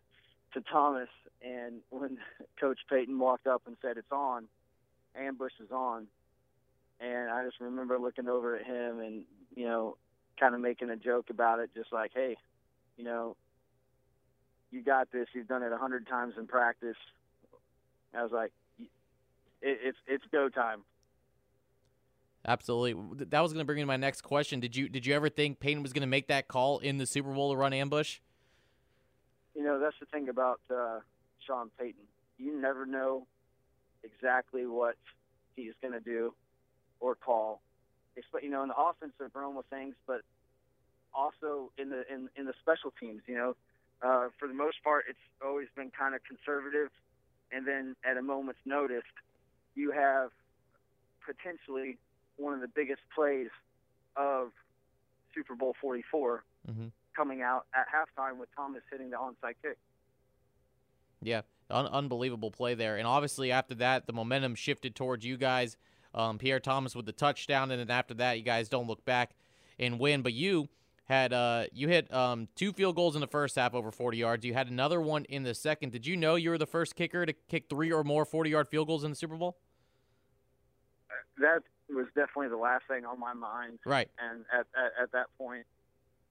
to 0.55 0.61
Thomas, 0.61 1.09
and 1.41 1.81
when 1.89 2.17
Coach 2.59 2.79
Payton 2.89 3.17
walked 3.17 3.47
up 3.47 3.61
and 3.65 3.77
said 3.81 3.97
it's 3.97 4.11
on, 4.11 4.47
ambush 5.17 5.53
is 5.63 5.71
on, 5.71 6.07
and 6.99 7.29
I 7.29 7.45
just 7.45 7.59
remember 7.59 7.99
looking 7.99 8.27
over 8.27 8.55
at 8.55 8.65
him 8.65 8.99
and, 8.99 9.23
you 9.55 9.65
know, 9.65 9.97
kind 10.39 10.55
of 10.55 10.61
making 10.61 10.89
a 10.89 10.95
joke 10.95 11.29
about 11.29 11.59
it, 11.59 11.69
just 11.75 11.91
like, 11.91 12.11
hey, 12.13 12.37
you 12.97 13.03
know, 13.03 13.35
you 14.71 14.81
got 14.81 15.11
this. 15.11 15.27
You've 15.33 15.47
done 15.47 15.63
it 15.63 15.71
a 15.71 15.77
hundred 15.77 16.07
times 16.07 16.33
in 16.37 16.47
practice. 16.47 16.97
I 18.13 18.23
was 18.23 18.31
like, 18.31 18.51
it, 18.79 18.87
it's 19.61 19.97
it's 20.07 20.23
go 20.31 20.49
time. 20.49 20.83
Absolutely. 22.47 23.25
That 23.25 23.41
was 23.41 23.51
going 23.51 23.61
to 23.61 23.65
bring 23.65 23.77
me 23.77 23.81
to 23.83 23.87
my 23.87 23.97
next 23.97 24.21
question. 24.21 24.59
Did 24.59 24.75
you 24.75 24.89
did 24.89 25.05
you 25.05 25.13
ever 25.13 25.29
think 25.29 25.59
Payton 25.59 25.83
was 25.83 25.93
going 25.93 26.01
to 26.01 26.07
make 26.07 26.27
that 26.27 26.47
call 26.47 26.79
in 26.79 26.97
the 26.97 27.05
Super 27.05 27.31
Bowl 27.33 27.51
to 27.51 27.57
run 27.57 27.73
ambush? 27.73 28.19
You 29.55 29.63
know, 29.63 29.79
that's 29.79 29.95
the 29.99 30.05
thing 30.05 30.29
about 30.29 30.59
uh, 30.73 30.99
Sean 31.45 31.69
Payton. 31.79 32.03
You 32.37 32.59
never 32.59 32.85
know 32.85 33.25
exactly 34.13 34.65
what 34.65 34.95
he's 35.55 35.73
going 35.81 35.93
to 35.93 35.99
do 35.99 36.33
or 36.99 37.15
call. 37.15 37.61
You 38.41 38.49
know, 38.49 38.63
in 38.63 38.69
the 38.69 38.75
offensive 38.75 39.35
realm 39.35 39.57
of 39.57 39.65
things, 39.65 39.95
but 40.07 40.21
also 41.13 41.71
in 41.77 41.89
the 41.89 42.03
in 42.11 42.29
in 42.35 42.45
the 42.45 42.53
special 42.61 42.91
teams. 42.99 43.21
You 43.27 43.35
know, 43.35 43.55
uh, 44.01 44.29
for 44.39 44.47
the 44.47 44.53
most 44.53 44.83
part, 44.83 45.05
it's 45.07 45.19
always 45.43 45.67
been 45.75 45.91
kind 45.91 46.15
of 46.15 46.21
conservative, 46.23 46.89
and 47.51 47.67
then 47.67 47.95
at 48.03 48.17
a 48.17 48.21
moment's 48.21 48.59
notice, 48.65 49.03
you 49.75 49.91
have 49.91 50.31
potentially 51.23 51.97
one 52.37 52.53
of 52.53 52.61
the 52.61 52.67
biggest 52.67 53.01
plays 53.13 53.49
of 54.15 54.51
Super 55.35 55.55
Bowl 55.55 55.75
44 55.79 56.43
mm-hmm. 56.69 56.87
coming 57.15 57.41
out 57.41 57.65
at 57.75 57.85
halftime 57.87 58.37
with 58.39 58.49
Thomas 58.55 58.81
hitting 58.91 59.11
the 59.11 59.17
onside 59.17 59.55
kick. 59.61 59.77
Yeah, 61.21 61.41
un- 61.69 61.87
unbelievable 61.87 62.51
play 62.51 62.73
there. 62.73 62.97
And 62.97 63.07
obviously, 63.07 63.51
after 63.51 63.75
that, 63.75 64.07
the 64.07 64.13
momentum 64.13 64.55
shifted 64.55 64.95
towards 64.95 65.25
you 65.25 65.37
guys. 65.37 65.77
Um, 66.13 66.37
Pierre 66.37 66.59
Thomas 66.59 66.95
with 66.95 67.05
the 67.05 67.11
touchdown, 67.11 67.71
and 67.71 67.79
then 67.79 67.91
after 67.91 68.13
that, 68.15 68.37
you 68.37 68.43
guys 68.43 68.69
don't 68.69 68.87
look 68.87 69.05
back 69.05 69.35
and 69.77 69.99
win. 69.99 70.21
But 70.21 70.33
you 70.33 70.69
had 71.05 71.31
uh, 71.31 71.65
you 71.73 71.87
hit 71.87 72.11
um, 72.13 72.47
two 72.55 72.73
field 72.73 72.95
goals 72.95 73.15
in 73.15 73.21
the 73.21 73.27
first 73.27 73.55
half 73.55 73.73
over 73.73 73.91
40 73.91 74.17
yards. 74.17 74.45
You 74.45 74.53
had 74.53 74.69
another 74.69 74.99
one 74.99 75.25
in 75.25 75.43
the 75.43 75.53
second. 75.53 75.91
Did 75.91 76.05
you 76.05 76.17
know 76.17 76.35
you 76.35 76.49
were 76.49 76.57
the 76.57 76.65
first 76.65 76.95
kicker 76.95 77.25
to 77.25 77.33
kick 77.33 77.65
three 77.69 77.91
or 77.91 78.03
more 78.03 78.25
40 78.25 78.49
yard 78.49 78.67
field 78.67 78.87
goals 78.87 79.03
in 79.03 79.11
the 79.11 79.15
Super 79.15 79.35
Bowl? 79.35 79.57
That 81.39 81.61
was 81.89 82.07
definitely 82.15 82.49
the 82.49 82.57
last 82.57 82.85
thing 82.87 83.05
on 83.05 83.19
my 83.19 83.33
mind. 83.33 83.79
Right. 83.85 84.09
And 84.19 84.45
at, 84.51 84.65
at, 84.75 85.03
at 85.03 85.11
that 85.11 85.27
point, 85.37 85.65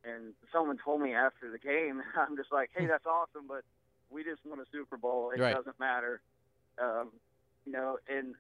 and 0.05 0.35
someone 0.53 0.79
told 0.83 1.01
me 1.01 1.15
after 1.15 1.51
the 1.51 1.59
game, 1.59 2.03
I'm 2.17 2.37
just 2.37 2.53
like, 2.53 2.71
hey, 2.77 2.87
that's 2.87 3.07
awesome, 3.07 3.47
but 3.49 3.63
we 4.11 4.25
just 4.25 4.41
won 4.45 4.61
a 4.61 4.65
Super 4.73 4.97
Bowl. 4.97 5.31
It 5.35 5.41
right. 5.41 5.55
doesn't 5.55 5.79
matter. 5.79 6.21
Um, 6.81 7.11
you 7.65 7.73
know, 7.73 7.99
and 8.09 8.35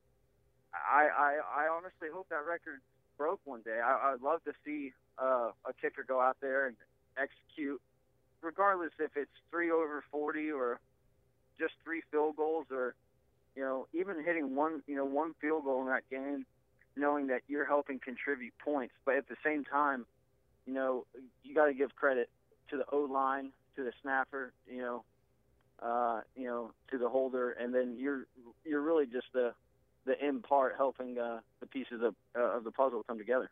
I, 0.72 1.08
I, 1.08 1.64
I 1.64 1.68
honestly 1.68 2.08
hope 2.12 2.28
that 2.30 2.44
record 2.46 2.80
broke 3.16 3.40
one 3.44 3.62
day. 3.62 3.80
I, 3.82 4.12
I'd 4.12 4.22
love 4.22 4.44
to 4.44 4.52
see 4.64 4.92
uh, 5.18 5.50
a 5.64 5.72
kicker 5.80 6.04
go 6.06 6.20
out 6.20 6.36
there 6.40 6.66
and 6.66 6.76
execute, 7.16 7.80
regardless 8.42 8.92
if 8.98 9.16
it's 9.16 9.30
three 9.50 9.70
over 9.70 10.04
40 10.10 10.50
or 10.52 10.80
just 11.58 11.74
three 11.84 12.02
field 12.10 12.36
goals 12.36 12.66
or, 12.70 12.94
you 13.54 13.62
know, 13.62 13.86
even 13.94 14.22
hitting 14.22 14.54
one, 14.54 14.82
you 14.86 14.96
know, 14.96 15.04
one 15.04 15.34
field 15.40 15.64
goal 15.64 15.80
in 15.80 15.88
that 15.88 16.08
game 16.10 16.44
knowing 16.96 17.26
that 17.26 17.42
you're 17.46 17.66
helping 17.66 17.98
contribute 17.98 18.54
points. 18.58 18.94
But 19.04 19.16
at 19.16 19.28
the 19.28 19.36
same 19.44 19.64
time, 19.64 20.06
you 20.66 20.72
know, 20.72 21.06
you 21.44 21.54
got 21.54 21.66
to 21.66 21.74
give 21.74 21.94
credit 21.94 22.28
to 22.70 22.76
the 22.76 22.84
O 22.90 23.00
line, 23.00 23.52
to 23.76 23.84
the 23.84 23.92
snapper, 24.02 24.52
you 24.68 24.80
know, 24.80 25.04
uh, 25.83 26.20
you 26.35 26.45
know, 26.45 26.72
to 26.91 26.99
the 26.99 27.09
holder, 27.09 27.53
and 27.53 27.74
then 27.74 27.97
you're 27.99 28.27
you're 28.64 28.83
really 28.83 29.07
just 29.07 29.27
the 29.33 29.53
the 30.07 30.20
end 30.20 30.43
part 30.43 30.74
helping 30.77 31.18
uh, 31.18 31.41
the 31.61 31.66
pieces 31.66 32.01
of 32.03 32.14
uh, 32.37 32.57
of 32.57 32.64
the 32.64 32.70
puzzle 32.70 33.03
come 33.07 33.18
together. 33.18 33.51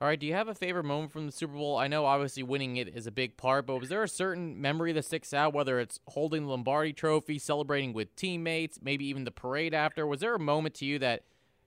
All 0.00 0.08
right. 0.08 0.18
Do 0.18 0.26
you 0.26 0.34
have 0.34 0.48
a 0.48 0.54
favorite 0.54 0.84
moment 0.84 1.12
from 1.12 1.26
the 1.26 1.32
Super 1.32 1.54
Bowl? 1.54 1.78
I 1.78 1.86
know 1.86 2.04
obviously 2.04 2.42
winning 2.42 2.76
it 2.76 2.88
is 2.88 3.06
a 3.06 3.12
big 3.12 3.36
part, 3.36 3.66
but 3.66 3.78
was 3.78 3.88
there 3.88 4.02
a 4.02 4.08
certain 4.08 4.60
memory 4.60 4.92
that 4.92 5.04
sticks 5.04 5.32
out? 5.32 5.54
Whether 5.54 5.78
it's 5.78 6.00
holding 6.08 6.42
the 6.42 6.48
Lombardi 6.50 6.92
Trophy, 6.92 7.38
celebrating 7.38 7.92
with 7.92 8.14
teammates, 8.16 8.80
maybe 8.82 9.06
even 9.06 9.24
the 9.24 9.30
parade 9.30 9.72
after. 9.72 10.06
Was 10.06 10.20
there 10.20 10.34
a 10.34 10.40
moment 10.40 10.74
to 10.76 10.84
you 10.84 10.98
that 10.98 11.22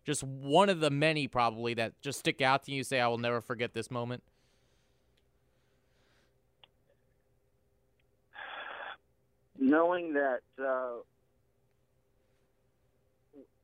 just 0.05 0.23
one 0.23 0.69
of 0.69 0.81
the 0.81 0.89
many 0.89 1.27
probably 1.27 1.73
that 1.75 1.99
just 2.01 2.19
stick 2.19 2.41
out 2.41 2.63
to 2.63 2.71
you 2.71 2.83
say 2.83 2.99
I 2.99 3.07
will 3.07 3.17
never 3.17 3.41
forget 3.41 3.73
this 3.73 3.89
moment? 3.89 4.23
Knowing 9.59 10.13
that 10.13 10.41
uh, 10.61 10.97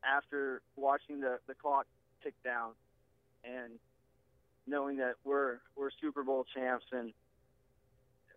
after 0.04 0.62
watching 0.76 1.22
the, 1.22 1.40
the 1.48 1.54
clock 1.54 1.86
tick 2.24 2.34
down 2.44 2.72
and 3.44 3.74
knowing 4.66 4.98
that 4.98 5.16
we're 5.24 5.58
we're 5.76 5.90
Super 6.02 6.24
Bowl 6.24 6.46
champs 6.56 6.86
and 6.92 7.14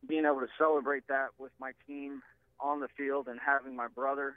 being 0.06 0.24
able 0.24 0.40
to 0.40 0.48
celebrate 0.58 1.06
that 1.08 1.28
with 1.38 1.52
my 1.58 1.72
team 1.86 2.22
on 2.60 2.80
the 2.80 2.88
field 2.96 3.28
and 3.28 3.38
having 3.44 3.74
my 3.74 3.88
brother 3.88 4.36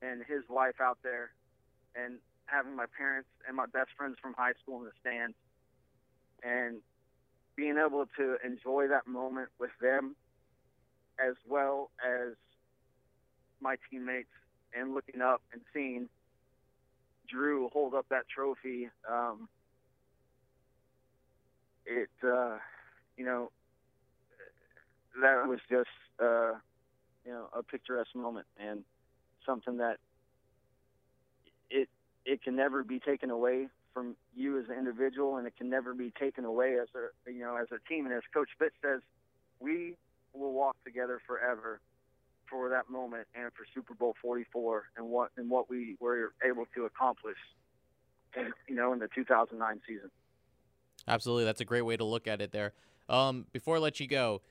and 0.00 0.22
his 0.26 0.42
wife 0.48 0.80
out 0.80 0.98
there 1.02 1.30
and 1.94 2.18
having 2.46 2.74
my 2.74 2.86
parents 2.96 3.28
and 3.46 3.56
my 3.56 3.66
best 3.66 3.90
friends 3.96 4.16
from 4.20 4.34
high 4.34 4.52
school 4.62 4.78
in 4.78 4.84
the 4.84 4.90
stands 5.00 5.36
and 6.42 6.78
being 7.56 7.76
able 7.78 8.06
to 8.16 8.36
enjoy 8.44 8.88
that 8.88 9.06
moment 9.06 9.48
with 9.58 9.70
them 9.80 10.16
as 11.18 11.34
well 11.48 11.90
as 12.04 12.34
my 13.60 13.76
teammates 13.90 14.28
and 14.74 14.94
looking 14.94 15.20
up 15.20 15.42
and 15.52 15.62
seeing 15.72 16.08
Drew 17.28 17.68
hold 17.72 17.94
up 17.94 18.06
that 18.10 18.28
trophy 18.28 18.88
um, 19.10 19.48
it 21.86 22.08
uh, 22.24 22.58
you 23.16 23.24
know 23.24 23.50
that 25.20 25.46
was 25.46 25.60
just 25.70 25.88
uh, 26.20 26.52
you 27.24 27.32
know 27.32 27.48
a 27.56 27.62
picturesque 27.62 28.14
moment 28.14 28.46
and 28.58 28.84
something 29.46 29.78
that 29.78 29.98
it 31.70 31.88
it 32.24 32.42
can 32.42 32.56
never 32.56 32.84
be 32.84 32.98
taken 32.98 33.30
away 33.30 33.68
from 33.92 34.16
you 34.34 34.58
as 34.58 34.64
an 34.68 34.78
individual, 34.78 35.36
and 35.36 35.46
it 35.46 35.54
can 35.56 35.68
never 35.68 35.94
be 35.94 36.12
taken 36.18 36.44
away 36.44 36.76
as 36.80 36.88
a 36.94 37.30
you 37.30 37.40
know 37.40 37.56
as 37.56 37.68
a 37.72 37.88
team. 37.88 38.06
And 38.06 38.14
as 38.14 38.22
Coach 38.32 38.48
Fitz 38.58 38.74
says, 38.82 39.00
we 39.60 39.96
will 40.34 40.52
walk 40.52 40.76
together 40.84 41.20
forever 41.26 41.80
for 42.48 42.68
that 42.68 42.90
moment 42.90 43.26
and 43.34 43.50
for 43.52 43.64
Super 43.74 43.94
Bowl 43.94 44.14
44 44.20 44.84
and 44.96 45.08
what 45.08 45.30
and 45.36 45.48
what 45.48 45.70
we 45.70 45.96
were 46.00 46.32
able 46.44 46.66
to 46.74 46.84
accomplish, 46.84 47.38
in, 48.36 48.52
you 48.68 48.74
know, 48.74 48.92
in 48.92 48.98
the 48.98 49.08
2009 49.14 49.80
season. 49.86 50.10
Absolutely, 51.08 51.44
that's 51.44 51.60
a 51.60 51.64
great 51.64 51.82
way 51.82 51.96
to 51.96 52.04
look 52.04 52.28
at 52.28 52.40
it. 52.40 52.52
There. 52.52 52.72
Um, 53.08 53.46
before 53.52 53.76
I 53.76 53.78
let 53.78 54.00
you 54.00 54.06
go, 54.06 54.42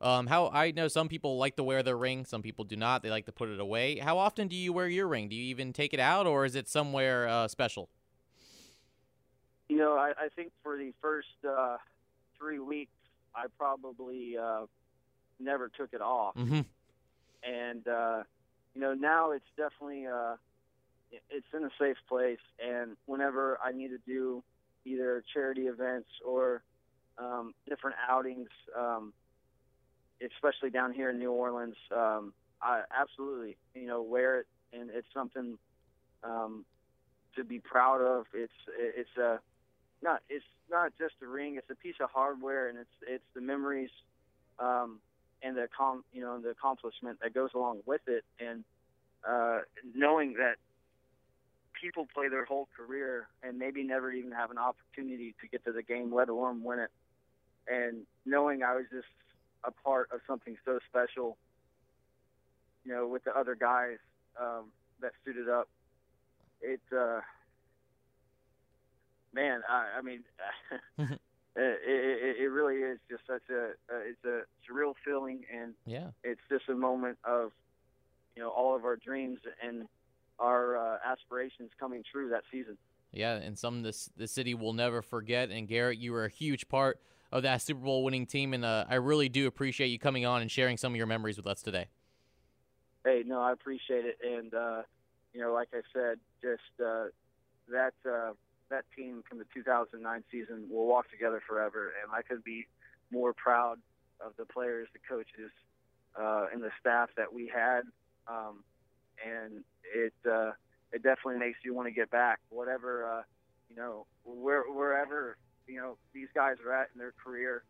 um, 0.00 0.28
how 0.28 0.48
I 0.48 0.70
know 0.70 0.88
some 0.88 1.08
people 1.08 1.36
like 1.36 1.56
to 1.56 1.64
wear 1.64 1.82
their 1.82 1.96
ring, 1.96 2.24
some 2.24 2.42
people 2.42 2.64
do 2.64 2.76
not. 2.76 3.02
They 3.02 3.10
like 3.10 3.26
to 3.26 3.32
put 3.32 3.48
it 3.48 3.60
away. 3.60 3.98
How 3.98 4.18
often 4.18 4.48
do 4.48 4.56
you 4.56 4.72
wear 4.72 4.88
your 4.88 5.08
ring? 5.08 5.28
Do 5.28 5.34
you 5.34 5.44
even 5.44 5.72
take 5.72 5.92
it 5.92 6.00
out, 6.00 6.26
or 6.26 6.44
is 6.44 6.54
it 6.54 6.68
somewhere 6.68 7.26
uh, 7.28 7.48
special? 7.48 7.88
You 9.68 9.76
know, 9.76 9.94
I, 9.94 10.12
I 10.18 10.28
think 10.34 10.52
for 10.62 10.78
the 10.78 10.92
first 11.02 11.28
uh, 11.46 11.76
three 12.38 12.58
weeks, 12.58 12.92
I 13.34 13.46
probably 13.58 14.36
uh, 14.40 14.66
never 15.40 15.68
took 15.68 15.92
it 15.92 16.00
off, 16.00 16.34
mm-hmm. 16.36 16.60
and 17.42 17.88
uh, 17.88 18.22
you 18.74 18.80
know 18.80 18.94
now 18.94 19.32
it's 19.32 19.44
definitely 19.56 20.06
uh, 20.06 20.36
it's 21.30 21.46
in 21.54 21.64
a 21.64 21.70
safe 21.78 21.96
place. 22.08 22.38
And 22.64 22.96
whenever 23.06 23.58
I 23.64 23.72
need 23.72 23.88
to 23.88 23.98
do 24.06 24.42
either 24.84 25.22
charity 25.32 25.62
events 25.62 26.08
or 26.24 26.62
um, 27.18 27.54
different 27.68 27.96
outings. 28.08 28.48
Um, 28.76 29.12
especially 30.24 30.70
down 30.70 30.92
here 30.92 31.10
in 31.10 31.18
New 31.18 31.32
Orleans, 31.32 31.76
um, 31.94 32.32
I 32.60 32.82
absolutely, 32.96 33.56
you 33.74 33.86
know, 33.86 34.02
wear 34.02 34.40
it, 34.40 34.46
and 34.72 34.90
it's 34.90 35.06
something 35.14 35.58
um, 36.24 36.64
to 37.36 37.44
be 37.44 37.60
proud 37.60 38.00
of. 38.00 38.26
It's 38.34 38.52
it's 38.76 39.16
a 39.16 39.38
not 40.02 40.22
it's 40.28 40.44
not 40.70 40.92
just 40.98 41.14
a 41.22 41.26
ring; 41.26 41.56
it's 41.56 41.70
a 41.70 41.74
piece 41.74 41.96
of 42.00 42.10
hardware, 42.10 42.68
and 42.68 42.78
it's 42.78 42.90
it's 43.06 43.24
the 43.34 43.40
memories 43.40 43.90
um, 44.58 44.98
and 45.42 45.56
the 45.56 45.68
com 45.76 46.04
you 46.12 46.20
know 46.20 46.34
and 46.34 46.44
the 46.44 46.50
accomplishment 46.50 47.18
that 47.22 47.34
goes 47.34 47.50
along 47.54 47.80
with 47.86 48.02
it, 48.06 48.24
and 48.40 48.64
uh, 49.28 49.60
knowing 49.94 50.34
that 50.34 50.56
people 51.80 52.06
play 52.12 52.28
their 52.28 52.44
whole 52.44 52.68
career 52.76 53.28
and 53.42 53.58
maybe 53.58 53.82
never 53.82 54.10
even 54.12 54.32
have 54.32 54.50
an 54.50 54.58
opportunity 54.58 55.34
to 55.40 55.48
get 55.48 55.64
to 55.64 55.72
the 55.72 55.82
game, 55.82 56.12
let 56.12 56.28
alone 56.28 56.62
win 56.62 56.80
it, 56.80 56.90
and 57.68 58.02
knowing 58.26 58.62
I 58.62 58.74
was 58.74 58.84
just 58.90 59.06
a 59.64 59.70
part 59.70 60.08
of 60.12 60.20
something 60.26 60.56
so 60.64 60.78
special, 60.88 61.36
you 62.84 62.92
know, 62.92 63.06
with 63.06 63.24
the 63.24 63.36
other 63.36 63.54
guys 63.54 63.98
um, 64.40 64.66
that 65.00 65.12
suited 65.24 65.48
up. 65.48 65.68
It, 66.60 66.80
uh, 66.96 67.20
man, 69.32 69.60
I, 69.68 69.98
I 69.98 70.02
mean, 70.02 70.24
it, 71.60 71.80
it, 71.84 72.36
it 72.42 72.48
really 72.48 72.76
is 72.76 72.98
just 73.10 73.22
such 73.26 73.42
a, 73.50 73.70
uh, 73.92 73.98
it's 74.06 74.24
a 74.24 74.42
surreal 74.68 74.94
feeling, 75.04 75.42
and 75.52 75.74
yeah, 75.86 76.08
it's 76.22 76.40
just 76.50 76.68
a 76.68 76.74
moment 76.74 77.18
of, 77.24 77.52
you 78.36 78.42
know, 78.42 78.50
all 78.50 78.76
of 78.76 78.84
our 78.84 78.96
dreams 78.96 79.38
and 79.64 79.86
our 80.38 80.76
uh, 80.76 80.98
aspirations 81.04 81.70
coming 81.78 82.04
true 82.10 82.28
that 82.30 82.44
season. 82.50 82.76
Yeah, 83.12 83.34
and 83.34 83.58
some 83.58 83.82
this 83.82 84.10
the 84.16 84.28
city 84.28 84.54
will 84.54 84.72
never 84.72 85.02
forget. 85.02 85.50
And 85.50 85.66
Garrett, 85.66 85.98
you 85.98 86.12
were 86.12 86.24
a 86.24 86.30
huge 86.30 86.68
part 86.68 87.00
of 87.32 87.42
that 87.42 87.62
Super 87.62 87.80
Bowl 87.80 88.04
winning 88.04 88.26
team, 88.26 88.54
and 88.54 88.64
uh, 88.64 88.84
I 88.88 88.96
really 88.96 89.28
do 89.28 89.46
appreciate 89.46 89.88
you 89.88 89.98
coming 89.98 90.26
on 90.26 90.42
and 90.42 90.50
sharing 90.50 90.76
some 90.76 90.92
of 90.92 90.96
your 90.96 91.06
memories 91.06 91.36
with 91.36 91.46
us 91.46 91.62
today. 91.62 91.86
Hey, 93.04 93.22
no, 93.26 93.40
I 93.40 93.52
appreciate 93.52 94.04
it, 94.04 94.18
and 94.22 94.52
uh, 94.54 94.82
you 95.32 95.40
know, 95.40 95.52
like 95.52 95.68
I 95.72 95.80
said, 95.92 96.18
just 96.42 96.62
uh, 96.84 97.06
that 97.70 97.94
uh, 98.06 98.32
that 98.70 98.84
team 98.96 99.22
from 99.28 99.38
the 99.38 99.46
2009 99.54 100.24
season 100.30 100.68
will 100.70 100.86
walk 100.86 101.10
together 101.10 101.42
forever, 101.46 101.92
and 102.02 102.12
I 102.12 102.22
could 102.22 102.44
be 102.44 102.66
more 103.10 103.32
proud 103.32 103.78
of 104.20 104.32
the 104.36 104.44
players, 104.44 104.88
the 104.92 104.98
coaches, 105.08 105.50
uh, 106.18 106.46
and 106.52 106.62
the 106.62 106.70
staff 106.80 107.10
that 107.16 107.32
we 107.32 107.50
had. 107.52 107.82
Um, 108.26 108.64
and 109.24 109.64
it 109.94 110.12
uh, 110.30 110.52
it 110.92 111.02
definitely 111.02 111.38
makes 111.38 111.58
you 111.64 111.74
want 111.74 111.88
to 111.88 111.92
get 111.92 112.10
back, 112.10 112.38
whatever 112.50 113.18
uh, 113.18 113.22
you 113.68 113.76
know, 113.76 114.06
where, 114.24 114.62
wherever 114.70 115.36
you 115.66 115.76
know 115.76 115.96
these 116.12 116.28
guys 116.34 116.56
are 116.64 116.72
at 116.72 116.88
in 116.94 116.98
their 116.98 117.12
career, 117.22 117.62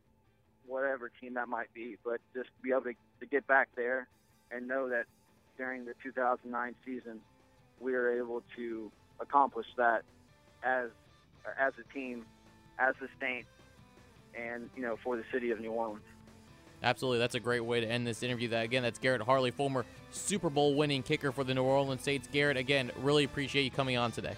whatever 0.66 1.10
team 1.20 1.34
that 1.34 1.48
might 1.48 1.72
be. 1.74 1.96
But 2.04 2.20
just 2.34 2.50
be 2.62 2.70
able 2.70 2.82
to, 2.82 2.94
to 3.20 3.26
get 3.26 3.46
back 3.46 3.68
there 3.76 4.08
and 4.50 4.66
know 4.66 4.88
that 4.88 5.04
during 5.56 5.84
the 5.84 5.94
2009 6.02 6.74
season, 6.84 7.20
we 7.80 7.92
were 7.92 8.16
able 8.16 8.42
to 8.56 8.90
accomplish 9.20 9.66
that 9.76 10.02
as 10.62 10.90
as 11.58 11.72
a 11.78 11.94
team, 11.94 12.24
as 12.78 12.94
the 13.00 13.08
Saints, 13.20 13.48
and 14.34 14.68
you 14.76 14.82
know 14.82 14.96
for 15.02 15.16
the 15.16 15.24
city 15.32 15.50
of 15.50 15.60
New 15.60 15.72
Orleans. 15.72 16.02
Absolutely, 16.82 17.18
that's 17.18 17.34
a 17.34 17.40
great 17.40 17.60
way 17.60 17.80
to 17.80 17.86
end 17.86 18.06
this 18.06 18.22
interview. 18.22 18.48
That 18.48 18.64
again, 18.64 18.82
that's 18.82 18.98
Garrett 18.98 19.22
Hartley, 19.22 19.50
former 19.50 19.84
Super 20.10 20.50
Bowl 20.50 20.74
winning 20.74 21.02
kicker 21.02 21.32
for 21.32 21.44
the 21.44 21.54
New 21.54 21.64
Orleans 21.64 22.02
Saints. 22.02 22.28
Garrett, 22.30 22.56
again, 22.56 22.90
really 22.98 23.24
appreciate 23.24 23.64
you 23.64 23.70
coming 23.70 23.96
on 23.96 24.12
today. 24.12 24.34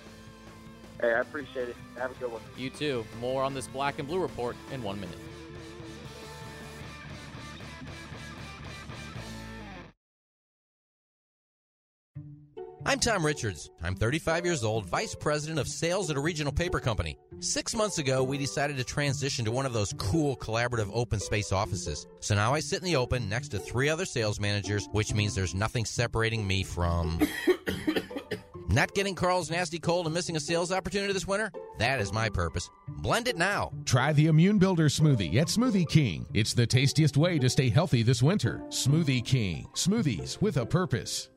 Hey, 1.00 1.12
I 1.12 1.20
appreciate 1.20 1.68
it. 1.68 1.76
Have 1.96 2.10
a 2.10 2.14
good 2.14 2.32
one. 2.32 2.42
You 2.56 2.70
too. 2.70 3.04
More 3.20 3.42
on 3.42 3.54
this 3.54 3.66
Black 3.66 3.98
and 3.98 4.08
Blue 4.08 4.20
report 4.20 4.56
in 4.72 4.82
one 4.82 5.00
minute. 5.00 5.18
I'm 12.90 12.98
Tom 12.98 13.24
Richards. 13.24 13.70
I'm 13.84 13.94
35 13.94 14.44
years 14.44 14.64
old, 14.64 14.84
Vice 14.84 15.14
President 15.14 15.60
of 15.60 15.68
Sales 15.68 16.10
at 16.10 16.16
a 16.16 16.20
regional 16.20 16.52
paper 16.52 16.80
company. 16.80 17.16
Six 17.38 17.76
months 17.76 17.98
ago, 17.98 18.24
we 18.24 18.36
decided 18.36 18.78
to 18.78 18.82
transition 18.82 19.44
to 19.44 19.52
one 19.52 19.64
of 19.64 19.72
those 19.72 19.92
cool 19.96 20.36
collaborative 20.36 20.90
open 20.92 21.20
space 21.20 21.52
offices. 21.52 22.08
So 22.18 22.34
now 22.34 22.52
I 22.52 22.58
sit 22.58 22.80
in 22.80 22.86
the 22.86 22.96
open 22.96 23.28
next 23.28 23.50
to 23.50 23.60
three 23.60 23.88
other 23.88 24.04
sales 24.04 24.40
managers, 24.40 24.88
which 24.90 25.14
means 25.14 25.36
there's 25.36 25.54
nothing 25.54 25.84
separating 25.84 26.44
me 26.44 26.64
from. 26.64 27.20
Not 28.68 28.92
getting 28.94 29.14
Carl's 29.14 29.52
nasty 29.52 29.78
cold 29.78 30.06
and 30.06 30.14
missing 30.14 30.34
a 30.34 30.40
sales 30.40 30.72
opportunity 30.72 31.12
this 31.12 31.28
winter? 31.28 31.52
That 31.78 32.00
is 32.00 32.12
my 32.12 32.28
purpose. 32.28 32.70
Blend 32.88 33.28
it 33.28 33.36
now. 33.36 33.70
Try 33.84 34.12
the 34.12 34.26
Immune 34.26 34.58
Builder 34.58 34.88
smoothie 34.88 35.36
at 35.36 35.46
Smoothie 35.46 35.88
King. 35.88 36.26
It's 36.34 36.54
the 36.54 36.66
tastiest 36.66 37.16
way 37.16 37.38
to 37.38 37.48
stay 37.48 37.68
healthy 37.68 38.02
this 38.02 38.20
winter. 38.22 38.62
Smoothie 38.68 39.24
King. 39.24 39.68
Smoothies 39.74 40.40
with 40.40 40.56
a 40.56 40.66
purpose. 40.66 41.30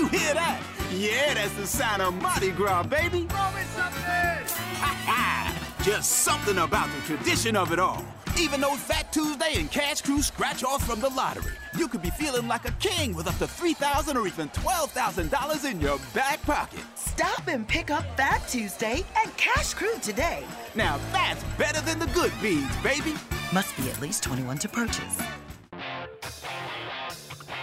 You 0.00 0.08
hear 0.08 0.32
that? 0.32 0.62
Yeah, 0.94 1.34
that's 1.34 1.52
the 1.56 1.66
sound 1.66 2.00
of 2.00 2.14
Mardi 2.14 2.52
Gras, 2.52 2.84
baby. 2.84 3.28
Just 5.82 6.10
something 6.22 6.56
about 6.56 6.88
the 6.88 7.06
tradition 7.06 7.54
of 7.54 7.70
it 7.70 7.78
all. 7.78 8.02
Even 8.38 8.62
those 8.62 8.78
Fat 8.78 9.12
Tuesday 9.12 9.56
and 9.56 9.70
Cash 9.70 10.00
Krewe 10.00 10.22
scratch 10.22 10.64
offs 10.64 10.86
from 10.86 11.00
the 11.00 11.10
lottery. 11.10 11.52
You 11.76 11.86
could 11.86 12.00
be 12.00 12.08
feeling 12.08 12.48
like 12.48 12.66
a 12.66 12.72
king 12.78 13.14
with 13.14 13.26
up 13.26 13.36
to 13.38 13.44
$3,000 13.44 14.14
or 14.14 14.26
even 14.26 14.48
$12,000 14.48 15.70
in 15.70 15.78
your 15.82 15.98
back 16.14 16.40
pocket. 16.44 16.80
Stop 16.94 17.48
and 17.48 17.68
pick 17.68 17.90
up 17.90 18.04
Fat 18.16 18.42
Tuesday 18.48 19.04
and 19.18 19.36
Cash 19.36 19.74
Krewe 19.74 20.00
today. 20.00 20.44
Now 20.74 20.98
that's 21.12 21.44
better 21.58 21.82
than 21.82 21.98
the 21.98 22.06
good 22.14 22.32
beans, 22.40 22.74
baby. 22.82 23.12
Must 23.52 23.76
be 23.76 23.90
at 23.90 24.00
least 24.00 24.22
21 24.22 24.56
to 24.60 24.68
purchase. 24.70 25.20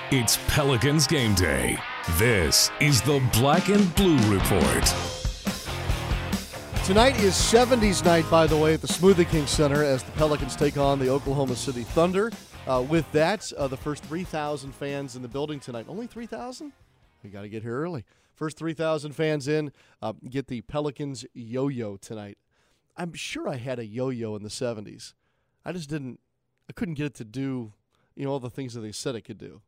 It's 0.10 0.40
Pelicans 0.48 1.06
game 1.06 1.36
day. 1.36 1.78
This 2.14 2.72
is 2.80 3.02
the 3.02 3.22
Black 3.34 3.68
and 3.68 3.94
Blue 3.96 4.16
Report. 4.34 4.86
Tonight 6.86 7.20
is 7.20 7.34
70s 7.34 8.06
night, 8.06 8.24
by 8.32 8.48
the 8.48 8.56
way, 8.56 8.74
at 8.74 8.80
the 8.80 8.88
Smoothie 8.88 9.30
King 9.30 9.46
Center 9.46 9.84
as 9.84 10.04
the 10.04 10.14
Pelicans 10.14 10.56
take 10.56 10.78
on 10.78 10.98
the 10.98 11.10
Oklahoma 11.10 11.58
City 11.58 11.84
Thunder. 11.84 12.32
Uh, 12.66 12.86
with 12.88 13.12
that, 13.12 13.52
uh, 13.58 13.68
the 13.68 13.76
first 13.76 14.02
3,000 14.06 14.74
fans 14.74 15.18
in 15.18 15.24
the 15.24 15.28
building 15.28 15.60
tonight. 15.60 15.88
Only 15.90 16.08
3,000? 16.08 16.72
We 17.22 17.30
got 17.30 17.42
to 17.42 17.50
get 17.50 17.64
here 17.64 17.78
early. 17.78 18.06
First 18.34 18.58
3,000 18.58 19.12
fans 19.12 19.50
in, 19.50 19.74
uh, 20.02 20.14
get 20.30 20.48
the 20.48 20.62
Pelicans 20.62 21.26
yo 21.34 21.68
yo 21.68 21.98
tonight. 21.98 22.38
I'm 22.96 23.12
sure 23.12 23.50
I 23.50 23.58
had 23.58 23.78
a 23.78 23.86
yo 23.86 24.08
yo 24.08 24.38
in 24.38 24.44
the 24.44 24.48
70s. 24.48 25.16
I 25.66 25.74
just 25.74 25.90
didn't, 25.90 26.22
I 26.70 26.72
couldn't 26.72 26.94
get 26.94 27.08
it 27.08 27.16
to 27.16 27.26
do, 27.26 27.74
you 28.16 28.24
know, 28.24 28.32
all 28.32 28.40
the 28.40 28.50
things 28.50 28.74
that 28.74 28.80
they 28.80 28.94
said 28.94 29.14
it 29.14 29.26
could 29.26 29.38
do. 29.38 29.60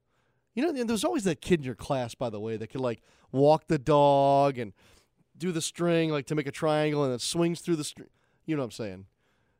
You 0.55 0.71
know, 0.71 0.83
there's 0.83 1.03
always 1.03 1.23
that 1.23 1.41
kid 1.41 1.59
in 1.59 1.65
your 1.65 1.75
class, 1.75 2.15
by 2.15 2.29
the 2.29 2.39
way, 2.39 2.57
that 2.57 2.67
could 2.67 2.81
like 2.81 3.01
walk 3.31 3.67
the 3.67 3.77
dog 3.77 4.57
and 4.57 4.73
do 5.37 5.51
the 5.51 5.61
string 5.61 6.09
like 6.09 6.25
to 6.27 6.35
make 6.35 6.47
a 6.47 6.51
triangle 6.51 7.03
and 7.03 7.13
it 7.13 7.21
swings 7.21 7.61
through 7.61 7.77
the 7.77 7.83
string. 7.83 8.09
You 8.45 8.55
know 8.55 8.63
what 8.63 8.65
I'm 8.65 8.71
saying? 8.71 9.05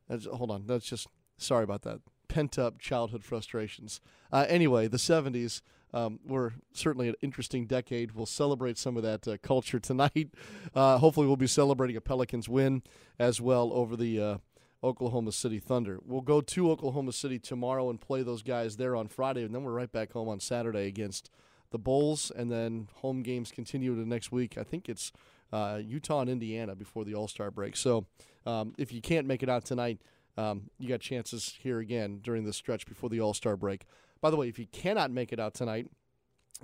That's, 0.10 0.26
hold 0.26 0.52
on, 0.52 0.66
that's 0.66 0.86
just 0.86 1.08
sorry 1.38 1.64
about 1.64 1.84
that. 1.84 2.02
Pent 2.28 2.60
up 2.60 2.80
childhood 2.80 3.24
frustrations. 3.24 4.02
Uh, 4.32 4.46
anyway, 4.50 4.88
the 4.88 4.98
70s 4.98 5.62
um, 5.94 6.20
were 6.26 6.54
certainly 6.74 7.10
an 7.10 7.16
interesting 7.22 7.66
decade. 7.66 8.12
We'll 8.12 8.26
celebrate 8.26 8.78
some 8.78 8.98
of 8.98 9.04
that 9.04 9.28
uh, 9.28 9.38
culture 9.42 9.80
tonight. 9.80 10.30
Uh, 10.76 10.98
hopefully, 10.98 11.26
we'll 11.26 11.36
be 11.36 11.48
celebrating 11.48 11.96
a 11.96 12.02
Pelicans 12.02 12.48
win 12.48 12.84
as 13.18 13.42
well 13.42 13.72
over 13.74 13.96
the 13.96 14.22
uh, 14.22 14.38
Oklahoma 14.84 15.32
City 15.32 15.60
Thunder. 15.60 16.00
We'll 16.06 16.22
go 16.22 16.42
to 16.42 16.72
Oklahoma 16.72 17.12
City 17.12 17.40
tomorrow 17.40 17.90
and 17.90 18.00
play 18.00 18.24
those 18.24 18.44
guys 18.44 18.78
there 18.78 18.96
on 18.96 19.08
Friday, 19.08 19.44
and 19.44 19.54
then 19.54 19.64
we're 19.64 19.74
right 19.74 19.92
back 19.92 20.14
home 20.14 20.30
on 20.30 20.40
Saturday 20.40 20.88
against 20.88 21.30
the 21.72 21.78
Bulls, 21.78 22.32
and 22.36 22.52
then 22.52 22.88
home 22.96 23.22
games 23.22 23.52
continue 23.52 23.96
to 23.96 24.08
next 24.08 24.32
week. 24.32 24.58
I 24.58 24.64
think 24.64 24.90
it's 24.90 25.12
uh, 25.52 25.80
Utah 25.84 26.22
and 26.22 26.30
Indiana 26.30 26.76
before 26.76 27.04
the 27.04 27.16
All 27.16 27.28
Star 27.28 27.52
break. 27.52 27.76
So 27.76 28.06
um, 28.46 28.74
if 28.78 28.92
you 28.94 29.02
can't 29.02 29.28
make 29.28 29.44
it 29.44 29.50
out 29.50 29.66
tonight, 29.66 30.02
um, 30.38 30.70
you 30.78 30.88
got 30.88 31.02
chances 31.02 31.58
here 31.62 31.80
again 31.80 32.20
during 32.24 32.46
the 32.46 32.54
stretch 32.54 32.86
before 32.86 33.10
the 33.10 33.20
All 33.20 33.34
Star 33.34 33.58
break. 33.58 33.86
By 34.22 34.30
the 34.30 34.38
way, 34.38 34.48
if 34.48 34.60
you 34.60 34.68
cannot 34.68 35.12
make 35.12 35.34
it 35.34 35.40
out 35.40 35.54
tonight, 35.54 35.88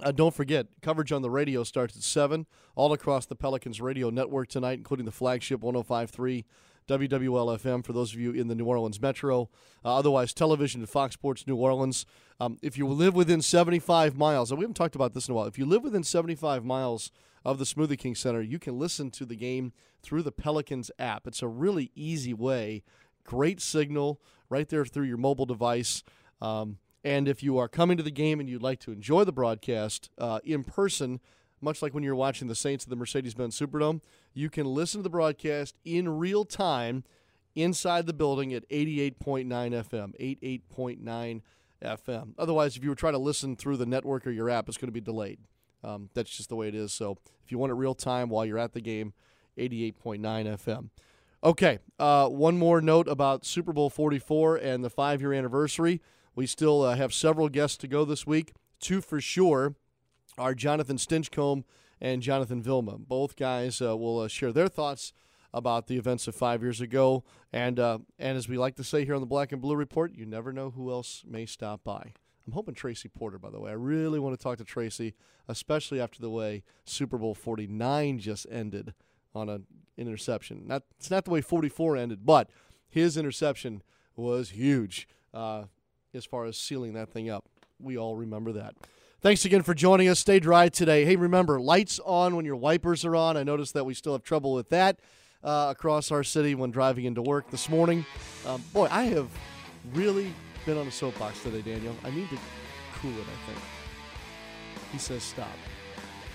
uh, 0.01 0.11
don't 0.11 0.33
forget, 0.33 0.67
coverage 0.81 1.11
on 1.11 1.21
the 1.21 1.29
radio 1.29 1.63
starts 1.63 1.95
at 1.95 2.03
7 2.03 2.45
all 2.75 2.91
across 2.91 3.25
the 3.25 3.35
Pelicans 3.35 3.79
radio 3.79 4.09
network 4.09 4.49
tonight, 4.49 4.77
including 4.77 5.05
the 5.05 5.11
flagship 5.11 5.61
1053 5.61 6.45
WWLFM 6.87 7.83
for 7.85 7.93
those 7.93 8.13
of 8.13 8.19
you 8.19 8.31
in 8.31 8.47
the 8.47 8.55
New 8.55 8.65
Orleans 8.65 9.01
metro. 9.01 9.49
Uh, 9.83 9.95
otherwise, 9.97 10.33
television 10.33 10.81
to 10.81 10.87
Fox 10.87 11.13
Sports 11.13 11.45
New 11.47 11.55
Orleans. 11.55 12.05
Um, 12.39 12.57
if 12.61 12.77
you 12.77 12.87
live 12.87 13.15
within 13.15 13.41
75 13.41 14.15
miles, 14.15 14.51
and 14.51 14.59
we 14.59 14.63
haven't 14.63 14.75
talked 14.75 14.95
about 14.95 15.13
this 15.13 15.27
in 15.27 15.31
a 15.31 15.35
while, 15.35 15.45
if 15.45 15.57
you 15.57 15.65
live 15.65 15.83
within 15.83 16.03
75 16.03 16.63
miles 16.63 17.11
of 17.43 17.59
the 17.59 17.65
Smoothie 17.65 17.97
King 17.97 18.15
Center, 18.15 18.41
you 18.41 18.59
can 18.59 18.77
listen 18.77 19.11
to 19.11 19.25
the 19.25 19.35
game 19.35 19.71
through 20.01 20.23
the 20.23 20.31
Pelicans 20.31 20.91
app. 20.99 21.27
It's 21.27 21.41
a 21.41 21.47
really 21.47 21.91
easy 21.95 22.33
way, 22.33 22.83
great 23.23 23.61
signal 23.61 24.19
right 24.49 24.67
there 24.67 24.85
through 24.85 25.05
your 25.05 25.17
mobile 25.17 25.45
device. 25.45 26.03
Um, 26.41 26.77
and 27.03 27.27
if 27.27 27.43
you 27.43 27.57
are 27.57 27.67
coming 27.67 27.97
to 27.97 28.03
the 28.03 28.11
game 28.11 28.39
and 28.39 28.49
you'd 28.49 28.63
like 28.63 28.79
to 28.81 28.91
enjoy 28.91 29.23
the 29.23 29.31
broadcast 29.31 30.09
uh, 30.17 30.39
in 30.43 30.63
person, 30.63 31.19
much 31.61 31.81
like 31.81 31.93
when 31.93 32.03
you're 32.03 32.15
watching 32.15 32.47
the 32.47 32.55
Saints 32.55 32.85
at 32.85 32.89
the 32.89 32.95
Mercedes 32.95 33.35
Benz 33.35 33.57
Superdome, 33.59 34.01
you 34.35 34.49
can 34.49 34.67
listen 34.67 34.99
to 34.99 35.03
the 35.03 35.09
broadcast 35.09 35.75
in 35.83 36.07
real 36.09 36.45
time 36.45 37.03
inside 37.55 38.05
the 38.05 38.13
building 38.13 38.53
at 38.53 38.67
88.9 38.69 39.47
FM. 39.47 40.61
88.9 40.69 41.41
FM. 41.81 42.33
Otherwise, 42.37 42.75
if 42.75 42.83
you 42.83 42.89
were 42.89 42.95
trying 42.95 43.13
to 43.13 43.19
listen 43.19 43.55
through 43.55 43.77
the 43.77 43.85
network 43.85 44.27
or 44.27 44.31
your 44.31 44.49
app, 44.49 44.67
it's 44.67 44.77
going 44.77 44.89
to 44.89 44.93
be 44.93 45.01
delayed. 45.01 45.39
Um, 45.83 46.09
that's 46.13 46.35
just 46.35 46.49
the 46.49 46.55
way 46.55 46.67
it 46.67 46.75
is. 46.75 46.91
So 46.91 47.17
if 47.43 47.51
you 47.51 47.57
want 47.57 47.71
it 47.71 47.75
real 47.75 47.95
time 47.95 48.29
while 48.29 48.45
you're 48.45 48.59
at 48.59 48.73
the 48.73 48.81
game, 48.81 49.13
88.9 49.57 50.19
FM. 50.19 50.89
Okay, 51.43 51.79
uh, 51.99 52.27
one 52.27 52.57
more 52.57 52.81
note 52.81 53.07
about 53.07 53.45
Super 53.45 53.71
Bowl 53.71 53.89
44 53.89 54.57
and 54.57 54.83
the 54.83 54.89
five 54.89 55.21
year 55.21 55.31
anniversary. 55.31 56.01
We 56.33 56.47
still 56.47 56.81
uh, 56.81 56.95
have 56.95 57.13
several 57.13 57.49
guests 57.49 57.77
to 57.77 57.87
go 57.87 58.03
this 58.03 58.27
week. 58.27 58.53
Two 58.79 58.99
for 58.99 59.21
sure 59.21 59.75
are 60.37 60.53
Jonathan 60.53 60.97
Stinchcomb 60.97 61.63
and 62.01 62.21
Jonathan 62.21 62.61
Vilma. 62.61 62.97
Both 62.97 63.35
guys 63.35 63.81
uh, 63.81 63.95
will 63.97 64.19
uh, 64.19 64.27
share 64.27 64.51
their 64.51 64.67
thoughts 64.67 65.13
about 65.53 65.87
the 65.87 65.97
events 65.97 66.27
of 66.27 66.35
five 66.35 66.61
years 66.61 66.81
ago. 66.81 67.23
And, 67.53 67.79
uh, 67.79 67.99
and 68.19 68.37
as 68.37 68.49
we 68.49 68.57
like 68.57 68.75
to 68.75 68.83
say 68.83 69.05
here 69.05 69.15
on 69.15 69.21
the 69.21 69.27
Black 69.27 69.51
and 69.51 69.61
Blue 69.61 69.75
Report, 69.75 70.13
you 70.13 70.25
never 70.25 70.51
know 70.51 70.71
who 70.71 70.91
else 70.91 71.23
may 71.25 71.45
stop 71.45 71.83
by. 71.83 72.13
I'm 72.45 72.53
hoping 72.53 72.75
Tracy 72.75 73.09
Porter, 73.09 73.39
by 73.39 73.49
the 73.49 73.59
way. 73.59 73.71
I 73.71 73.75
really 73.75 74.19
want 74.19 74.37
to 74.37 74.43
talk 74.43 74.57
to 74.57 74.63
Tracy, 74.63 75.15
especially 75.47 75.99
after 75.99 76.21
the 76.21 76.29
way 76.29 76.63
Super 76.83 77.17
Bowl 77.17 77.33
49 77.33 78.19
just 78.19 78.45
ended 78.51 78.93
on 79.33 79.49
an 79.49 79.65
interception. 79.97 80.63
Not 80.67 80.83
it's 80.97 81.09
not 81.09 81.25
the 81.25 81.31
way 81.31 81.41
44 81.41 81.97
ended, 81.97 82.25
but 82.25 82.49
his 82.87 83.17
interception 83.17 83.81
was 84.15 84.51
huge 84.51 85.07
uh, 85.33 85.63
as 86.13 86.25
far 86.25 86.45
as 86.45 86.57
sealing 86.57 86.93
that 86.93 87.09
thing 87.09 87.29
up. 87.29 87.45
We 87.79 87.97
all 87.97 88.15
remember 88.15 88.51
that. 88.53 88.75
Thanks 89.25 89.43
again 89.43 89.63
for 89.63 89.73
joining 89.73 90.07
us. 90.07 90.19
Stay 90.19 90.39
dry 90.39 90.69
today. 90.69 91.03
Hey, 91.03 91.15
remember, 91.15 91.59
lights 91.59 91.99
on 92.05 92.35
when 92.35 92.45
your 92.45 92.57
wipers 92.57 93.03
are 93.05 93.15
on. 93.15 93.37
I 93.37 93.41
noticed 93.41 93.73
that 93.73 93.83
we 93.83 93.95
still 93.95 94.13
have 94.13 94.21
trouble 94.21 94.53
with 94.53 94.69
that 94.69 94.99
uh, 95.43 95.73
across 95.75 96.11
our 96.11 96.23
city 96.23 96.53
when 96.53 96.69
driving 96.69 97.05
into 97.05 97.23
work 97.23 97.49
this 97.49 97.67
morning. 97.67 98.05
Um, 98.45 98.63
boy, 98.71 98.87
I 98.91 99.05
have 99.05 99.27
really 99.95 100.31
been 100.67 100.77
on 100.77 100.85
a 100.85 100.91
soapbox 100.91 101.41
today, 101.41 101.63
Daniel. 101.63 101.95
I 102.03 102.11
need 102.11 102.29
to 102.29 102.37
cool 103.01 103.09
it, 103.09 103.23
I 103.23 103.51
think. 103.51 103.57
He 104.91 104.99
says 104.99 105.23
stop. 105.23 105.49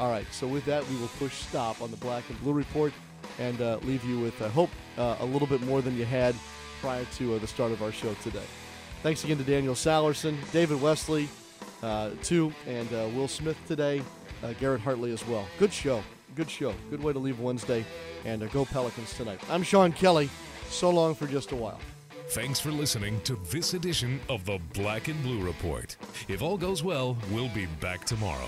All 0.01 0.11
right, 0.11 0.26
so 0.32 0.49
with 0.49 0.64
that, 0.64 0.84
we 0.88 0.97
will 0.97 1.11
push 1.20 1.34
stop 1.34 1.80
on 1.82 1.93
the 1.93 1.97
Black 1.99 2.28
and 2.28 2.41
Blue 2.41 2.55
Report 2.55 2.93
and 3.38 3.62
uh, 3.62 3.78
leave 3.84 4.05
you 4.05 4.18
with, 4.18 4.43
I 4.43 4.49
hope, 4.49 4.70
uh, 4.99 5.14
a 5.20 5.24
little 5.24 5.47
bit 5.47 5.62
more 5.62 5.80
than 5.80 5.97
you 5.97 6.07
had 6.07 6.34
prior 6.80 7.05
to 7.18 7.36
uh, 7.36 7.38
the 7.38 7.47
start 7.47 7.70
of 7.70 7.84
our 7.84 7.93
show 7.93 8.12
today. 8.24 8.43
Thanks 9.05 9.22
again 9.22 9.38
to 9.38 9.45
Daniel 9.45 9.74
Sallerson, 9.74 10.34
David 10.51 10.82
Wesley, 10.82 11.28
uh, 11.82 12.11
too, 12.22 12.52
and 12.66 12.88
uh, 12.92 13.08
Will 13.14 13.28
Smith 13.28 13.56
today, 13.66 14.02
uh, 14.42 14.52
Garrett 14.61 14.80
Hartley 14.80 15.12
as 15.12 15.26
well. 15.26 15.46
Good 15.58 15.72
show. 15.72 16.02
Good 16.36 16.50
show. 16.50 16.74
Good 16.90 17.02
way 17.02 17.12
to 17.12 17.18
leave 17.18 17.40
Wednesday, 17.40 17.84
and 18.24 18.42
uh, 18.42 18.46
go 18.46 18.64
Pelicans 18.64 19.14
tonight. 19.14 19.40
I'm 19.50 19.62
Sean 19.62 19.92
Kelly. 19.92 20.30
So 20.68 20.90
long 20.90 21.14
for 21.14 21.26
just 21.26 21.52
a 21.52 21.56
while. 21.56 21.80
Thanks 22.28 22.61
for 22.61 22.70
listening 22.70 23.20
to 23.22 23.34
this 23.50 23.74
edition 23.74 24.20
of 24.28 24.44
the 24.44 24.61
Black 24.74 25.08
and 25.08 25.20
Blue 25.24 25.44
Report. 25.44 25.96
If 26.28 26.42
all 26.42 26.56
goes 26.56 26.84
well, 26.84 27.16
we'll 27.32 27.48
be 27.48 27.66
back 27.80 28.04
tomorrow. 28.04 28.46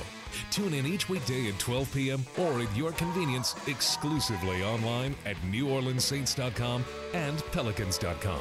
Tune 0.53 0.73
in 0.73 0.87
each 0.87 1.09
weekday 1.09 1.49
at 1.49 1.59
12 1.59 1.93
p.m. 1.93 2.25
or 2.39 2.61
at 2.61 2.77
your 2.77 2.93
convenience 2.93 3.57
exclusively 3.67 4.63
online 4.63 5.17
at 5.27 5.37
NewOrleansSaints.com 5.51 6.85
and 7.13 7.39
Pelicans.com. 7.51 8.41